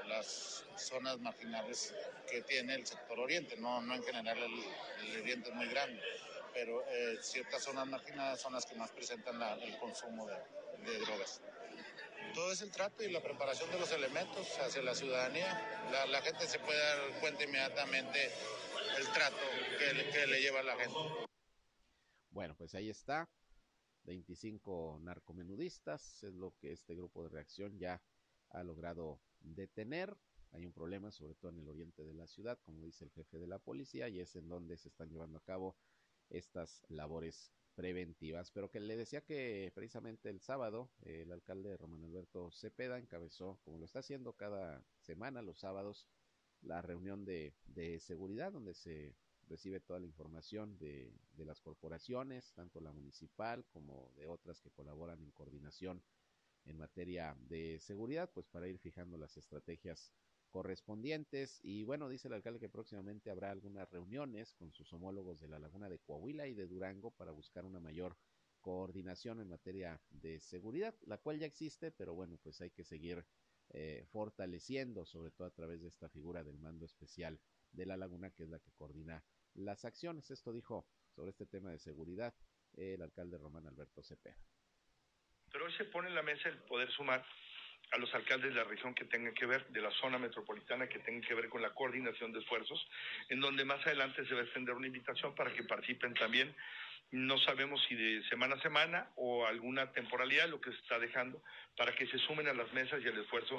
las 0.07 0.65
zonas 0.77 1.19
marginales 1.21 1.95
que 2.31 2.43
tiene 2.43 2.75
el 2.75 2.87
sector 2.87 3.19
oriente, 3.19 3.57
no, 3.57 3.83
no 3.83 3.95
en 3.95 4.03
general 4.03 4.39
el, 4.39 5.21
oriente 5.21 5.51
es 5.51 5.55
muy 5.55 5.67
grande, 5.67 6.01
pero 6.55 6.83
eh, 6.89 7.19
ciertas 7.21 7.63
zonas 7.63 7.87
marginadas 7.87 8.41
son 8.41 8.55
las 8.55 8.65
que 8.65 8.75
más 8.77 8.91
presentan 8.91 9.41
el 9.61 9.77
consumo 9.79 10.27
de, 10.27 10.99
drogas. 11.01 11.43
Todo 12.35 12.53
es 12.53 12.63
el 12.63 12.71
trato 12.71 13.03
y 13.03 13.11
la 13.11 13.21
preparación 13.21 13.71
de 13.71 13.79
los 13.79 13.93
elementos 13.93 14.59
hacia 14.61 14.81
la 14.81 14.95
ciudadanía. 14.95 15.89
La, 15.91 16.07
la 16.07 16.23
gente 16.23 16.47
se 16.47 16.59
puede 16.59 16.79
dar 16.79 17.21
cuenta 17.21 17.45
inmediatamente 17.45 18.31
el 18.97 19.07
trato 19.13 19.37
que, 19.79 20.11
que 20.11 20.27
le 20.27 20.41
lleva 20.41 20.61
a 20.61 20.63
la 20.63 20.77
gente. 20.77 20.99
Bueno, 22.31 22.55
pues 22.57 22.75
ahí 22.75 22.89
está. 22.89 23.29
25 24.05 24.99
narcomenudistas, 25.03 26.23
es 26.23 26.35
lo 26.35 26.55
que 26.59 26.73
este 26.73 26.95
grupo 26.95 27.23
de 27.23 27.29
reacción 27.29 27.79
ya 27.79 28.03
ha 28.51 28.63
logrado 28.63 29.21
detener. 29.41 30.17
Hay 30.53 30.67
un 30.67 30.73
problema, 30.73 31.11
sobre 31.11 31.35
todo 31.35 31.53
en 31.53 31.59
el 31.59 31.69
oriente 31.69 32.05
de 32.05 32.15
la 32.15 32.27
ciudad, 32.27 32.59
como 32.65 32.85
dice 32.85 33.05
el 33.05 33.11
jefe 33.11 33.39
de 33.39 33.47
la 33.47 33.59
policía, 33.59 34.09
y 34.09 34.21
es 34.21 34.35
en 34.37 34.49
donde 34.49 34.77
se 34.77 34.89
están 34.89 35.11
llevando 35.11 35.39
a 35.39 35.45
cabo 35.45 35.77
estas 36.29 36.83
labores 36.89 37.53
preventivas. 37.75 38.51
Pero 38.51 38.71
que 38.71 38.81
le 38.81 38.97
decía 38.97 39.21
que 39.21 39.71
precisamente 39.75 40.29
el 40.29 40.41
sábado 40.41 40.91
el 41.03 41.31
alcalde 41.31 41.77
Román 41.77 42.05
Alberto 42.05 42.51
Cepeda 42.51 42.99
encabezó, 42.99 43.61
como 43.65 43.79
lo 43.79 43.85
está 43.85 44.01
haciendo 44.01 44.33
cada 44.33 44.85
semana, 44.99 45.43
los 45.43 45.59
sábados, 45.59 46.09
la 46.63 46.83
reunión 46.83 47.25
de, 47.25 47.55
de 47.67 48.01
seguridad, 48.01 48.53
donde 48.53 48.75
se 48.75 49.15
recibe 49.51 49.81
toda 49.81 50.01
la 50.01 50.07
información 50.07 50.79
de, 50.79 51.13
de, 51.33 51.45
las 51.45 51.61
corporaciones, 51.61 52.53
tanto 52.55 52.81
la 52.81 52.93
municipal 52.93 53.67
como 53.67 54.13
de 54.17 54.27
otras 54.27 54.61
que 54.61 54.71
colaboran 54.71 55.21
en 55.23 55.33
coordinación 55.33 56.03
en 56.65 56.79
materia 56.79 57.37
de 57.41 57.79
seguridad, 57.81 58.31
pues 58.33 58.47
para 58.47 58.69
ir 58.69 58.79
fijando 58.79 59.19
las 59.19 59.37
estrategias 59.37 60.13
correspondientes. 60.51 61.61
Y 61.63 61.85
bueno, 61.85 62.09
dice 62.09 62.29
el 62.29 62.35
alcalde 62.35 62.61
que 62.61 62.69
próximamente 62.69 63.31
habrá 63.31 63.51
algunas 63.51 63.91
reuniones 63.91 64.53
con 64.55 64.73
sus 64.73 64.93
homólogos 64.93 65.41
de 65.41 65.49
la 65.49 65.59
Laguna 65.59 65.89
de 65.89 65.99
Coahuila 65.99 66.47
y 66.47 66.55
de 66.55 66.67
Durango 66.67 67.11
para 67.13 67.33
buscar 67.33 67.65
una 67.65 67.81
mayor 67.81 68.17
coordinación 68.61 69.41
en 69.41 69.49
materia 69.49 70.01
de 70.11 70.39
seguridad, 70.41 70.95
la 71.07 71.19
cual 71.19 71.39
ya 71.39 71.47
existe, 71.47 71.91
pero 71.91 72.15
bueno, 72.15 72.39
pues 72.43 72.61
hay 72.61 72.71
que 72.71 72.85
seguir 72.85 73.25
eh, 73.71 74.05
fortaleciendo, 74.11 75.07
sobre 75.07 75.31
todo 75.31 75.47
a 75.47 75.53
través 75.53 75.81
de 75.81 75.89
esta 75.89 76.09
figura 76.09 76.45
del 76.45 76.59
mando 76.59 76.85
especial 76.85 77.41
de 77.73 77.87
la 77.87 77.97
Laguna, 77.97 78.31
que 78.31 78.43
es 78.43 78.51
la 78.51 78.59
que 78.59 78.73
coordina 78.73 79.25
las 79.55 79.85
acciones. 79.85 80.31
Esto 80.31 80.53
dijo 80.53 80.87
sobre 81.15 81.31
este 81.31 81.47
tema 81.47 81.71
de 81.71 81.79
seguridad 81.79 82.35
el 82.77 83.03
alcalde 83.03 83.39
Román 83.39 83.67
Alberto 83.67 84.03
Cepeda. 84.03 84.37
Pero 85.53 85.67
hoy 85.67 85.73
se 85.73 85.85
pone 85.85 86.09
en 86.09 86.15
la 86.15 86.23
mesa 86.23 86.49
el 86.49 86.59
poder 86.59 86.91
sumar 86.93 87.25
a 87.93 87.99
los 87.99 88.15
alcaldes 88.15 88.51
de 88.51 88.57
la 88.57 88.65
región 88.65 88.95
que 88.95 89.05
tengan 89.05 89.35
que 89.35 89.47
ver, 89.47 89.67
de 89.69 89.81
la 89.81 89.91
zona 89.91 90.19
metropolitana, 90.19 90.89
que 90.89 91.01
tengan 91.01 91.23
que 91.23 91.35
ver 91.35 91.49
con 91.49 91.61
la 91.61 91.75
coordinación 91.75 92.33
de 92.33 92.39
esfuerzos, 92.39 92.87
en 93.29 93.41
donde 93.41 93.65
más 93.65 93.85
adelante 93.85 94.25
se 94.27 94.35
va 94.35 94.41
a 94.41 94.45
extender 94.45 94.75
una 94.75 94.87
invitación 94.87 95.35
para 95.35 95.53
que 95.53 95.65
participen 95.65 96.15
también. 96.15 96.55
No 97.11 97.37
sabemos 97.39 97.85
si 97.89 97.97
de 97.97 98.23
semana 98.29 98.55
a 98.55 98.63
semana 98.63 99.11
o 99.17 99.45
alguna 99.45 99.91
temporalidad, 99.93 100.49
lo 100.49 100.61
que 100.61 100.71
se 100.71 100.79
está 100.79 101.01
dejando, 101.01 101.43
para 101.77 101.93
que 101.97 102.07
se 102.07 102.19
sumen 102.19 102.47
a 102.47 102.55
las 102.55 102.73
mesas 102.73 103.03
y 103.03 103.09
al 103.09 103.19
esfuerzo 103.19 103.57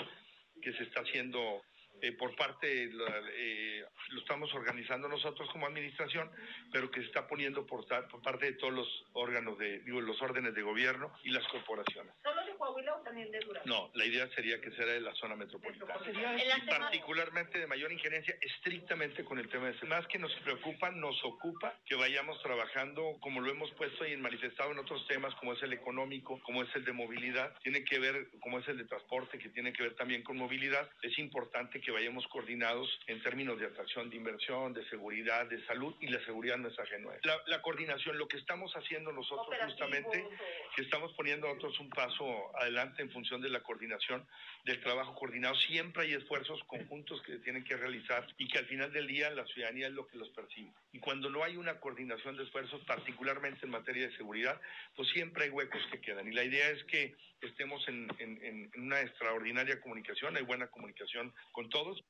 que 0.61 0.71
se 0.73 0.83
está 0.83 1.01
haciendo 1.01 1.61
eh, 2.01 2.11
por 2.13 2.35
parte, 2.35 2.85
eh, 2.85 3.85
lo 4.09 4.19
estamos 4.19 4.53
organizando 4.53 5.07
nosotros 5.07 5.49
como 5.51 5.67
administración, 5.67 6.29
pero 6.71 6.89
que 6.89 7.01
se 7.01 7.07
está 7.07 7.27
poniendo 7.27 7.65
por, 7.65 7.85
por 8.09 8.21
parte 8.21 8.45
de 8.47 8.53
todos 8.53 8.73
los 8.73 9.05
órganos, 9.13 9.57
de, 9.57 9.79
digo, 9.79 10.01
los 10.01 10.21
órdenes 10.21 10.53
de 10.53 10.61
gobierno 10.61 11.13
y 11.23 11.29
las 11.29 11.47
corporaciones. 11.47 12.13
¿Solo 12.23 12.45
de 12.45 12.55
Coahuila 12.55 12.95
o 12.95 13.01
también 13.01 13.31
de 13.31 13.39
Durango? 13.39 13.67
No, 13.67 13.91
la 13.93 14.05
idea 14.05 14.27
sería 14.29 14.59
que 14.59 14.71
sea 14.71 14.85
de 14.85 15.01
la 15.01 15.13
zona 15.15 15.35
metropolitana. 15.35 15.95
Y 16.05 16.69
particularmente 16.69 17.59
de 17.59 17.67
mayor 17.67 17.91
injerencia 17.91 18.35
estrictamente 18.41 19.23
con 19.23 19.39
el 19.39 19.47
tema 19.49 19.67
de 19.67 19.87
Más 19.87 20.07
que 20.07 20.19
nos 20.19 20.33
preocupa, 20.41 20.89
nos 20.91 21.23
ocupa 21.23 21.75
que 21.85 21.95
vayamos 21.95 22.41
trabajando, 22.41 23.17
como 23.19 23.41
lo 23.41 23.51
hemos 23.51 23.71
puesto 23.71 24.07
y 24.07 24.15
manifestado 24.17 24.71
en 24.71 24.79
otros 24.79 25.05
temas, 25.07 25.33
como 25.35 25.53
es 25.53 25.63
el 25.63 25.73
económico, 25.73 26.39
como 26.43 26.63
es 26.63 26.75
el 26.75 26.85
de 26.85 26.93
movilidad, 26.93 27.53
tiene 27.63 27.83
que 27.83 27.99
ver, 27.99 28.29
como 28.39 28.59
es 28.59 28.67
el 28.67 28.77
de 28.77 28.85
transporte, 28.85 29.37
que 29.37 29.49
tiene 29.49 29.73
que 29.73 29.83
ver 29.83 29.95
también 29.95 30.23
con 30.23 30.37
movilidad. 30.37 30.89
Es 31.01 31.17
importante 31.19 31.81
que 31.81 31.90
vayamos 31.91 32.27
coordinados 32.27 32.89
en 33.07 33.21
términos 33.21 33.59
de 33.59 33.67
atracción 33.67 34.09
de 34.09 34.17
inversión, 34.17 34.73
de 34.73 34.87
seguridad, 34.89 35.45
de 35.47 35.63
salud 35.65 35.93
y 35.99 36.07
la 36.07 36.23
seguridad 36.25 36.57
no 36.57 36.67
es 36.67 36.79
ajeno 36.79 37.11
la, 37.23 37.41
la 37.47 37.61
coordinación, 37.61 38.17
lo 38.17 38.27
que 38.27 38.37
estamos 38.37 38.71
haciendo 38.75 39.11
nosotros 39.11 39.55
justamente, 39.65 40.27
que 40.75 40.81
estamos 40.81 41.13
poniendo 41.13 41.47
a 41.47 41.53
otros 41.53 41.79
un 41.79 41.89
paso 41.89 42.51
adelante 42.57 43.01
en 43.01 43.11
función 43.11 43.41
de 43.41 43.49
la 43.49 43.61
coordinación, 43.61 44.27
del 44.65 44.81
trabajo 44.81 45.15
coordinado, 45.15 45.55
siempre 45.55 46.03
hay 46.03 46.13
esfuerzos 46.13 46.63
conjuntos 46.65 47.21
que 47.23 47.37
tienen 47.39 47.63
que 47.63 47.75
realizar 47.75 48.27
y 48.37 48.47
que 48.47 48.59
al 48.59 48.65
final 48.65 48.91
del 48.91 49.07
día 49.07 49.29
la 49.31 49.45
ciudadanía 49.45 49.87
es 49.87 49.93
lo 49.93 50.07
que 50.07 50.17
los 50.17 50.29
percibe. 50.29 50.71
Y 50.93 50.99
cuando 50.99 51.29
no 51.29 51.43
hay 51.43 51.55
una 51.55 51.79
coordinación 51.79 52.35
de 52.35 52.43
esfuerzos, 52.43 52.83
particularmente 52.85 53.65
en 53.65 53.71
materia 53.71 54.07
de 54.07 54.17
seguridad, 54.17 54.59
pues 54.95 55.07
siempre 55.09 55.45
hay 55.45 55.49
huecos 55.49 55.81
que 55.91 56.01
quedan. 56.01 56.27
Y 56.27 56.33
la 56.33 56.43
idea 56.43 56.69
es 56.69 56.83
que 56.83 57.15
estemos 57.39 57.87
en, 57.87 58.71
una 58.77 59.01
extraordinaria 59.01 59.79
comunicación, 59.79 60.35
hay 60.35 60.43
buena 60.43 60.67
comunicación 60.67 61.33
con 61.51 61.69
todos 61.69 62.03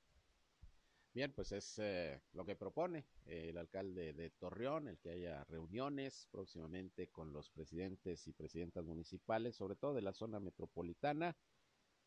Bien, 1.13 1.34
pues 1.34 1.52
es 1.52 1.78
eh, 1.80 2.22
lo 2.32 2.46
que 2.46 2.56
propone 2.56 3.04
el 3.26 3.58
alcalde 3.58 4.13
de 4.13 4.30
Torreón, 4.30 4.88
el 4.88 4.98
que 4.98 5.10
haya 5.10 5.44
reuniones 5.44 6.30
próximamente 6.32 7.10
con 7.10 7.34
los 7.34 7.50
presidentes 7.50 8.28
y 8.28 8.32
presidentas 8.32 8.86
municipales, 8.86 9.58
sobre 9.58 9.76
todo 9.76 9.94
de 9.94 10.04
la 10.04 10.13
zona 10.13 10.39
metropolitana, 10.39 11.36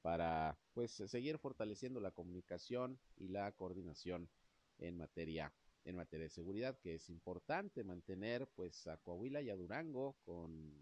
para 0.01 0.57
pues 0.73 0.91
seguir 0.93 1.39
fortaleciendo 1.39 2.01
la 2.01 2.13
comunicación 2.13 2.99
y 3.17 3.29
la 3.29 3.53
coordinación 3.53 4.31
en 4.79 4.97
materia 4.97 5.53
en 5.85 5.97
materia 5.97 6.25
de 6.25 6.31
seguridad, 6.31 6.79
que 6.79 6.94
es 6.94 7.11
importante 7.11 7.85
mantener 7.85 8.47
pues 8.55 8.87
a 8.87 8.97
Coahuila 8.99 9.42
y 9.42 9.51
a 9.51 9.57
Durango 9.57 10.16
con 10.25 10.73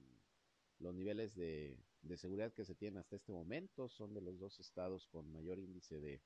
los 0.78 0.94
niveles 0.94 1.34
de, 1.34 1.76
de 2.02 2.16
seguridad 2.16 2.52
que 2.52 2.64
se 2.64 2.74
tienen 2.74 2.98
hasta 2.98 3.16
este 3.16 3.32
momento, 3.32 3.88
son 3.88 4.14
de 4.14 4.20
los 4.20 4.38
dos 4.38 4.60
estados 4.60 5.06
con 5.06 5.32
mayor 5.32 5.58
índice 5.58 6.00
de 6.00 6.20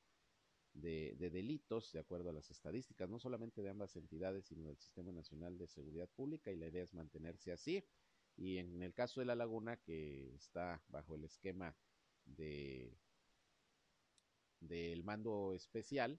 de, 0.80 1.30
delitos, 1.30 1.92
de 1.92 2.00
acuerdo 2.00 2.30
a 2.30 2.32
las 2.32 2.50
estadísticas, 2.50 3.08
no 3.08 3.18
solamente 3.18 3.62
de 3.62 3.70
ambas 3.70 3.96
entidades, 3.96 4.46
sino 4.46 4.66
del 4.66 4.76
Sistema 4.76 5.12
Nacional 5.12 5.58
de 5.58 5.66
Seguridad 5.66 6.08
Pública, 6.08 6.52
y 6.52 6.56
la 6.56 6.66
idea 6.66 6.82
es 6.82 6.94
mantenerse 6.94 7.52
así. 7.52 7.84
Y 8.36 8.58
en 8.58 8.82
el 8.82 8.92
caso 8.92 9.20
de 9.20 9.26
La 9.26 9.34
Laguna, 9.34 9.76
que 9.78 10.34
está 10.34 10.82
bajo 10.88 11.14
el 11.14 11.24
esquema 11.24 11.74
de 12.24 12.96
del 14.60 15.04
mando 15.04 15.52
especial, 15.52 16.18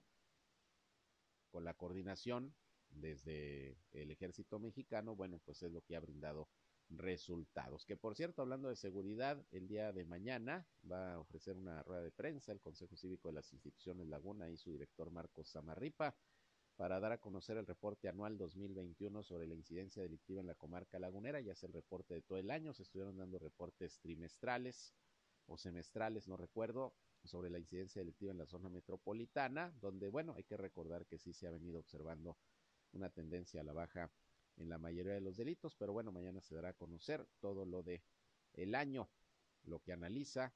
con 1.48 1.64
la 1.64 1.74
coordinación 1.74 2.54
desde 2.90 3.76
el 3.92 4.10
ejército 4.10 4.58
mexicano, 4.58 5.14
bueno, 5.14 5.40
pues 5.44 5.62
es 5.62 5.70
lo 5.70 5.82
que 5.82 5.96
ha 5.96 6.00
brindado 6.00 6.48
resultados. 6.90 7.84
Que 7.84 7.96
por 7.96 8.14
cierto, 8.16 8.42
hablando 8.42 8.68
de 8.68 8.76
seguridad, 8.76 9.44
el 9.50 9.68
día 9.68 9.92
de 9.92 10.04
mañana 10.04 10.66
va 10.90 11.14
a 11.14 11.18
ofrecer 11.18 11.56
una 11.56 11.82
rueda 11.82 12.02
de 12.02 12.10
prensa 12.10 12.52
el 12.52 12.60
Consejo 12.60 12.96
Cívico 12.96 13.28
de 13.28 13.34
las 13.34 13.52
Instituciones 13.52 14.06
Laguna 14.06 14.48
y 14.48 14.56
su 14.56 14.70
director 14.70 15.10
Marcos 15.10 15.50
Zamarripa 15.52 16.16
para 16.76 17.00
dar 17.00 17.12
a 17.12 17.18
conocer 17.18 17.56
el 17.56 17.66
reporte 17.66 18.08
anual 18.08 18.38
2021 18.38 19.22
sobre 19.24 19.48
la 19.48 19.54
incidencia 19.54 20.02
delictiva 20.02 20.40
en 20.40 20.46
la 20.46 20.54
comarca 20.54 20.98
lagunera. 20.98 21.40
Ya 21.40 21.52
es 21.52 21.62
el 21.64 21.72
reporte 21.72 22.14
de 22.14 22.22
todo 22.22 22.38
el 22.38 22.50
año. 22.50 22.72
Se 22.72 22.84
estuvieron 22.84 23.18
dando 23.18 23.38
reportes 23.38 23.98
trimestrales 23.98 24.94
o 25.46 25.58
semestrales, 25.58 26.28
no 26.28 26.36
recuerdo, 26.36 26.94
sobre 27.28 27.50
la 27.50 27.58
incidencia 27.58 28.00
delictiva 28.00 28.32
en 28.32 28.38
la 28.38 28.46
zona 28.46 28.68
metropolitana, 28.68 29.72
donde, 29.80 30.08
bueno, 30.08 30.34
hay 30.36 30.44
que 30.44 30.56
recordar 30.56 31.06
que 31.06 31.18
sí 31.18 31.32
se 31.32 31.46
ha 31.46 31.50
venido 31.50 31.78
observando 31.78 32.36
una 32.92 33.10
tendencia 33.10 33.60
a 33.60 33.64
la 33.64 33.72
baja 33.72 34.10
en 34.56 34.68
la 34.68 34.78
mayoría 34.78 35.14
de 35.14 35.20
los 35.20 35.36
delitos, 35.36 35.76
pero 35.76 35.92
bueno, 35.92 36.10
mañana 36.10 36.40
se 36.40 36.54
dará 36.54 36.70
a 36.70 36.72
conocer 36.72 37.26
todo 37.38 37.64
lo 37.64 37.82
de 37.82 38.02
el 38.54 38.74
año, 38.74 39.08
lo 39.62 39.80
que 39.80 39.92
analiza 39.92 40.52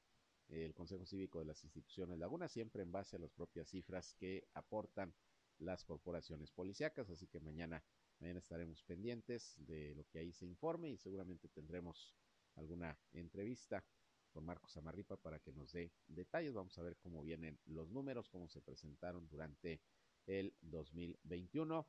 el 0.48 0.74
Consejo 0.74 1.06
Cívico 1.06 1.38
de 1.38 1.44
las 1.44 1.62
Instituciones 1.62 2.18
Laguna, 2.18 2.48
siempre 2.48 2.82
en 2.82 2.90
base 2.90 3.16
a 3.16 3.18
las 3.20 3.30
propias 3.30 3.68
cifras 3.68 4.14
que 4.14 4.48
aportan 4.54 5.14
las 5.58 5.84
corporaciones 5.84 6.50
policíacas, 6.50 7.10
así 7.10 7.28
que 7.28 7.38
mañana, 7.38 7.84
mañana 8.18 8.40
estaremos 8.40 8.82
pendientes 8.82 9.54
de 9.58 9.94
lo 9.94 10.04
que 10.08 10.18
ahí 10.18 10.32
se 10.32 10.46
informe 10.46 10.90
y 10.90 10.96
seguramente 10.96 11.48
tendremos 11.48 12.16
alguna 12.56 12.98
entrevista 13.12 13.84
con 14.32 14.44
Marcos 14.44 14.76
Amarripa 14.76 15.16
para 15.16 15.38
que 15.38 15.52
nos 15.52 15.72
dé 15.72 15.92
detalles. 16.08 16.54
Vamos 16.54 16.76
a 16.78 16.82
ver 16.82 16.96
cómo 16.96 17.22
vienen 17.22 17.58
los 17.66 17.90
números, 17.90 18.28
cómo 18.28 18.48
se 18.48 18.60
presentaron 18.60 19.28
durante 19.28 19.80
el 20.26 20.54
2021 20.62 21.86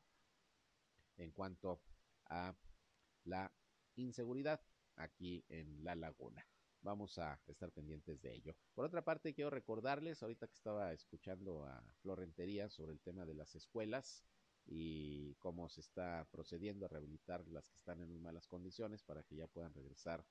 en 1.17 1.31
cuanto 1.31 1.81
a 2.25 2.55
la 3.25 3.51
inseguridad 3.95 4.61
aquí 4.95 5.43
en 5.49 5.83
La 5.83 5.95
Laguna. 5.95 6.45
Vamos 6.81 7.17
a 7.17 7.39
estar 7.47 7.71
pendientes 7.71 8.21
de 8.21 8.33
ello. 8.35 8.55
Por 8.73 8.83
otra 8.85 9.03
parte, 9.05 9.33
quiero 9.33 9.49
recordarles, 9.49 10.21
ahorita 10.21 10.47
que 10.47 10.53
estaba 10.53 10.91
escuchando 10.91 11.65
a 11.65 11.81
Florentería 12.01 12.69
sobre 12.69 12.91
el 12.91 12.99
tema 12.99 13.25
de 13.25 13.35
las 13.35 13.55
escuelas 13.55 14.25
y 14.65 15.35
cómo 15.35 15.69
se 15.69 15.79
está 15.79 16.27
procediendo 16.29 16.85
a 16.85 16.89
rehabilitar 16.89 17.47
las 17.47 17.69
que 17.69 17.77
están 17.77 18.01
en 18.01 18.09
muy 18.09 18.19
malas 18.19 18.47
condiciones 18.47 19.01
para 19.01 19.23
que 19.23 19.35
ya 19.35 19.47
puedan 19.47 19.73
regresar 19.73 20.25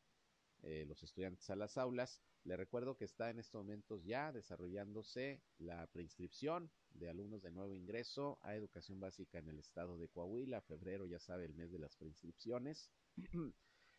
eh, 0.63 0.85
los 0.87 1.03
estudiantes 1.03 1.49
a 1.51 1.57
las 1.57 1.77
aulas. 1.77 2.21
Le 2.45 2.57
recuerdo 2.57 2.97
que 2.97 3.05
está 3.05 3.31
en 3.31 3.39
estos 3.39 3.61
momentos 3.61 4.05
ya 4.05 4.33
desarrollándose 4.33 5.43
la 5.59 5.87
preinscripción 5.89 6.71
de 6.91 7.09
alumnos 7.09 7.43
de 7.43 7.51
nuevo 7.51 7.75
ingreso 7.75 8.39
a 8.43 8.55
educación 8.55 9.01
básica 9.01 9.39
en 9.39 9.49
el 9.49 9.59
estado 9.59 9.99
de 9.99 10.09
Coahuila. 10.09 10.61
Febrero 10.61 11.07
ya 11.07 11.19
sabe 11.19 11.45
el 11.45 11.55
mes 11.55 11.73
de 11.73 11.79
las 11.79 11.97
preinscripciones. 11.97 12.91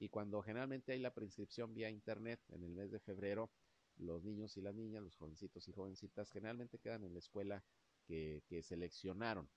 Y 0.03 0.09
cuando 0.09 0.41
generalmente 0.41 0.91
hay 0.91 0.99
la 0.99 1.13
preinscripción 1.13 1.73
vía 1.73 1.89
internet 1.89 2.41
en 2.49 2.61
el 2.65 2.73
mes 2.73 2.91
de 2.91 2.99
febrero, 2.99 3.49
los 3.95 4.21
niños 4.21 4.57
y 4.57 4.61
las 4.61 4.75
niñas, 4.75 5.01
los 5.01 5.15
jovencitos 5.15 5.65
y 5.69 5.71
jovencitas, 5.71 6.29
generalmente 6.29 6.77
quedan 6.77 7.05
en 7.05 7.13
la 7.13 7.19
escuela 7.19 7.63
que, 8.03 8.43
que 8.45 8.61
seleccionaron 8.61 9.47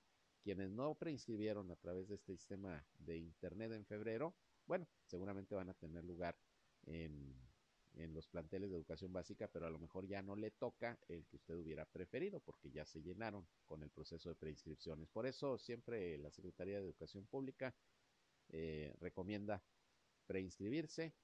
quienes 0.45 0.71
no 0.71 0.95
preinscribieron 0.95 1.73
a 1.73 1.75
través 1.75 2.07
de 2.07 2.15
este 2.15 2.37
sistema 2.37 2.87
de 3.01 3.17
Internet 3.17 3.73
en 3.73 3.85
febrero, 3.87 4.37
bueno, 4.69 4.87
seguramente 5.05 5.57
van 5.57 5.69
a 5.69 5.75
tener 5.75 6.05
lugar 6.05 6.39
en, 6.85 7.35
en 7.95 8.15
los 8.15 8.29
planteles 8.29 8.71
de 8.71 8.77
educación 8.77 9.13
básica, 9.13 9.49
pero 9.49 9.67
a 9.67 9.71
lo 9.71 9.81
mejor 9.81 10.07
ya 10.07 10.23
no 10.23 10.37
le 10.37 10.53
toca 10.53 10.97
el 11.09 11.27
que 11.27 11.39
usted 11.39 11.57
hubiera 11.57 11.87
preferido 11.87 12.39
porque 12.39 12.71
ya 12.71 12.87
se 12.87 13.03
llenaron 13.03 13.49
con 13.65 13.83
el 13.83 13.91
proceso 13.91 14.29
de 14.29 14.37
preinscripciones. 14.37 15.09
Por 15.09 15.27
eso 15.27 15.59
siempre 15.59 16.17
la 16.19 16.31
Secretaría 16.31 16.77
de 16.77 16.85
Educación 16.85 17.27
Pública 17.27 17.75
eh, 18.51 18.95
recomienda 19.01 19.61
preinscribirse 20.27 21.15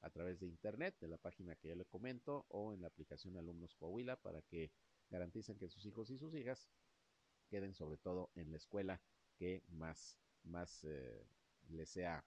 a 0.00 0.10
través 0.10 0.38
de 0.40 0.46
internet, 0.46 0.96
de 1.00 1.08
la 1.08 1.18
página 1.18 1.56
que 1.56 1.68
ya 1.68 1.74
le 1.74 1.84
comento, 1.84 2.46
o 2.48 2.72
en 2.72 2.82
la 2.82 2.88
aplicación 2.88 3.36
Alumnos 3.36 3.74
Coahuila 3.74 4.16
para 4.16 4.42
que 4.42 4.70
garanticen 5.10 5.58
que 5.58 5.68
sus 5.68 5.84
hijos 5.86 6.10
y 6.10 6.18
sus 6.18 6.34
hijas 6.34 6.68
queden 7.48 7.74
sobre 7.74 7.98
todo 7.98 8.30
en 8.34 8.50
la 8.50 8.58
escuela 8.58 9.00
que 9.36 9.62
más, 9.68 10.18
más 10.44 10.84
eh, 10.84 11.26
les 11.68 11.88
sea 11.88 12.24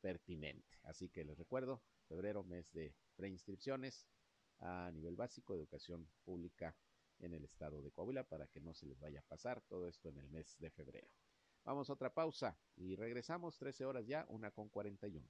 pertinente. 0.00 0.78
Así 0.82 1.08
que 1.08 1.24
les 1.24 1.38
recuerdo, 1.38 1.82
febrero, 2.08 2.42
mes 2.42 2.72
de 2.72 2.94
preinscripciones 3.16 4.08
a 4.60 4.90
nivel 4.92 5.16
básico 5.16 5.54
educación 5.54 6.08
pública 6.24 6.76
en 7.18 7.34
el 7.34 7.44
estado 7.44 7.82
de 7.82 7.92
Coahuila 7.92 8.24
para 8.24 8.46
que 8.48 8.60
no 8.60 8.74
se 8.74 8.86
les 8.86 8.98
vaya 8.98 9.20
a 9.20 9.28
pasar 9.28 9.60
todo 9.62 9.88
esto 9.88 10.08
en 10.08 10.18
el 10.18 10.28
mes 10.28 10.56
de 10.58 10.70
febrero. 10.70 11.08
Vamos 11.64 11.88
a 11.88 11.92
otra 11.92 12.12
pausa 12.12 12.58
y 12.76 12.96
regresamos 12.96 13.56
13 13.58 13.84
horas 13.84 14.06
ya, 14.06 14.26
una 14.28 14.50
con 14.50 14.68
41. 14.68 15.28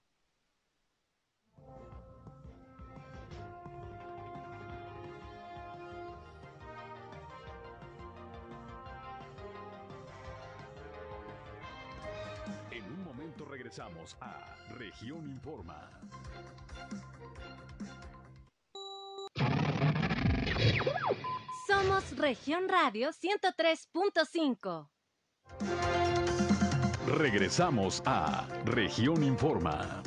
Regresamos 13.73 14.17
a 14.21 14.55
Región 14.77 15.31
Informa. 15.31 15.89
Somos 21.67 22.17
Región 22.19 22.69
Radio 22.69 23.11
103.5. 23.11 24.89
Regresamos 27.07 28.03
a 28.05 28.47
Región 28.67 29.23
Informa. 29.23 30.03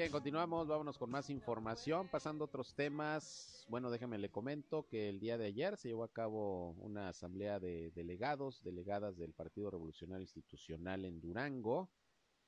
Bien, 0.00 0.12
continuamos, 0.12 0.66
vámonos 0.66 0.96
con 0.96 1.10
más 1.10 1.28
información, 1.28 2.08
pasando 2.08 2.44
a 2.44 2.46
otros 2.46 2.74
temas. 2.74 3.66
Bueno, 3.68 3.90
déjeme 3.90 4.16
le 4.16 4.30
comento 4.30 4.88
que 4.88 5.10
el 5.10 5.20
día 5.20 5.36
de 5.36 5.44
ayer 5.44 5.76
se 5.76 5.88
llevó 5.88 6.04
a 6.04 6.10
cabo 6.10 6.70
una 6.78 7.10
asamblea 7.10 7.60
de 7.60 7.90
delegados, 7.90 8.62
delegadas 8.62 9.18
del 9.18 9.34
Partido 9.34 9.70
Revolucionario 9.70 10.22
Institucional 10.22 11.04
en 11.04 11.20
Durango, 11.20 11.90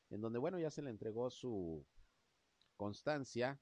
en 0.08 0.22
donde, 0.22 0.38
bueno, 0.38 0.58
ya 0.58 0.70
se 0.70 0.80
le 0.80 0.88
entregó 0.88 1.28
su 1.28 1.84
constancia, 2.78 3.60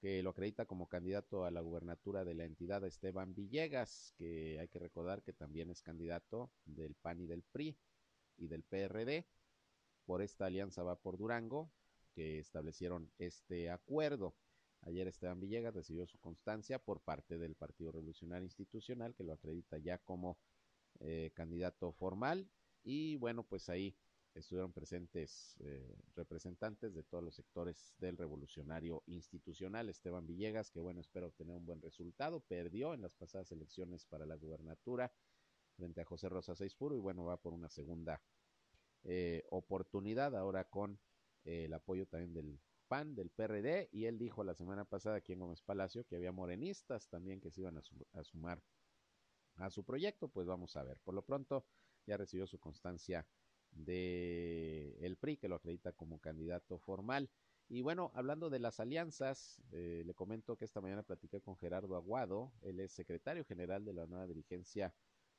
que 0.00 0.20
lo 0.24 0.30
acredita 0.30 0.66
como 0.66 0.88
candidato 0.88 1.44
a 1.44 1.52
la 1.52 1.60
gubernatura 1.60 2.24
de 2.24 2.34
la 2.34 2.46
entidad 2.46 2.84
Esteban 2.84 3.32
Villegas, 3.32 4.12
que 4.18 4.58
hay 4.58 4.66
que 4.66 4.80
recordar 4.80 5.22
que 5.22 5.32
también 5.32 5.70
es 5.70 5.82
candidato 5.82 6.50
del 6.64 6.96
PAN 6.96 7.20
y 7.20 7.26
del 7.28 7.44
PRI 7.44 7.78
y 8.38 8.48
del 8.48 8.64
PRD. 8.64 9.24
Por 10.04 10.20
esta 10.20 10.46
alianza 10.46 10.82
va 10.82 10.96
por 10.96 11.16
Durango, 11.16 11.70
que 12.16 12.38
establecieron 12.38 13.12
este 13.18 13.68
acuerdo. 13.68 14.34
Ayer 14.80 15.06
Esteban 15.06 15.38
Villegas 15.38 15.74
recibió 15.74 16.06
su 16.06 16.18
constancia 16.18 16.78
por 16.78 17.02
parte 17.02 17.36
del 17.36 17.56
Partido 17.56 17.92
Revolucionario 17.92 18.46
Institucional, 18.46 19.14
que 19.14 19.22
lo 19.22 19.34
acredita 19.34 19.76
ya 19.76 19.98
como 19.98 20.38
eh, 21.00 21.30
candidato 21.34 21.92
formal. 21.92 22.48
Y 22.82 23.16
bueno, 23.16 23.44
pues 23.44 23.68
ahí 23.68 23.94
estuvieron 24.32 24.72
presentes 24.72 25.56
eh, 25.60 25.94
representantes 26.14 26.94
de 26.94 27.02
todos 27.02 27.22
los 27.22 27.34
sectores 27.34 27.94
del 27.98 28.16
Revolucionario 28.16 29.02
Institucional. 29.06 29.90
Esteban 29.90 30.26
Villegas, 30.26 30.70
que 30.70 30.80
bueno, 30.80 31.00
espero 31.02 31.26
obtener 31.26 31.54
un 31.54 31.66
buen 31.66 31.82
resultado, 31.82 32.40
perdió 32.40 32.94
en 32.94 33.02
las 33.02 33.14
pasadas 33.14 33.52
elecciones 33.52 34.06
para 34.06 34.24
la 34.24 34.36
gubernatura 34.36 35.12
frente 35.76 36.00
a 36.00 36.04
José 36.06 36.30
Rosa 36.30 36.54
Puro 36.78 36.96
y 36.96 37.00
bueno, 37.00 37.24
va 37.24 37.36
por 37.36 37.52
una 37.52 37.68
segunda 37.68 38.22
eh, 39.04 39.44
oportunidad 39.50 40.34
ahora 40.34 40.64
con 40.64 40.98
el 41.46 41.72
apoyo 41.72 42.06
también 42.06 42.34
del 42.34 42.60
PAN, 42.88 43.14
del 43.14 43.30
PRD, 43.30 43.88
y 43.92 44.06
él 44.06 44.18
dijo 44.18 44.44
la 44.44 44.54
semana 44.54 44.84
pasada 44.84 45.16
aquí 45.16 45.32
en 45.32 45.40
Gómez 45.40 45.62
Palacio 45.62 46.04
que 46.04 46.16
había 46.16 46.32
morenistas 46.32 47.08
también 47.08 47.40
que 47.40 47.50
se 47.50 47.60
iban 47.60 47.78
a, 47.78 48.24
sumar 48.24 48.62
a 49.56 49.70
su 49.70 49.84
proyecto, 49.84 50.28
pues 50.28 50.46
vamos 50.46 50.76
a 50.76 50.82
ver. 50.82 50.98
Por 51.04 51.14
lo 51.14 51.22
pronto 51.22 51.66
ya 52.06 52.16
recibió 52.16 52.46
su 52.46 52.58
constancia 52.58 53.26
de 53.70 54.96
el 55.00 55.16
PRI, 55.16 55.36
que 55.36 55.48
lo 55.48 55.56
acredita 55.56 55.92
como 55.92 56.20
candidato 56.20 56.78
formal. 56.78 57.30
Y 57.68 57.82
bueno, 57.82 58.12
hablando 58.14 58.48
de 58.48 58.60
las 58.60 58.78
alianzas, 58.78 59.60
eh, 59.72 60.02
le 60.06 60.14
comento 60.14 60.56
que 60.56 60.64
esta 60.64 60.80
mañana 60.80 61.02
platiqué 61.02 61.40
con 61.40 61.56
Gerardo 61.56 61.96
Aguado, 61.96 62.52
él 62.62 62.78
es 62.78 62.92
secretario 62.92 63.44
general 63.44 63.84
de 63.84 63.92
la 63.92 64.06
nueva 64.06 64.26
dirigencia 64.26 64.94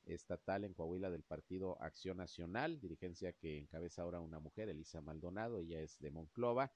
estatal 0.08 0.64
en 0.64 0.74
Coahuila 0.74 1.10
del 1.10 1.22
Partido 1.22 1.80
Acción 1.82 2.16
Nacional, 2.16 2.80
dirigencia 2.80 3.32
que 3.32 3.58
encabeza 3.58 4.02
ahora 4.02 4.20
una 4.20 4.40
mujer, 4.40 4.68
Elisa 4.68 5.00
Maldonado, 5.00 5.60
ella 5.60 5.80
es 5.80 5.98
de 5.98 6.10
Monclova, 6.10 6.72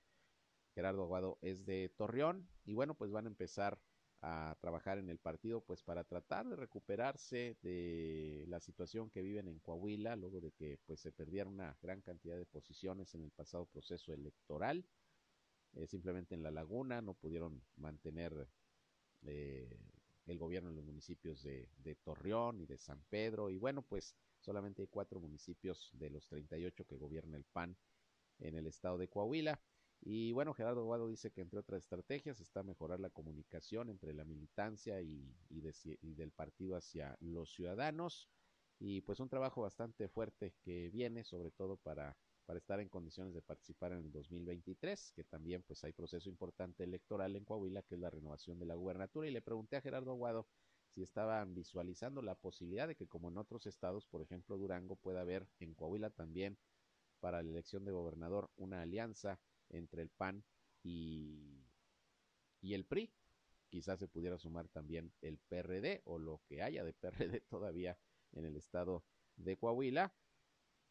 Gerardo 0.74 1.02
Aguado 1.02 1.38
es 1.42 1.64
de 1.66 1.90
Torreón, 1.96 2.48
y 2.64 2.74
bueno, 2.74 2.94
pues 2.94 3.10
van 3.10 3.26
a 3.26 3.30
empezar 3.30 3.80
a 4.22 4.56
trabajar 4.60 4.98
en 4.98 5.10
el 5.10 5.18
partido, 5.18 5.60
pues 5.60 5.82
para 5.82 6.04
tratar 6.04 6.48
de 6.48 6.54
recuperarse 6.54 7.56
de 7.60 8.44
la 8.46 8.60
situación 8.60 9.10
que 9.10 9.20
viven 9.20 9.48
en 9.48 9.58
Coahuila, 9.58 10.14
luego 10.14 10.40
de 10.40 10.52
que 10.52 10.78
pues 10.86 11.00
se 11.00 11.10
perdieron 11.10 11.54
una 11.54 11.76
gran 11.82 12.00
cantidad 12.02 12.36
de 12.36 12.46
posiciones 12.46 13.14
en 13.14 13.24
el 13.24 13.32
pasado 13.32 13.66
proceso 13.66 14.12
electoral. 14.12 14.86
Eh, 15.74 15.88
simplemente 15.88 16.36
en 16.36 16.44
la 16.44 16.52
laguna 16.52 17.00
no 17.00 17.14
pudieron 17.14 17.62
mantener 17.76 18.48
eh, 19.22 19.76
el 20.26 20.38
gobierno 20.38 20.70
en 20.70 20.76
los 20.76 20.84
municipios 20.84 21.42
de, 21.42 21.68
de, 21.78 21.94
Torreón 21.96 22.60
y 22.60 22.66
de 22.66 22.78
San 22.78 23.02
Pedro. 23.08 23.50
Y 23.50 23.58
bueno, 23.58 23.82
pues 23.82 24.14
solamente 24.40 24.82
hay 24.82 24.88
cuatro 24.88 25.20
municipios 25.20 25.90
de 25.94 26.10
los 26.10 26.26
38 26.28 26.84
que 26.84 26.96
gobierna 26.96 27.36
el 27.36 27.44
PAN 27.44 27.76
en 28.38 28.56
el 28.56 28.66
estado 28.66 28.98
de 28.98 29.08
Coahuila. 29.08 29.60
Y 30.04 30.32
bueno, 30.32 30.52
Gerardo 30.52 30.84
Guado 30.84 31.06
dice 31.06 31.30
que 31.30 31.42
entre 31.42 31.60
otras 31.60 31.84
estrategias 31.84 32.40
está 32.40 32.64
mejorar 32.64 32.98
la 32.98 33.10
comunicación 33.10 33.88
entre 33.88 34.12
la 34.12 34.24
militancia 34.24 35.00
y, 35.00 35.32
y, 35.48 36.14
del 36.14 36.32
partido 36.32 36.76
hacia 36.76 37.16
los 37.20 37.52
ciudadanos. 37.52 38.28
Y 38.80 39.02
pues 39.02 39.20
un 39.20 39.28
trabajo 39.28 39.62
bastante 39.62 40.08
fuerte 40.08 40.54
que 40.60 40.90
viene, 40.90 41.22
sobre 41.22 41.52
todo 41.52 41.76
para, 41.76 42.16
para 42.44 42.58
estar 42.58 42.80
en 42.80 42.88
condiciones 42.88 43.34
de 43.34 43.42
participar 43.42 43.92
en 43.92 43.98
el 43.98 44.12
2023, 44.12 45.12
que 45.14 45.24
también 45.24 45.62
pues 45.62 45.84
hay 45.84 45.92
proceso 45.92 46.28
importante 46.28 46.84
electoral 46.84 47.36
en 47.36 47.44
Coahuila, 47.44 47.82
que 47.82 47.94
es 47.94 48.00
la 48.00 48.10
renovación 48.10 48.58
de 48.58 48.66
la 48.66 48.74
gubernatura. 48.74 49.28
Y 49.28 49.30
le 49.30 49.42
pregunté 49.42 49.76
a 49.76 49.80
Gerardo 49.80 50.10
Aguado 50.10 50.46
si 50.88 51.02
estaban 51.02 51.54
visualizando 51.54 52.20
la 52.20 52.34
posibilidad 52.34 52.86
de 52.86 52.96
que 52.96 53.06
como 53.06 53.28
en 53.28 53.38
otros 53.38 53.66
estados, 53.66 54.06
por 54.06 54.22
ejemplo 54.22 54.58
Durango, 54.58 54.96
pueda 54.96 55.22
haber 55.22 55.48
en 55.60 55.74
Coahuila 55.74 56.10
también 56.10 56.58
para 57.20 57.42
la 57.42 57.50
elección 57.50 57.84
de 57.84 57.92
gobernador 57.92 58.50
una 58.56 58.82
alianza 58.82 59.38
entre 59.70 60.02
el 60.02 60.10
PAN 60.10 60.44
y, 60.82 61.64
y 62.60 62.74
el 62.74 62.84
PRI. 62.84 63.10
Quizás 63.70 64.00
se 64.00 64.08
pudiera 64.08 64.36
sumar 64.36 64.68
también 64.68 65.12
el 65.22 65.38
PRD 65.38 66.02
o 66.04 66.18
lo 66.18 66.42
que 66.46 66.62
haya 66.62 66.84
de 66.84 66.92
PRD 66.92 67.40
todavía 67.48 67.96
en 68.32 68.44
el 68.44 68.56
estado 68.56 69.04
de 69.36 69.56
Coahuila. 69.56 70.12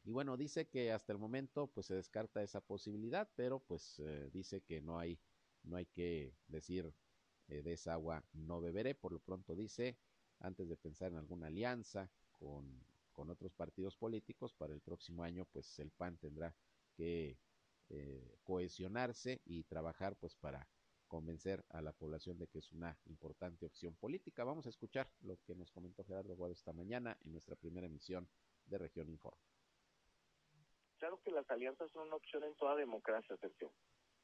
Y 0.03 0.11
bueno, 0.11 0.35
dice 0.35 0.67
que 0.67 0.91
hasta 0.91 1.13
el 1.13 1.19
momento 1.19 1.67
pues 1.67 1.87
se 1.87 1.95
descarta 1.95 2.41
esa 2.41 2.61
posibilidad, 2.61 3.29
pero 3.35 3.59
pues 3.59 3.99
eh, 3.99 4.29
dice 4.33 4.61
que 4.61 4.81
no 4.81 4.97
hay, 4.97 5.19
no 5.63 5.77
hay 5.77 5.85
que 5.85 6.33
decir 6.47 6.93
eh, 7.47 7.61
de 7.61 7.73
esa 7.73 7.93
agua 7.93 8.23
no 8.33 8.61
beberé. 8.61 8.95
Por 8.95 9.13
lo 9.13 9.19
pronto 9.19 9.55
dice, 9.55 9.97
antes 10.39 10.69
de 10.69 10.77
pensar 10.77 11.11
en 11.11 11.17
alguna 11.17 11.47
alianza 11.47 12.09
con, 12.31 12.83
con 13.11 13.29
otros 13.29 13.53
partidos 13.53 13.95
políticos, 13.95 14.53
para 14.53 14.73
el 14.73 14.81
próximo 14.81 15.23
año 15.23 15.45
pues 15.45 15.77
el 15.79 15.91
PAN 15.91 16.17
tendrá 16.17 16.55
que 16.95 17.37
eh, 17.89 18.37
cohesionarse 18.43 19.41
y 19.45 19.63
trabajar 19.63 20.15
pues 20.15 20.35
para 20.35 20.67
convencer 21.07 21.65
a 21.69 21.81
la 21.81 21.91
población 21.91 22.37
de 22.39 22.47
que 22.47 22.59
es 22.59 22.71
una 22.71 22.97
importante 23.05 23.65
opción 23.65 23.95
política. 23.95 24.45
Vamos 24.45 24.65
a 24.65 24.69
escuchar 24.69 25.11
lo 25.21 25.37
que 25.43 25.55
nos 25.55 25.69
comentó 25.71 26.05
Gerardo 26.05 26.35
Guado 26.35 26.53
esta 26.53 26.71
mañana 26.71 27.17
en 27.25 27.33
nuestra 27.33 27.57
primera 27.57 27.87
emisión 27.87 28.29
de 28.65 28.77
Región 28.77 29.09
Informe. 29.09 29.50
Claro 31.01 31.19
que 31.25 31.31
las 31.31 31.49
alianzas 31.49 31.91
son 31.91 32.07
una 32.07 32.15
opción 32.15 32.45
en 32.45 32.55
toda 32.55 32.77
democracia, 32.77 33.35
Sergio, 33.37 33.73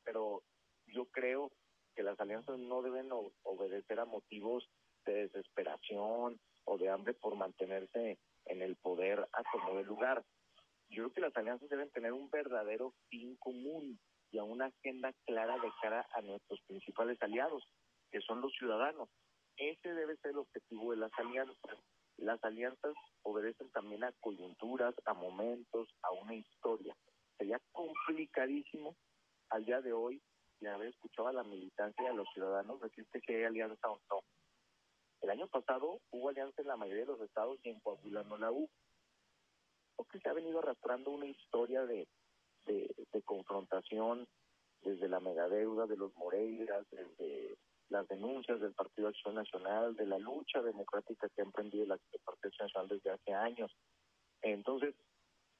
pero 0.06 0.44
yo 0.86 1.08
creo 1.08 1.52
que 1.94 2.04
las 2.04 2.18
alianzas 2.20 2.58
no 2.58 2.82
deben 2.82 3.10
obedecer 3.44 4.00
a 4.00 4.06
motivos 4.06 4.70
de 5.06 5.28
desesperación 5.28 6.40
o 6.64 6.78
de 6.78 6.90
hambre 6.90 7.14
por 7.16 7.36
mantenerse 7.36 8.18
en 8.46 8.62
el 8.62 8.78
poder 8.78 9.28
a 9.34 9.44
como 9.52 9.76
de 9.76 9.84
lugar 9.84 10.24
yo 10.90 11.04
creo 11.04 11.14
que 11.14 11.22
las 11.22 11.38
alianzas 11.38 11.70
deben 11.70 11.92
tener 11.92 12.14
un 12.14 12.30
verdadero 12.30 12.94
fin 13.10 13.36
común 13.38 14.00
y 14.32 14.38
a 14.38 14.44
una 14.44 14.68
agenda 14.68 15.14
clara 15.26 15.58
de 15.60 15.72
cara 15.82 16.08
a 16.14 16.22
nuestros 16.22 16.62
principales 16.62 17.22
aliados, 17.22 17.64
que 18.12 18.22
son 18.22 18.42
los 18.42 18.54
ciudadanos. 18.54 19.10
Ese 19.58 19.94
debe 19.94 20.16
ser 20.18 20.32
el 20.32 20.38
objetivo 20.38 20.92
de 20.92 20.98
las 20.98 21.12
alianzas. 21.18 21.78
Las 22.18 22.44
alianzas 22.44 22.94
obedecen 23.24 23.70
también 23.72 24.04
a 24.04 24.12
coyunturas, 24.20 24.96
a 25.06 25.14
momentos, 25.14 25.88
a 26.02 26.12
una 26.12 26.36
historia. 26.36 26.96
Sería 27.38 27.60
complicadísimo 27.72 28.96
al 29.50 29.66
día 29.66 29.82
de 29.82 29.94
hoy, 29.94 30.22
y 30.60 30.66
haber 30.66 30.88
escuchado 30.88 31.28
a 31.28 31.34
la 31.34 31.44
militancia 31.44 32.10
de 32.10 32.16
los 32.16 32.28
ciudadanos 32.34 32.82
decirte 32.82 33.22
que 33.22 33.38
hay 33.38 33.44
alianza 33.44 33.90
o 33.90 34.00
no. 34.10 34.22
El 35.22 35.30
año 35.30 35.48
pasado 35.48 36.00
hubo 36.12 36.30
alianza 36.30 36.62
en 36.62 36.68
la 36.68 36.76
mayoría 36.76 37.06
de 37.06 37.12
los 37.12 37.22
estados 37.22 37.60
y 37.64 37.70
en 37.70 37.80
Coahuila 37.80 38.24
no 38.24 38.38
la 38.38 38.52
hubo 38.52 38.70
que 40.10 40.20
se 40.20 40.30
ha 40.30 40.34
venido 40.34 40.60
arrastrando 40.60 41.12
una 41.12 41.26
historia 41.26 41.86
de, 41.86 42.08
de, 42.66 43.22
confrontación 43.24 44.28
desde 44.82 45.10
la 45.10 45.20
megadeuda 45.20 45.86
de 45.86 45.98
los 45.98 46.16
Moreiras, 46.16 46.86
desde 46.92 47.58
las 47.90 48.08
denuncias 48.08 48.60
del 48.60 48.74
Partido 48.74 49.08
Acción 49.08 49.36
Nacional, 49.36 49.96
de 49.96 50.06
la 50.06 50.18
lucha 50.18 50.62
democrática 50.62 51.30
que 51.30 51.42
ha 51.42 51.46
emprendido 51.46 51.84
el 51.84 52.00
Partido 52.26 52.50
Acción 52.50 52.68
Nacional 52.68 52.90
desde 52.90 53.12
hace 53.12 53.34
años. 53.34 53.72
Entonces, 54.42 54.96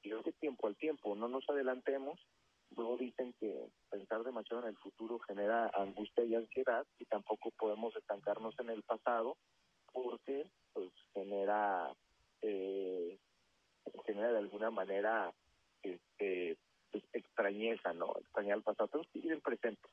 yo 0.02 0.22
que 0.22 0.32
tiempo 0.32 0.66
al 0.66 0.76
tiempo, 0.76 1.14
no 1.14 1.28
nos 1.28 1.48
adelantemos, 1.48 2.20
luego 2.76 2.96
dicen 2.96 3.34
que 3.40 3.68
pensar 3.90 4.22
demasiado 4.24 4.62
en 4.62 4.68
el 4.68 4.76
futuro 4.76 5.18
genera 5.20 5.70
angustia 5.74 6.24
y 6.24 6.34
ansiedad 6.34 6.86
y 6.98 7.04
tampoco 7.06 7.50
podemos 7.52 7.94
estancarnos 7.96 8.54
en 8.58 8.70
el 8.70 8.82
pasado 8.82 9.36
porque 9.92 10.50
pues 10.72 10.90
genera 11.14 11.92
eh, 12.42 13.18
genera 14.04 14.32
de 14.32 14.38
alguna 14.38 14.70
manera 14.70 15.32
este, 15.82 16.56
pues, 16.90 17.04
extrañeza, 17.12 17.92
¿no? 17.94 18.14
Extrañar 18.20 18.58
el 18.58 18.62
pasado. 18.62 18.88
Tenemos 18.88 19.08
que 19.12 19.18
vivir 19.18 19.32
el 19.32 19.40
presente, 19.40 19.88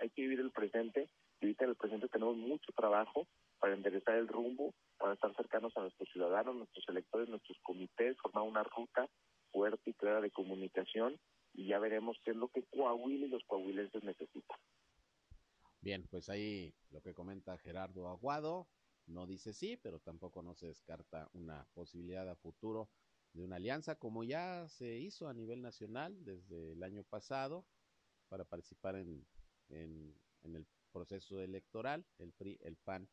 hay 0.00 0.10
que 0.10 0.22
vivir 0.22 0.40
el 0.40 0.50
presente 0.50 1.08
ahorita 1.40 1.64
en 1.64 1.70
el 1.70 1.76
presente 1.76 2.08
tenemos 2.08 2.36
mucho 2.36 2.72
trabajo 2.72 3.26
para 3.58 3.74
enderezar 3.74 4.16
el 4.16 4.28
rumbo, 4.28 4.74
para 4.98 5.14
estar 5.14 5.34
cercanos 5.34 5.76
a 5.76 5.80
nuestros 5.80 6.08
ciudadanos, 6.10 6.56
nuestros 6.56 6.88
electores, 6.88 7.28
nuestros 7.28 7.58
comités, 7.62 8.16
formar 8.20 8.44
una 8.44 8.62
ruta 8.62 9.08
fuerte 9.50 9.90
y 9.90 9.94
clara 9.94 10.20
de 10.20 10.30
comunicación 10.30 11.18
y 11.54 11.66
ya 11.66 11.78
veremos 11.78 12.16
qué 12.24 12.30
es 12.32 12.36
lo 12.36 12.48
que 12.48 12.64
Coahuila 12.64 13.26
y 13.26 13.30
los 13.30 13.44
coahuilenses 13.44 14.02
necesitan. 14.04 14.58
Bien, 15.80 16.06
pues 16.10 16.28
ahí 16.28 16.74
lo 16.90 17.00
que 17.00 17.14
comenta 17.14 17.58
Gerardo 17.58 18.08
Aguado, 18.08 18.68
no 19.06 19.26
dice 19.26 19.52
sí, 19.52 19.76
pero 19.76 20.00
tampoco 20.00 20.42
no 20.42 20.54
se 20.54 20.66
descarta 20.66 21.28
una 21.32 21.66
posibilidad 21.74 22.28
a 22.28 22.36
futuro 22.36 22.90
de 23.32 23.42
una 23.42 23.56
alianza, 23.56 23.96
como 23.96 24.24
ya 24.24 24.68
se 24.68 24.98
hizo 24.98 25.28
a 25.28 25.34
nivel 25.34 25.62
nacional 25.62 26.24
desde 26.24 26.72
el 26.72 26.82
año 26.82 27.04
pasado 27.04 27.66
para 28.28 28.44
participar 28.44 28.96
en, 28.96 29.24
en, 29.70 30.14
el 30.42 30.66
proceso 30.88 31.40
electoral, 31.40 32.06
el 32.18 32.32
PRI, 32.32 32.58
el 32.62 32.76
PAN 32.76 33.08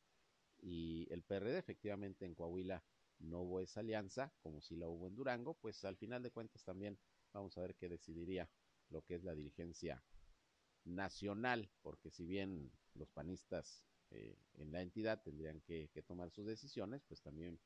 y 0.59 1.07
el 1.11 1.23
PRD. 1.23 1.57
Efectivamente, 1.57 2.25
en 2.25 2.35
Coahuila 2.35 2.83
no 3.19 3.41
hubo 3.41 3.59
esa 3.59 3.79
alianza, 3.79 4.33
como 4.41 4.61
si 4.61 4.75
la 4.75 4.87
hubo 4.87 5.07
en 5.07 5.15
Durango, 5.15 5.53
pues 5.55 5.83
al 5.85 5.97
final 5.97 6.23
de 6.23 6.31
cuentas 6.31 6.63
también 6.63 6.97
vamos 7.33 7.57
a 7.57 7.61
ver 7.61 7.75
qué 7.75 7.89
decidiría 7.89 8.49
lo 8.89 9.01
que 9.03 9.15
es 9.15 9.23
la 9.23 9.35
dirigencia 9.35 10.03
nacional, 10.83 11.69
porque 11.81 12.11
si 12.11 12.25
bien 12.25 12.71
los 12.93 13.09
panistas 13.09 13.83
eh, 14.11 14.37
en 14.55 14.71
la 14.71 14.81
entidad 14.81 15.21
tendrían 15.21 15.61
que, 15.61 15.89
que 15.93 16.03
tomar 16.03 16.31
sus 16.31 16.45
decisiones, 16.45 17.03
pues 17.07 17.21
también 17.21 17.59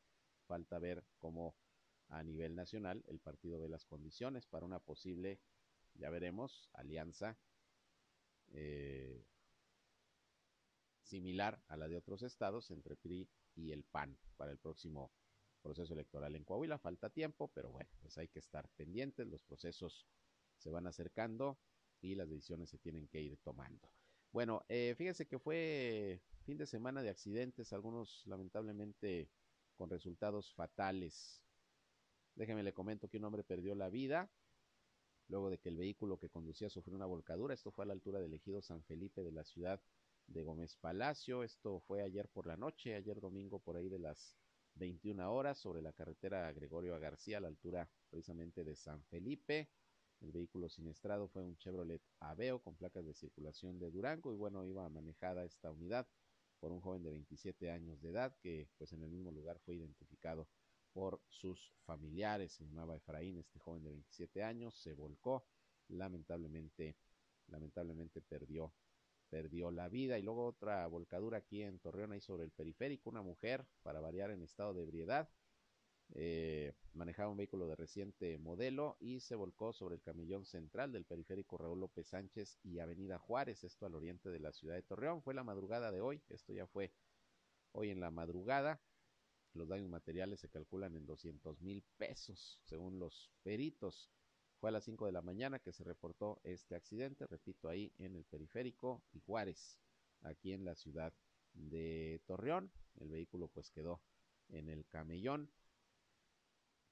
falta 0.48 0.80
ver 0.80 1.04
cómo 1.18 1.56
a 2.08 2.24
nivel 2.24 2.56
nacional, 2.56 3.04
el 3.08 3.20
partido 3.20 3.60
ve 3.60 3.70
las 3.70 3.86
condiciones 3.86 4.48
para 4.48 4.66
una 4.66 4.80
posible, 4.80 5.40
ya 5.96 6.10
veremos, 6.10 6.70
alianza 6.74 7.38
eh, 8.54 9.24
similar 11.10 11.62
a 11.68 11.76
la 11.76 11.88
de 11.88 11.98
otros 11.98 12.22
estados 12.24 12.72
entre 12.72 12.96
PRI 12.96 13.28
y 13.56 13.72
el 13.72 13.84
PAN 13.84 14.18
para 14.38 14.52
el 14.52 14.58
próximo 14.58 15.12
proceso 15.62 15.94
electoral 15.94 16.36
en 16.36 16.44
Coahuila. 16.44 16.78
Falta 16.78 17.10
tiempo, 17.10 17.50
pero 17.54 17.72
bueno, 17.72 17.90
pues 18.02 18.18
hay 18.18 18.28
que 18.28 18.40
estar 18.40 18.70
pendientes, 18.78 19.28
los 19.28 19.44
procesos 19.44 20.08
se 20.58 20.70
van 20.70 20.88
acercando 20.88 21.58
y 22.02 22.16
las 22.16 22.30
decisiones 22.30 22.70
se 22.70 22.78
tienen 22.78 23.08
que 23.08 23.22
ir 23.22 23.38
tomando. 23.38 23.92
Bueno, 24.32 24.64
eh, 24.70 24.94
fíjense 24.98 25.28
que 25.28 25.40
fue 25.40 26.22
fin 26.46 26.58
de 26.58 26.68
semana 26.68 27.02
de 27.02 27.10
accidentes, 27.10 27.74
algunos 27.74 28.24
lamentablemente 28.28 29.30
con 29.76 29.90
resultados 29.90 30.54
fatales. 30.54 31.42
Déjeme 32.36 32.64
le 32.64 32.74
comento 32.74 33.10
que 33.10 33.18
un 33.18 33.26
hombre 33.26 33.44
perdió 33.44 33.76
la 33.76 33.90
vida 33.90 34.32
luego 35.28 35.50
de 35.50 35.60
que 35.60 35.70
el 35.70 35.78
vehículo 35.78 36.18
que 36.18 36.30
conducía 36.30 36.70
sufrió 36.70 36.96
una 36.96 37.06
volcadura. 37.06 37.54
Esto 37.54 37.72
fue 37.72 37.86
a 37.86 37.88
la 37.88 37.94
altura 37.94 38.20
del 38.20 38.34
ejido 38.34 38.62
San 38.62 38.84
Felipe 38.84 39.24
de 39.24 39.32
la 39.32 39.44
ciudad 39.44 39.82
de 40.32 40.44
Gómez 40.44 40.76
Palacio. 40.78 41.44
Esto 41.44 41.80
fue 41.82 42.02
ayer 42.02 42.28
por 42.30 42.48
la 42.48 42.58
noche, 42.58 42.96
ayer 42.96 43.20
domingo 43.20 43.60
por 43.60 43.78
ahí 43.78 43.90
de 43.90 44.00
las 44.00 44.36
21 44.76 45.32
horas 45.32 45.58
sobre 45.58 45.82
la 45.82 45.94
carretera 45.94 46.52
Gregorio 46.52 47.00
García 47.00 47.38
a 47.38 47.42
la 47.42 47.48
altura 47.48 47.90
precisamente 48.10 48.64
de 48.64 48.76
San 48.76 49.04
Felipe. 49.06 49.70
El 50.22 50.32
vehículo 50.32 50.70
siniestrado 50.70 51.28
fue 51.28 51.44
un 51.44 51.58
Chevrolet 51.58 52.02
Aveo 52.20 52.60
con 52.60 52.76
placas 52.76 53.06
de 53.06 53.14
circulación 53.14 53.80
de 53.80 53.90
Durango 53.90 54.34
y 54.34 54.36
bueno, 54.36 54.66
iba 54.66 54.88
manejada 54.90 55.46
esta 55.46 55.72
unidad 55.72 56.08
por 56.60 56.72
un 56.72 56.82
joven 56.82 57.04
de 57.04 57.12
27 57.12 57.72
años 57.72 58.02
de 58.02 58.10
edad 58.10 58.36
que 58.42 58.68
pues 58.78 58.92
en 58.94 59.04
el 59.04 59.10
mismo 59.10 59.32
lugar 59.32 59.60
fue 59.60 59.76
identificado 59.76 60.48
por 60.94 61.22
sus 61.30 61.74
familiares. 61.86 62.54
Se 62.54 62.66
llamaba 62.66 62.98
Efraín, 62.98 63.38
este 63.38 63.60
joven 63.60 63.84
de 63.84 63.92
27 63.92 64.44
años, 64.44 64.76
se 64.76 64.94
volcó, 64.94 65.46
lamentablemente, 65.88 66.98
lamentablemente 67.48 68.22
perdió 68.22 68.74
perdió 69.30 69.72
la 69.72 69.90
vida. 69.90 70.18
Y 70.18 70.22
luego 70.22 70.46
otra 70.46 70.86
volcadura 70.88 71.40
aquí 71.40 71.62
en 71.62 71.80
Torreón, 71.80 72.12
ahí 72.12 72.22
sobre 72.22 72.44
el 72.44 72.52
periférico, 72.52 73.10
una 73.10 73.22
mujer, 73.22 73.66
para 73.84 74.00
variar 74.00 74.32
en 74.32 74.42
estado 74.42 74.74
de 74.74 74.84
ebriedad, 74.84 75.30
eh, 76.16 76.74
manejaba 76.94 77.30
un 77.30 77.38
vehículo 77.38 77.68
de 77.68 77.76
reciente 77.76 78.40
modelo 78.40 78.98
y 79.00 79.20
se 79.20 79.36
volcó 79.36 79.74
sobre 79.74 79.96
el 79.96 80.02
camellón 80.02 80.44
central 80.44 80.92
del 80.92 81.06
periférico 81.06 81.58
Raúl 81.58 81.80
López 81.80 82.08
Sánchez 82.08 82.58
y 82.64 82.80
Avenida 82.80 83.20
Juárez, 83.20 83.64
esto 83.64 83.86
al 83.86 83.94
oriente 83.94 84.30
de 84.30 84.40
la 84.40 84.52
ciudad 84.52 84.76
de 84.76 84.82
Torreón. 84.82 85.22
Fue 85.22 85.34
la 85.34 85.44
madrugada 85.44 85.92
de 85.92 86.02
hoy, 86.02 86.22
esto 86.30 86.52
ya 86.52 86.66
fue 86.66 86.92
hoy 87.74 87.92
en 87.92 88.00
la 88.00 88.10
madrugada. 88.10 88.82
Los 89.54 89.68
daños 89.68 89.90
materiales 89.90 90.40
se 90.40 90.50
calculan 90.50 90.96
en 90.96 91.06
200 91.06 91.62
mil 91.62 91.84
pesos, 91.98 92.60
según 92.66 93.00
los 93.00 93.32
peritos. 93.44 94.12
Fue 94.60 94.70
a 94.70 94.74
las 94.74 94.84
5 94.84 95.06
de 95.06 95.14
la 95.14 95.22
mañana 95.22 95.60
que 95.60 95.72
se 95.72 95.86
reportó 95.86 96.42
este 96.44 96.76
accidente, 96.76 97.26
repito, 97.28 97.70
ahí 97.70 97.94
en 97.98 98.16
el 98.16 98.26
periférico 98.26 99.02
y 99.14 99.20
Juárez, 99.20 99.80
aquí 100.22 100.52
en 100.52 100.66
la 100.66 100.76
ciudad 100.76 101.14
de 101.54 102.22
Torreón. 102.26 102.70
El 103.00 103.10
vehículo 103.10 103.48
pues 103.48 103.72
quedó 103.72 104.02
en 104.50 104.68
el 104.68 104.86
camellón 104.86 105.50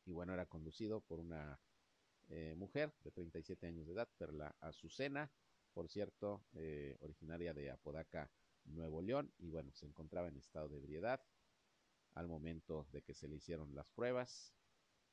y 0.05 0.13
bueno, 0.13 0.33
era 0.33 0.45
conducido 0.45 1.01
por 1.01 1.19
una 1.19 1.59
eh, 2.29 2.55
mujer 2.55 2.93
de 3.03 3.11
37 3.11 3.67
años 3.67 3.85
de 3.85 3.93
edad, 3.93 4.07
Perla 4.17 4.55
Azucena, 4.61 5.29
por 5.73 5.89
cierto, 5.89 6.45
eh, 6.53 6.95
originaria 7.01 7.53
de 7.53 7.69
Apodaca, 7.69 8.31
Nuevo 8.63 9.01
León, 9.01 9.33
y 9.39 9.49
bueno, 9.49 9.73
se 9.73 9.85
encontraba 9.85 10.29
en 10.29 10.37
estado 10.37 10.69
de 10.69 10.77
ebriedad 10.77 11.21
al 12.13 12.29
momento 12.29 12.87
de 12.93 13.01
que 13.01 13.13
se 13.13 13.27
le 13.27 13.35
hicieron 13.35 13.75
las 13.75 13.87
pruebas 13.87 14.53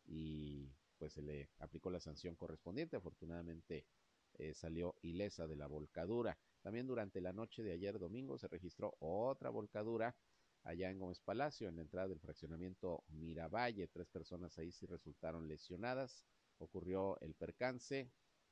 y 0.07 0.71
pues 0.99 1.13
se 1.13 1.23
le 1.23 1.51
aplicó 1.59 1.91
la 1.91 2.01
sanción 2.01 2.37
correspondiente. 2.37 2.97
Afortunadamente 2.97 3.87
eh, 4.35 4.55
salió 4.55 4.97
ilesa 5.03 5.47
de 5.47 5.57
la 5.57 5.67
volcadura. 5.67 6.39
También 6.63 6.87
durante 6.87 7.21
la 7.21 7.33
noche 7.33 7.63
de 7.63 7.73
ayer 7.73 7.99
domingo 7.99 8.39
se 8.39 8.49
registró 8.49 8.97
otra 8.99 9.51
volcadura 9.51 10.17
allá 10.65 10.91
en 10.91 10.99
Gómez 10.99 11.21
Palacio, 11.21 11.69
en 11.69 11.77
la 11.77 11.83
entrada 11.83 12.09
del 12.09 12.21
fraccionamiento 12.21 13.05
Miravalle. 13.09 13.87
Tres 13.89 14.09
personas 14.09 14.59
ahí 14.59 14.73
sí 14.73 14.87
resultaron 14.87 15.47
lesionadas. 15.47 16.25
Ocurrió 16.59 17.21
el 17.21 17.35
percance 17.35 18.11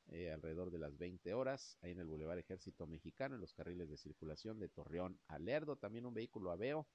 eh, 0.09 0.31
alrededor 0.31 0.71
de 0.71 0.79
las 0.79 0.99
20 0.99 1.33
horas, 1.35 1.79
ahí 1.81 1.93
en 1.93 2.01
el 2.01 2.07
Boulevard 2.07 2.39
Ejército 2.39 2.87
Mexicano, 2.87 3.35
en 3.35 3.41
los 3.41 3.55
carriles 3.55 3.89
de 3.89 3.97
circulación 3.97 4.59
de 4.59 4.69
Torreón 4.69 5.19
a 5.29 5.39
Lerdo. 5.39 5.77
También 5.77 6.07
un 6.07 6.15
vehículo 6.15 6.51
Aveo 6.51 6.87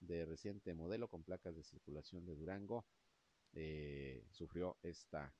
de 0.00 0.24
reciente 0.24 0.74
modelo 0.74 1.08
con 1.08 1.22
placas 1.22 1.56
de 1.56 1.62
circulación 1.62 2.26
de 2.26 2.34
Durango 2.34 2.84
eh, 3.52 4.24
sufrió 4.30 4.76
esta, 4.82 5.34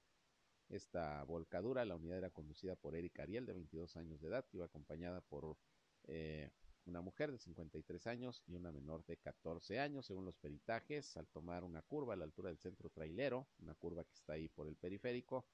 esta 0.68 1.22
volcadura. 1.24 1.84
La 1.84 1.96
unidad 1.96 2.18
era 2.18 2.30
conducida 2.30 2.76
por 2.76 2.94
Erika 2.94 3.22
Ariel, 3.22 3.46
de 3.46 3.52
22 3.54 3.96
años 3.96 4.20
de 4.20 4.28
edad, 4.28 4.46
que 4.46 4.58
iba 4.58 4.66
acompañada 4.66 5.20
por 5.20 5.56
eh, 6.04 6.50
una 6.86 7.00
mujer 7.00 7.30
de 7.30 7.38
53 7.38 8.06
años 8.06 8.42
y 8.46 8.54
una 8.54 8.72
menor 8.72 9.04
de 9.06 9.16
14 9.16 9.78
años, 9.78 10.06
según 10.06 10.24
los 10.24 10.36
peritajes, 10.36 11.16
al 11.16 11.28
tomar 11.28 11.64
una 11.64 11.82
curva 11.82 12.14
a 12.14 12.16
la 12.16 12.24
altura 12.24 12.48
del 12.48 12.58
centro 12.58 12.90
trailero, 12.90 13.46
una 13.58 13.74
curva 13.74 14.04
que 14.04 14.14
está 14.14 14.34
ahí 14.34 14.48
por 14.48 14.66
el 14.66 14.76
periférico. 14.76 15.46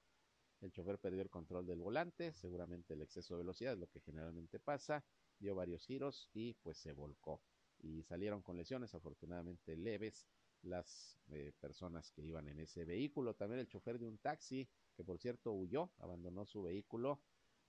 El 0.61 0.71
chofer 0.71 0.97
perdió 0.97 1.21
el 1.21 1.29
control 1.29 1.67
del 1.67 1.81
volante, 1.81 2.33
seguramente 2.33 2.95
el 2.95 3.01
exceso 3.01 3.35
de 3.35 3.43
velocidad 3.43 3.73
es 3.73 3.79
lo 3.79 3.87
que 3.87 3.99
generalmente 3.99 4.59
pasa, 4.59 5.05
dio 5.37 5.53
varios 5.53 5.85
giros 5.85 6.29
y 6.33 6.55
pues 6.55 6.77
se 6.77 6.93
volcó. 6.93 7.41
Y 7.79 8.01
salieron 8.03 8.41
con 8.41 8.57
lesiones 8.57 8.95
afortunadamente 8.95 9.77
leves 9.77 10.25
las 10.63 11.17
eh, 11.29 11.51
personas 11.59 12.11
que 12.11 12.23
iban 12.23 12.47
en 12.47 12.59
ese 12.59 12.85
vehículo. 12.85 13.33
También 13.35 13.59
el 13.59 13.67
chofer 13.67 13.99
de 13.99 14.05
un 14.05 14.17
taxi, 14.17 14.67
que 14.95 15.03
por 15.03 15.19
cierto 15.19 15.51
huyó, 15.51 15.91
abandonó 15.99 16.45
su 16.45 16.63
vehículo 16.63 17.21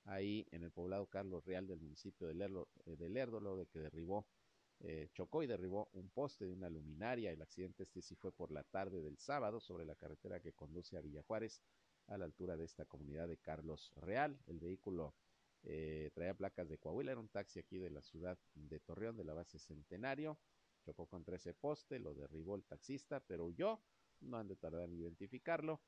ahí 0.05 0.47
en 0.53 0.63
el 0.63 0.71
poblado 0.71 1.07
Carlos 1.07 1.45
Real 1.45 1.67
del 1.67 1.81
municipio 1.81 2.27
de 2.27 2.35
Lerdo, 2.35 2.69
eh, 2.87 2.97
de 2.97 3.09
Lerdo 3.09 3.41
luego 3.41 3.59
de 3.59 3.67
que 3.67 3.79
derribó, 3.79 4.27
eh, 4.81 5.09
chocó 5.13 5.43
y 5.43 5.47
derribó 5.47 5.89
un 5.93 6.09
poste 6.11 6.47
de 6.47 6.53
una 6.53 6.71
luminaria. 6.71 7.31
El 7.31 7.43
accidente 7.43 7.83
este 7.83 8.01
sí 8.01 8.15
fue 8.15 8.33
por 8.33 8.51
la 8.51 8.65
tarde 8.65 9.03
del 9.03 9.19
sábado 9.19 9.61
sobre 9.61 9.85
la 9.85 9.97
carretera 9.97 10.41
que 10.41 10.53
conduce 10.53 10.97
a 10.97 11.01
Villa 11.01 11.23
Juárez, 11.23 11.63
a 12.07 12.17
la 12.17 12.25
altura 12.25 12.57
de 12.57 12.65
esta 12.65 12.85
comunidad 12.87 13.29
de 13.29 13.37
Carlos 13.39 13.93
Real. 13.97 14.39
El 14.47 14.61
vehículo 14.61 15.15
eh, 15.65 16.11
traía 16.15 16.35
placas 16.35 16.69
de 16.69 16.79
Coahuila, 16.79 17.13
era 17.13 17.21
un 17.21 17.29
taxi 17.29 17.59
aquí 17.59 17.79
de 17.79 17.91
la 17.91 18.03
ciudad 18.03 18.39
de 18.55 18.81
Torreón, 18.81 19.17
de 19.17 19.25
la 19.25 19.35
base 19.35 19.59
Centenario. 19.59 20.39
Chocó 20.89 21.05
contra 21.05 21.37
ese 21.37 21.53
poste, 21.53 21.99
lo 21.99 22.15
derribó 22.15 22.57
el 22.57 22.65
taxista, 22.65 23.21
pero 23.21 23.45
huyó. 23.45 23.79
No 24.23 24.39
han 24.39 24.49
de 24.49 24.57
tardar 24.57 24.85
en 24.85 24.95
identificarlo 24.95 25.83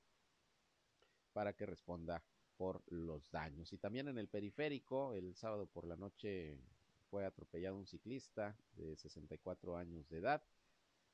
para 1.33 1.55
que 1.55 1.65
responda 1.65 2.23
por 2.59 2.83
los 2.93 3.31
daños. 3.31 3.73
Y 3.73 3.79
también 3.79 4.09
en 4.09 4.19
el 4.19 4.29
periférico, 4.29 5.15
el 5.15 5.35
sábado 5.37 5.65
por 5.65 5.87
la 5.87 5.97
noche 5.97 6.59
fue 7.09 7.25
atropellado 7.25 7.79
un 7.79 7.87
ciclista 7.87 8.55
de 8.75 8.95
64 8.95 9.79
años 9.79 10.07
de 10.11 10.19
edad, 10.19 10.43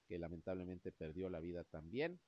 que 0.09 0.19
lamentablemente 0.19 0.91
perdió 0.91 1.31
la 1.31 1.39
vida 1.39 1.63
también. 1.63 2.19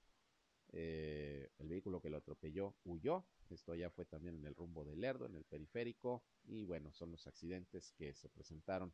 Eh, 0.70 1.50
el 1.58 1.68
vehículo 1.68 2.00
que 2.00 2.08
lo 2.08 2.18
atropelló 2.18 2.76
huyó. 2.84 3.24
Esto 3.50 3.74
ya 3.74 3.90
fue 3.90 4.04
también 4.04 4.36
en 4.36 4.46
el 4.46 4.54
rumbo 4.54 4.84
de 4.84 4.94
Lerdo, 4.94 5.26
en 5.26 5.34
el 5.34 5.44
periférico. 5.44 6.22
Y 6.44 6.64
bueno, 6.66 6.92
son 6.92 7.10
los 7.10 7.26
accidentes 7.26 7.90
que 7.98 8.14
se 8.14 8.28
presentaron 8.28 8.92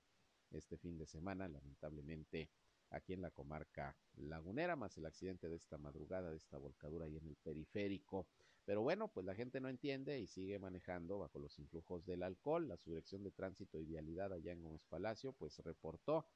este 0.54 0.76
fin 0.78 0.98
de 0.98 1.06
semana, 1.06 1.48
lamentablemente 1.48 2.50
aquí 2.90 3.12
en 3.12 3.22
la 3.22 3.30
comarca 3.30 3.96
lagunera, 4.16 4.76
más 4.76 4.96
el 4.96 5.06
accidente 5.06 5.48
de 5.48 5.56
esta 5.56 5.78
madrugada, 5.78 6.30
de 6.30 6.36
esta 6.36 6.58
volcadura 6.58 7.06
ahí 7.06 7.16
en 7.16 7.26
el 7.26 7.36
periférico. 7.36 8.26
Pero 8.64 8.82
bueno, 8.82 9.08
pues 9.08 9.26
la 9.26 9.34
gente 9.34 9.60
no 9.60 9.68
entiende 9.68 10.18
y 10.20 10.26
sigue 10.26 10.58
manejando 10.58 11.18
bajo 11.18 11.38
los 11.38 11.58
influjos 11.58 12.06
del 12.06 12.22
alcohol. 12.22 12.66
La 12.66 12.76
Subdirección 12.76 13.22
de 13.22 13.30
Tránsito 13.30 13.78
y 13.78 13.84
Vialidad 13.84 14.32
allá 14.32 14.52
en 14.52 14.62
Gómez 14.62 14.84
Palacio, 14.88 15.32
pues 15.32 15.58
reportó 15.58 16.26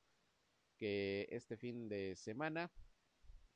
que 0.76 1.26
este 1.30 1.56
fin 1.56 1.88
de 1.88 2.14
semana, 2.16 2.70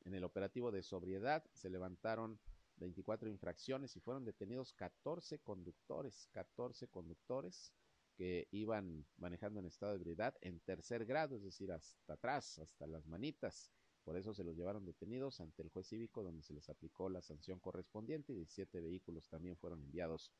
en 0.05 0.15
el 0.15 0.25
operativo 0.25 0.73
de 0.73 0.83
sobriedad, 0.83 1.45
se 1.53 1.71
levantaron 1.71 2.41
24 2.77 3.29
infracciones 3.29 3.95
y 3.97 4.01
fueron 4.01 4.25
detenidos 4.25 4.73
14 4.73 5.39
conductores, 5.41 6.29
14 6.33 6.89
conductores 6.89 7.73
que 8.17 8.49
iban 8.51 9.07
manejando 9.17 9.61
en 9.61 9.67
estado 9.67 9.93
de 9.93 9.97
ebriedad 9.97 10.35
en 10.41 10.61
tercer 10.61 11.05
grado, 11.05 11.37
es 11.37 11.43
decir, 11.43 11.73
hasta 11.73 12.15
atrás, 12.15 12.59
hasta 12.59 12.87
las 12.87 13.07
manitas. 13.07 13.73
Por 14.05 14.17
eso 14.17 14.35
se 14.35 14.45
los 14.45 14.57
llevaron 14.57 14.85
detenidos 14.85 15.41
ante 15.41 15.63
el 15.63 15.69
juez 15.69 15.87
cívico 15.87 16.23
donde 16.23 16.43
se 16.43 16.55
les 16.55 16.69
aplicó 16.69 17.09
la 17.09 17.23
sanción 17.23 17.61
correspondiente 17.61 18.33
y 18.33 18.37
17 18.37 18.81
vehículos 18.81 19.29
también 19.29 19.57
fueron 19.57 19.83
enviados 19.83 20.33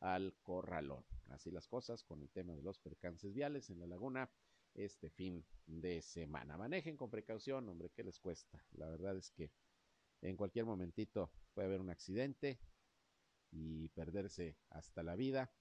al 0.00 0.34
corralón. 0.42 1.04
Así 1.28 1.50
las 1.50 1.66
cosas 1.66 2.04
con 2.04 2.22
el 2.22 2.30
tema 2.30 2.54
de 2.54 2.62
los 2.62 2.78
percances 2.78 3.32
viales 3.34 3.70
en 3.70 3.80
la 3.80 3.86
laguna 3.86 4.30
este 4.74 5.10
fin 5.10 5.44
de 5.66 6.00
semana. 6.02 6.56
Manejen 6.56 6.96
con 6.96 7.10
precaución, 7.10 7.68
hombre, 7.68 7.90
¿qué 7.90 8.02
les 8.04 8.18
cuesta? 8.18 8.64
La 8.72 8.88
verdad 8.88 9.16
es 9.16 9.30
que 9.30 9.50
en 10.22 10.36
cualquier 10.36 10.64
momentito 10.64 11.30
puede 11.54 11.68
haber 11.68 11.80
un 11.80 11.90
accidente 11.90 12.60
y 13.50 13.88
perderse 13.90 14.56
hasta 14.70 15.02
la 15.02 15.14
vida, 15.14 15.52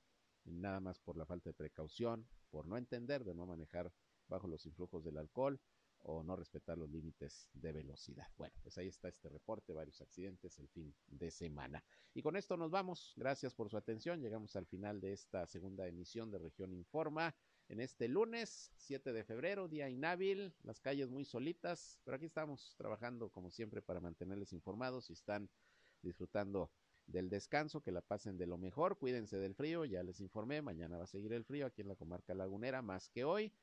nada 0.46 0.80
más 0.80 1.00
por 1.00 1.18
la 1.18 1.26
falta 1.26 1.50
de 1.50 1.54
precaución, 1.54 2.28
por 2.50 2.66
no 2.66 2.78
entender 2.78 3.24
de 3.24 3.34
no 3.34 3.46
manejar 3.46 3.92
bajo 4.28 4.48
los 4.48 4.66
influjos 4.66 5.04
del 5.04 5.18
alcohol 5.18 5.60
o 6.04 6.24
no 6.24 6.36
respetar 6.36 6.78
los 6.78 6.89
límites 6.89 7.50
de 7.54 7.72
velocidad. 7.72 8.28
Bueno, 8.38 8.56
pues 8.64 8.78
ahí 8.78 8.88
está 8.88 9.08
este 9.08 9.30
reporte, 9.30 9.74
varios 9.74 10.02
accidentes 10.02 10.58
el 10.60 10.68
fin 10.70 10.94
de 11.08 11.30
semana. 11.30 11.84
Y 12.14 12.22
con 12.22 12.36
esto 12.36 12.58
nos 12.58 12.72
vamos. 12.72 13.14
Gracias 13.16 13.54
por 13.54 13.70
su 13.70 13.78
atención. 13.78 14.20
Llegamos 14.20 14.56
al 14.56 14.66
final 14.66 15.00
de 15.00 15.14
esta 15.14 15.46
segunda 15.46 15.88
emisión 15.88 16.32
de 16.32 16.39
Región 16.39 16.74
Informa. 16.74 17.36
En 17.70 17.80
este 17.80 18.08
lunes 18.08 18.72
7 18.78 19.14
de 19.14 19.24
febrero, 19.24 19.68
día 19.68 19.89
inhábil, 19.89 20.54
las 20.64 20.82
calles 20.82 21.10
muy 21.10 21.24
solitas, 21.24 22.00
pero 22.04 22.18
aquí 22.18 22.26
estamos 22.26 22.74
trabajando 22.78 23.30
como 23.30 23.50
siempre 23.50 23.82
para 23.82 24.02
mantenerles 24.02 24.52
informados 24.52 25.10
y 25.10 25.14
están 25.14 25.50
disfrutando 26.02 26.72
del 27.12 27.30
descanso, 27.30 27.82
que 27.82 27.91
la 27.91 28.01
pasen 28.01 28.38
de 28.38 28.47
lo 28.47 28.57
mejor, 28.57 28.97
cuídense 28.97 29.38
del 29.38 29.55
frío, 29.55 29.86
ya 29.86 30.03
les 30.03 30.20
informé, 30.20 30.62
mañana 30.62 30.97
va 30.97 31.03
a 31.03 31.07
seguir 31.07 31.34
el 31.34 31.43
frío 31.43 31.66
aquí 31.66 31.82
en 31.82 31.88
la 31.88 31.95
comarca 31.95 32.34
lagunera 32.34 32.82
más 32.82 33.09
que 33.09 33.24
hoy. 33.24 33.53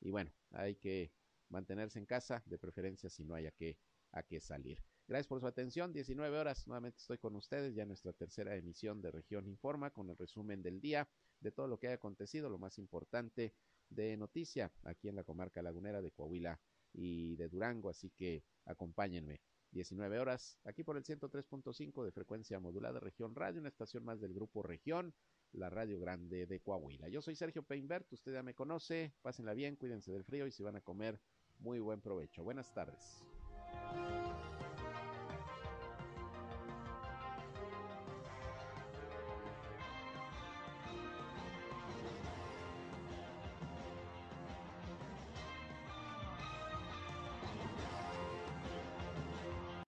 Y 0.00 0.10
bueno, 0.10 0.32
hay 0.50 0.76
que 0.76 1.12
mantenerse 1.48 1.98
en 1.98 2.06
casa, 2.06 2.42
de 2.46 2.58
preferencia 2.58 3.08
si 3.08 3.24
no 3.24 3.34
haya 3.34 3.50
que, 3.52 3.78
a 4.12 4.22
que 4.22 4.40
salir. 4.40 4.82
Gracias 5.06 5.26
por 5.26 5.40
su 5.40 5.46
atención. 5.46 5.92
19 5.92 6.38
horas, 6.38 6.66
nuevamente 6.66 6.98
estoy 6.98 7.18
con 7.18 7.36
ustedes 7.36 7.74
ya 7.74 7.84
nuestra 7.84 8.12
tercera 8.12 8.56
emisión 8.56 9.02
de 9.02 9.10
Región 9.10 9.46
Informa 9.46 9.90
con 9.90 10.08
el 10.08 10.16
resumen 10.16 10.62
del 10.62 10.80
día 10.80 11.08
de 11.40 11.52
todo 11.52 11.68
lo 11.68 11.78
que 11.78 11.88
haya 11.88 11.96
acontecido, 11.96 12.48
lo 12.48 12.58
más 12.58 12.78
importante 12.78 13.54
de 13.90 14.16
noticia 14.16 14.72
aquí 14.82 15.08
en 15.08 15.16
la 15.16 15.24
comarca 15.24 15.60
lagunera 15.60 16.00
de 16.00 16.10
Coahuila 16.10 16.58
y 16.94 17.36
de 17.36 17.48
Durango. 17.48 17.90
Así 17.90 18.10
que 18.10 18.42
acompáñenme. 18.64 19.40
19 19.74 20.20
horas, 20.20 20.58
aquí 20.64 20.84
por 20.84 20.96
el 20.96 21.04
103.5 21.04 22.04
de 22.04 22.12
frecuencia 22.12 22.60
modulada 22.60 23.00
Región 23.00 23.34
Radio, 23.34 23.60
una 23.60 23.68
estación 23.68 24.04
más 24.04 24.20
del 24.20 24.32
grupo 24.32 24.62
Región, 24.62 25.12
la 25.52 25.68
Radio 25.68 25.98
Grande 25.98 26.46
de 26.46 26.60
Coahuila. 26.60 27.08
Yo 27.08 27.20
soy 27.20 27.34
Sergio 27.34 27.62
Peinbert, 27.62 28.10
usted 28.12 28.32
ya 28.32 28.42
me 28.42 28.54
conoce, 28.54 29.12
pásenla 29.20 29.52
bien, 29.52 29.76
cuídense 29.76 30.12
del 30.12 30.24
frío 30.24 30.46
y 30.46 30.52
si 30.52 30.62
van 30.62 30.76
a 30.76 30.80
comer, 30.80 31.20
muy 31.58 31.80
buen 31.80 32.00
provecho. 32.00 32.42
Buenas 32.42 32.72
tardes. 32.72 33.22